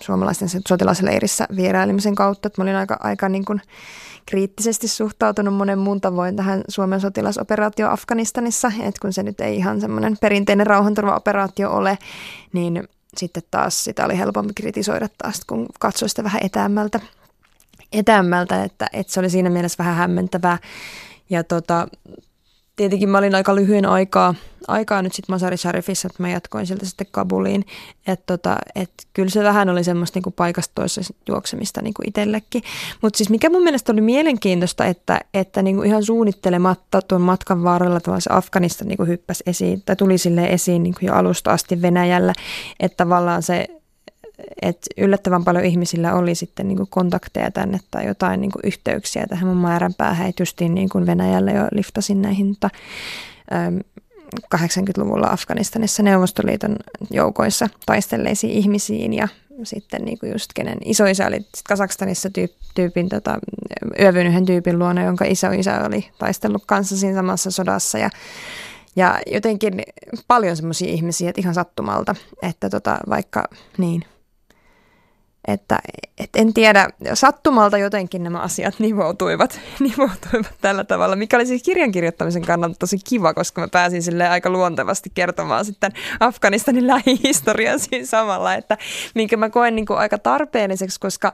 suomalaisten 0.00 0.48
sotilasleirissä 0.68 1.46
vierailemisen 1.56 2.14
kautta. 2.14 2.46
Että 2.46 2.60
mä 2.60 2.62
olin 2.62 2.76
aika, 2.76 2.96
aika 3.00 3.28
niin 3.28 3.44
kuin 3.44 3.60
kriittisesti 4.26 4.88
suhtautunut 4.88 5.54
monen 5.54 5.78
muun 5.78 6.00
tavoin 6.00 6.36
tähän 6.36 6.62
Suomen 6.68 7.00
sotilasoperaatio 7.00 7.90
Afganistanissa, 7.90 8.68
että 8.68 9.00
kun 9.02 9.12
se 9.12 9.22
nyt 9.22 9.40
ei 9.40 9.56
ihan 9.56 9.80
semmoinen 9.80 10.16
perinteinen 10.20 10.66
rauhanturvaoperaatio 10.66 11.70
ole, 11.70 11.98
niin 12.52 12.88
sitten 13.16 13.42
taas 13.50 13.84
sitä 13.84 14.04
oli 14.04 14.18
helpompi 14.18 14.54
kritisoida 14.54 15.08
taas, 15.18 15.40
kun 15.46 15.66
katsoi 15.80 16.08
sitä 16.08 16.24
vähän 16.24 16.40
etäämmältä, 16.44 17.00
etäämmältä 17.92 18.64
että, 18.64 18.86
että 18.92 19.12
se 19.12 19.20
oli 19.20 19.30
siinä 19.30 19.50
mielessä 19.50 19.78
vähän 19.78 19.96
hämmentävää. 19.96 20.58
Ja 21.30 21.44
tota, 21.44 21.88
tietenkin 22.78 23.08
mä 23.08 23.18
olin 23.18 23.34
aika 23.34 23.54
lyhyen 23.54 23.86
aikaa, 23.86 24.34
aikaa 24.68 25.02
nyt 25.02 25.12
sitten 25.12 25.34
Masari 25.34 25.56
Sharifissa, 25.56 26.06
että 26.06 26.22
mä 26.22 26.28
jatkoin 26.28 26.66
sieltä 26.66 26.86
sitten 26.86 27.06
Kabuliin. 27.10 27.66
Että 28.06 28.36
tota, 28.36 28.56
et 28.74 28.90
kyllä 29.12 29.30
se 29.30 29.44
vähän 29.44 29.68
oli 29.68 29.84
semmoista 29.84 30.16
niinku 30.16 30.30
paikasta 30.30 30.72
toisessa 30.74 31.14
juoksemista 31.28 31.82
niinku 31.82 32.02
itsellekin. 32.06 32.62
Mutta 33.02 33.16
siis 33.16 33.30
mikä 33.30 33.50
mun 33.50 33.62
mielestä 33.62 33.92
oli 33.92 34.00
mielenkiintoista, 34.00 34.84
että, 34.84 35.20
että 35.34 35.62
niinku 35.62 35.82
ihan 35.82 36.04
suunnittelematta 36.04 37.02
tuon 37.02 37.20
matkan 37.20 37.62
varrella 37.64 38.00
se 38.18 38.30
Afganista 38.32 38.84
niinku 38.84 39.04
hyppäsi 39.04 39.44
esiin, 39.46 39.82
tai 39.86 39.96
tuli 39.96 40.18
sille 40.18 40.44
esiin 40.44 40.82
niinku 40.82 41.00
jo 41.02 41.14
alusta 41.14 41.52
asti 41.52 41.82
Venäjällä, 41.82 42.32
että 42.80 42.96
tavallaan 42.96 43.42
se 43.42 43.77
että 44.68 44.86
yllättävän 44.96 45.44
paljon 45.44 45.64
ihmisillä 45.64 46.14
oli 46.14 46.34
sitten 46.34 46.68
niin 46.68 46.76
kuin 46.76 46.88
kontakteja 46.90 47.50
tänne 47.50 47.80
tai 47.90 48.06
jotain 48.06 48.40
niin 48.40 48.50
kuin 48.50 48.62
yhteyksiä 48.64 49.26
tähän 49.26 49.48
mun 49.48 49.56
määränpäähän. 49.56 50.28
Että 50.28 50.42
justiin 50.42 50.74
niin 50.74 50.88
kuin 50.88 51.06
Venäjällä 51.06 51.50
jo 51.50 51.68
liftasin 51.72 52.22
näihin 52.22 52.46
mutta, 52.46 52.70
äm, 53.52 53.78
80-luvulla 54.56 55.26
Afganistanissa 55.26 56.02
Neuvostoliiton 56.02 56.76
joukoissa 57.10 57.68
taistelleisiin 57.86 58.52
ihmisiin 58.52 59.14
ja 59.14 59.28
sitten 59.62 60.04
niin 60.04 60.18
kuin 60.18 60.32
just 60.32 60.50
kenen 60.54 60.78
isoisä 60.84 61.26
oli 61.26 61.40
Kasakstanissa 61.68 62.30
tyyp, 62.30 62.52
tyypin, 62.74 63.08
tota, 63.08 63.38
yövyn 64.00 64.26
yhden 64.26 64.46
tyypin 64.46 64.78
luona, 64.78 65.04
jonka 65.04 65.24
isoisä 65.24 65.84
oli 65.86 66.10
taistellut 66.18 66.62
kanssa 66.66 66.96
siinä 66.96 67.14
samassa 67.14 67.50
sodassa 67.50 67.98
ja 67.98 68.10
ja 68.96 69.20
jotenkin 69.32 69.82
paljon 70.26 70.56
semmoisia 70.56 70.88
ihmisiä, 70.88 71.30
että 71.30 71.40
ihan 71.40 71.54
sattumalta, 71.54 72.14
että 72.42 72.70
tota, 72.70 72.98
vaikka 73.08 73.44
niin– 73.78 74.04
että 75.48 75.78
et 76.18 76.30
en 76.36 76.54
tiedä, 76.54 76.90
sattumalta 77.14 77.78
jotenkin 77.78 78.22
nämä 78.22 78.38
asiat 78.40 78.74
nivoutuivat, 78.78 79.60
nivoutuivat 79.80 80.54
tällä 80.60 80.84
tavalla, 80.84 81.16
mikä 81.16 81.36
oli 81.36 81.46
siis 81.46 81.62
kirjan 81.62 81.92
kirjoittamisen 81.92 82.42
kannalta 82.42 82.76
tosi 82.78 82.98
kiva, 83.08 83.34
koska 83.34 83.60
mä 83.60 83.68
pääsin 83.68 84.02
sille 84.02 84.28
aika 84.28 84.50
luontevasti 84.50 85.10
kertomaan 85.14 85.64
sitten 85.64 85.92
Afganistanin 86.20 86.86
lähihistoriaa 86.92 87.78
siinä 87.78 88.06
samalla, 88.06 88.54
että 88.54 88.78
minkä 89.14 89.36
mä 89.36 89.50
koen 89.50 89.76
niin 89.76 89.86
kuin 89.86 89.98
aika 89.98 90.18
tarpeelliseksi, 90.18 91.00
koska 91.00 91.32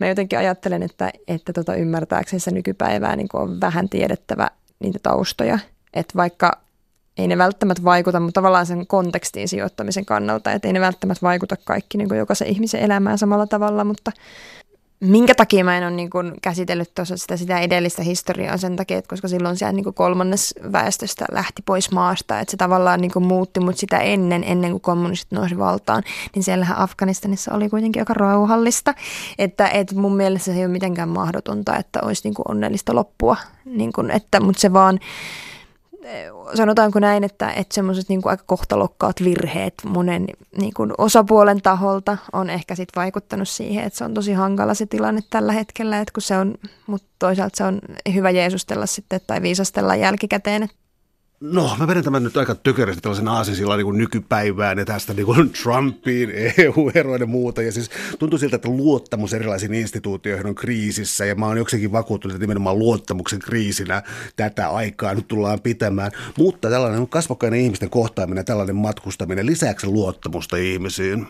mä 0.00 0.08
jotenkin 0.08 0.38
ajattelen, 0.38 0.82
että, 0.82 1.10
että 1.28 1.52
tota 1.52 1.74
ymmärtääkseni 1.74 2.40
se 2.40 2.50
nykypäivää 2.50 3.16
niin 3.16 3.28
kuin 3.28 3.42
on 3.42 3.60
vähän 3.60 3.88
tiedettävä 3.88 4.50
niitä 4.78 4.98
taustoja, 5.02 5.58
että 5.94 6.12
vaikka 6.16 6.62
ei 7.18 7.28
ne 7.28 7.38
välttämättä 7.38 7.84
vaikuta, 7.84 8.20
mutta 8.20 8.40
tavallaan 8.40 8.66
sen 8.66 8.86
kontekstiin 8.86 9.48
sijoittamisen 9.48 10.04
kannalta, 10.04 10.52
että 10.52 10.68
ei 10.68 10.72
ne 10.72 10.80
välttämättä 10.80 11.22
vaikuta 11.26 11.56
kaikki 11.64 11.98
niin 11.98 12.16
jokaisen 12.16 12.48
ihmisen 12.48 12.80
elämään 12.80 13.18
samalla 13.18 13.46
tavalla, 13.46 13.84
mutta 13.84 14.12
minkä 15.02 15.34
takia 15.34 15.64
mä 15.64 15.78
en 15.78 15.82
ole 15.82 15.90
niin 15.90 16.10
kuin 16.10 16.32
käsitellyt 16.42 16.94
tuossa 16.94 17.16
sitä, 17.16 17.36
sitä 17.36 17.60
edellistä 17.60 18.02
historiaa 18.02 18.56
sen 18.56 18.76
takia, 18.76 18.98
että 18.98 19.08
koska 19.08 19.28
silloin 19.28 19.56
siellä 19.56 19.72
niin 19.72 19.84
kuin 19.84 19.94
kolmannes 19.94 20.54
väestöstä 20.72 21.24
lähti 21.32 21.62
pois 21.62 21.90
maasta, 21.90 22.40
että 22.40 22.50
se 22.50 22.56
tavallaan 22.56 23.00
niin 23.00 23.10
kuin 23.10 23.26
muutti, 23.26 23.60
mutta 23.60 23.80
sitä 23.80 23.98
ennen, 23.98 24.44
ennen 24.44 24.70
kuin 24.70 24.80
kommunistit 24.80 25.32
nousi 25.32 25.58
valtaan, 25.58 26.02
niin 26.34 26.42
siellähän 26.42 26.78
Afganistanissa 26.78 27.54
oli 27.54 27.68
kuitenkin 27.68 28.02
aika 28.02 28.14
rauhallista, 28.14 28.94
että, 29.38 29.68
että 29.68 29.94
mun 29.94 30.16
mielestä 30.16 30.44
se 30.44 30.58
ei 30.58 30.64
ole 30.64 30.72
mitenkään 30.72 31.08
mahdotonta, 31.08 31.76
että 31.76 32.00
olisi 32.02 32.22
niin 32.24 32.34
kuin 32.34 32.50
onnellista 32.50 32.94
loppua, 32.94 33.36
niin 33.64 33.92
kuin, 33.92 34.10
että, 34.10 34.40
mutta 34.40 34.60
se 34.60 34.72
vaan 34.72 34.98
sanotaanko 36.54 37.00
näin, 37.00 37.24
että, 37.24 37.50
että 37.50 37.74
semmoiset 37.74 38.08
niin 38.08 38.20
aika 38.24 38.44
kohtalokkaat 38.46 39.16
virheet 39.24 39.74
monen 39.84 40.26
niin 40.58 40.74
kuin 40.74 40.92
osapuolen 40.98 41.62
taholta 41.62 42.18
on 42.32 42.50
ehkä 42.50 42.74
sit 42.74 42.88
vaikuttanut 42.96 43.48
siihen, 43.48 43.84
että 43.84 43.98
se 43.98 44.04
on 44.04 44.14
tosi 44.14 44.32
hankala 44.32 44.74
se 44.74 44.86
tilanne 44.86 45.20
tällä 45.30 45.52
hetkellä, 45.52 46.00
että 46.00 46.12
kun 46.12 46.22
se 46.22 46.38
on, 46.38 46.54
mutta 46.86 47.08
toisaalta 47.18 47.56
se 47.56 47.64
on 47.64 47.80
hyvä 48.14 48.30
jeesustella 48.30 48.86
sitten 48.86 49.20
tai 49.26 49.42
viisastella 49.42 49.96
jälkikäteen, 49.96 50.62
että 50.62 50.76
No, 51.42 51.76
mä 51.78 51.86
vedän 51.86 52.04
tämän 52.04 52.22
nyt 52.22 52.36
aika 52.36 52.54
tökärästi 52.54 53.00
tällaisen 53.02 53.28
aasinsilla 53.28 53.76
niin 53.76 53.98
nykypäivään 53.98 54.78
ja 54.78 54.84
tästä 54.84 55.14
niin 55.14 55.26
kuin 55.26 55.50
Trumpiin, 55.62 56.30
EU-eroiden 56.58 57.20
ja 57.20 57.26
muuta. 57.26 57.62
Ja 57.62 57.72
siis 57.72 57.90
tuntuu 58.18 58.38
siltä, 58.38 58.56
että 58.56 58.68
luottamus 58.68 59.34
erilaisiin 59.34 59.74
instituutioihin 59.74 60.46
on 60.46 60.54
kriisissä 60.54 61.24
ja 61.24 61.34
mä 61.34 61.46
oon 61.46 61.58
jokseenkin 61.58 61.92
vakuuttunut, 61.92 62.34
että 62.34 62.42
nimenomaan 62.42 62.78
luottamuksen 62.78 63.38
kriisinä 63.38 64.02
tätä 64.36 64.68
aikaa 64.68 65.14
nyt 65.14 65.28
tullaan 65.28 65.60
pitämään. 65.60 66.12
Mutta 66.38 66.70
tällainen 66.70 67.08
kasvokkainen 67.08 67.60
ihmisten 67.60 67.90
kohtaaminen, 67.90 68.44
tällainen 68.44 68.76
matkustaminen, 68.76 69.46
lisääkö 69.46 69.86
luottamusta 69.86 70.56
ihmisiin? 70.56 71.26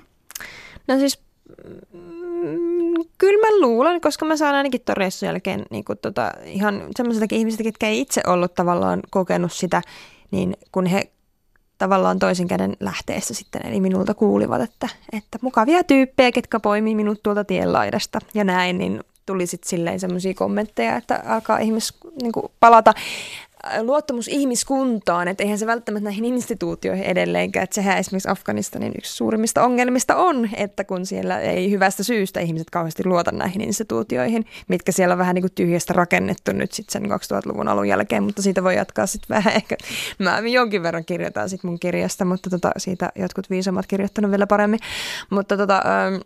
No 0.88 0.98
siis 0.98 1.18
kyllä 3.23 3.47
mä 3.47 3.61
luulen, 3.61 4.01
koska 4.01 4.25
mä 4.25 4.37
saan 4.37 4.55
ainakin 4.55 4.81
tuon 4.81 4.97
reissun 4.97 5.27
jälkeen 5.27 5.62
niin 5.70 5.85
kuin 5.85 5.99
tota, 5.99 6.33
ihan 6.45 6.83
semmoisiltakin 6.97 7.39
ihmisiltä, 7.39 7.62
ketkä 7.62 7.89
ei 7.89 8.01
itse 8.01 8.20
ollut 8.27 8.55
tavallaan 8.55 9.01
kokenut 9.11 9.53
sitä, 9.53 9.83
niin 10.31 10.57
kun 10.73 10.87
he 10.87 11.11
tavallaan 11.79 12.18
toisen 12.18 12.49
käden 12.49 12.77
lähteessä 12.81 13.35
sitten, 13.35 13.66
eli 13.66 13.81
minulta 13.81 14.14
kuulivat, 14.14 14.62
että, 14.62 14.89
että 15.12 15.39
mukavia 15.43 15.85
tyyppejä, 15.85 16.33
ketkä 16.33 16.61
poimii 16.61 16.95
minut 16.95 17.23
tuolta 17.23 17.45
tienlaidasta 17.45 18.18
ja 18.35 18.45
näin, 18.45 18.79
niin 18.79 19.01
tuli 19.27 19.47
sitten 19.47 19.68
silleen 19.68 20.01
semmoisia 20.01 20.35
kommentteja, 20.35 20.97
että 20.97 21.23
alkaa 21.27 21.59
ihmis 21.59 21.95
niin 22.23 22.33
palata 22.61 22.95
luottamus 23.82 24.28
ihmiskuntaan, 24.28 25.28
että 25.28 25.42
eihän 25.42 25.58
se 25.58 25.66
välttämättä 25.66 26.04
näihin 26.04 26.24
instituutioihin 26.24 27.04
edelleenkään, 27.04 27.64
että 27.64 27.74
sehän 27.74 27.98
esimerkiksi 27.98 28.28
Afganistanin 28.28 28.92
yksi 28.98 29.16
suurimmista 29.16 29.64
ongelmista 29.64 30.16
on, 30.16 30.48
että 30.56 30.84
kun 30.84 31.06
siellä 31.06 31.40
ei 31.40 31.70
hyvästä 31.70 32.02
syystä 32.02 32.40
ihmiset 32.40 32.70
kauheasti 32.70 33.06
luota 33.06 33.32
näihin 33.32 33.60
instituutioihin, 33.60 34.46
mitkä 34.68 34.92
siellä 34.92 35.12
on 35.12 35.18
vähän 35.18 35.34
niin 35.34 35.42
kuin 35.42 35.52
tyhjästä 35.54 35.92
rakennettu 35.92 36.52
nyt 36.52 36.72
sitten 36.72 37.02
sen 37.02 37.10
2000-luvun 37.10 37.68
alun 37.68 37.88
jälkeen, 37.88 38.22
mutta 38.22 38.42
siitä 38.42 38.64
voi 38.64 38.76
jatkaa 38.76 39.06
sitten 39.06 39.36
vähän. 39.36 39.54
Ehkä, 39.54 39.76
mä 40.18 40.38
jonkin 40.38 40.82
verran 40.82 41.04
kirjoitan 41.04 41.48
sitten 41.48 41.70
mun 41.70 41.80
kirjasta, 41.80 42.24
mutta 42.24 42.50
tota, 42.50 42.70
siitä 42.76 43.12
jotkut 43.16 43.50
viisammat 43.50 43.86
kirjoittanut 43.86 44.30
vielä 44.30 44.46
paremmin, 44.46 44.80
mutta 45.30 45.56
tota, 45.56 45.76
ähm, 45.76 46.20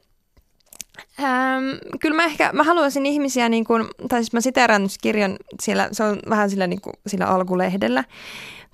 Ähm, 1.20 1.64
kyllä 2.00 2.16
mä 2.16 2.24
ehkä, 2.24 2.50
mä 2.52 2.62
haluaisin 2.62 3.06
ihmisiä, 3.06 3.48
niin 3.48 3.64
kuin, 3.64 3.88
tai 4.08 4.20
siis 4.20 4.32
mä 4.32 4.40
siteeraan 4.40 4.88
kirjan, 5.02 5.36
siellä, 5.62 5.88
se 5.92 6.04
on 6.04 6.18
vähän 6.30 6.50
sillä, 6.50 6.66
niin 6.66 6.80
kuin, 6.80 6.94
sillä 7.06 7.26
alkulehdellä, 7.26 8.04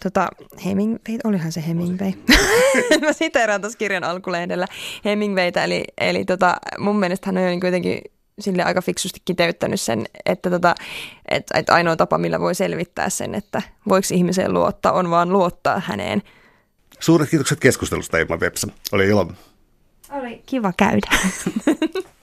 tota, 0.03 0.29
Hemingway, 0.65 1.19
olihan 1.25 1.53
se 1.53 1.65
Hemingway. 1.69 2.13
mä 3.01 3.13
siteeraan 3.13 3.61
tuossa 3.61 3.79
kirjan 3.79 4.05
alkulehdellä 4.05 4.67
Hemingwaytä, 5.05 5.65
eli, 5.65 5.85
eli 6.01 6.25
tota, 6.25 6.57
mun 6.79 6.99
mielestä 6.99 7.29
hän 7.29 7.39
on 7.39 7.45
niin 7.45 7.61
kuitenkin 7.61 8.01
sille 8.39 8.63
aika 8.63 8.83
fiksusti 8.83 9.21
kiteyttänyt 9.25 9.81
sen, 9.81 10.05
että, 10.27 10.51
tota, 10.51 10.75
että, 11.29 11.59
että 11.59 11.75
ainoa 11.75 11.97
tapa, 11.97 12.19
millä 12.19 12.41
voi 12.41 12.55
selvittää 12.55 13.11
sen, 13.11 13.35
että 13.35 13.63
voiko 13.89 14.07
ihmiseen 14.13 14.53
luottaa, 14.53 14.93
on 14.93 15.11
vaan 15.11 15.33
luottaa 15.33 15.83
häneen. 15.87 16.23
Suuret 17.01 17.31
kiitokset 17.31 17.61
keskustelusta 17.61 18.19
Ilma 18.19 18.41
Vepsä. 18.41 18.67
Oli 18.93 19.09
ilo. 19.09 19.33
Oli 20.13 20.43
kiva 20.47 20.73
käydä. 20.77 21.09